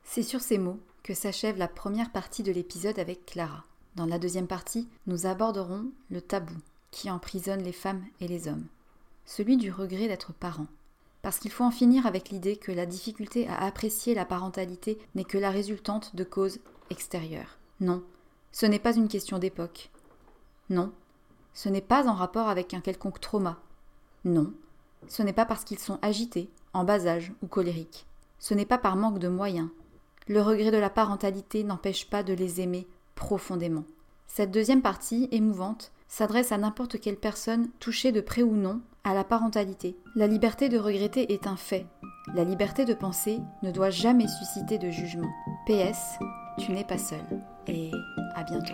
C'est 0.04 0.24
sur 0.24 0.42
ces 0.42 0.58
mots 0.58 0.80
que 1.04 1.14
s'achève 1.14 1.58
la 1.58 1.68
première 1.68 2.12
partie 2.12 2.44
de 2.44 2.52
l'épisode 2.52 3.00
avec 3.00 3.26
Clara. 3.26 3.66
Dans 3.96 4.06
la 4.06 4.20
deuxième 4.20 4.48
partie, 4.48 4.88
nous 5.08 5.26
aborderons 5.26 5.92
le 6.10 6.22
tabou 6.22 6.56
qui 6.92 7.10
emprisonne 7.10 7.64
les 7.64 7.74
femmes 7.74 8.06
et 8.20 8.28
les 8.28 8.48
hommes, 8.48 8.68
celui 9.26 9.58
du 9.58 9.72
regret 9.72 10.08
d'être 10.08 10.34
parent. 10.34 10.68
Parce 11.22 11.40
qu'il 11.40 11.52
faut 11.52 11.66
en 11.66 11.72
finir 11.72 12.08
avec 12.08 12.30
l'idée 12.30 12.56
que 12.56 12.72
la 12.72 12.86
difficulté 12.86 13.48
à 13.48 13.66
apprécier 13.66 14.16
la 14.16 14.26
parentalité 14.26 14.98
n'est 15.16 15.26
que 15.26 15.38
la 15.38 15.52
résultante 15.52 16.16
de 16.16 16.24
causes 16.24 16.60
extérieures. 16.90 17.58
Non, 17.82 18.04
ce 18.52 18.66
n'est 18.66 18.80
pas 18.80 18.96
une 18.96 19.08
question 19.08 19.40
d'époque. 19.40 19.92
Non, 20.70 20.92
ce 21.54 21.70
n'est 21.70 21.82
pas 21.82 22.08
en 22.08 22.14
rapport 22.14 22.48
avec 22.48 22.74
un 22.74 22.82
quelconque 22.82 23.20
trauma. 23.20 23.58
Non, 24.26 24.54
ce 25.08 25.24
n'est 25.24 25.34
pas 25.34 25.46
parce 25.46 25.64
qu'ils 25.64 25.80
sont 25.80 26.00
agités, 26.02 26.50
en 26.74 26.84
bas 26.84 27.08
âge 27.08 27.34
ou 27.42 27.48
colériques. 27.48 28.06
Ce 28.40 28.54
n'est 28.54 28.66
pas 28.66 28.78
par 28.78 28.96
manque 28.96 29.20
de 29.20 29.28
moyens. 29.28 29.70
Le 30.28 30.42
regret 30.42 30.72
de 30.72 30.78
la 30.78 30.90
parentalité 30.90 31.64
n'empêche 31.64 32.10
pas 32.10 32.24
de 32.24 32.34
les 32.34 32.62
aimer 32.62 32.88
profondément. 33.16 33.84
Cette 34.28 34.52
deuxième 34.52 34.82
partie, 34.82 35.28
émouvante, 35.32 35.92
s'adresse 36.08 36.52
à 36.52 36.58
n'importe 36.58 37.00
quelle 37.00 37.18
personne 37.18 37.70
touchée 37.80 38.12
de 38.12 38.22
près 38.22 38.44
ou 38.44 38.56
non 38.56 38.82
à 39.04 39.14
la 39.14 39.24
parentalité. 39.24 39.98
La 40.16 40.28
liberté 40.28 40.70
de 40.70 40.78
regretter 40.78 41.34
est 41.34 41.48
un 41.48 41.56
fait. 41.56 41.86
La 42.36 42.44
liberté 42.44 42.86
de 42.86 42.94
penser 42.94 43.40
ne 43.64 43.72
doit 43.72 43.90
jamais 43.90 44.28
susciter 44.28 44.78
de 44.78 44.92
jugement. 44.92 45.30
PS, 45.66 46.20
tu 46.60 46.72
n'es 46.72 46.84
pas 46.84 46.98
seul. 46.98 47.26
Et 47.70 47.92
à 48.36 48.44
bientôt. 48.44 48.74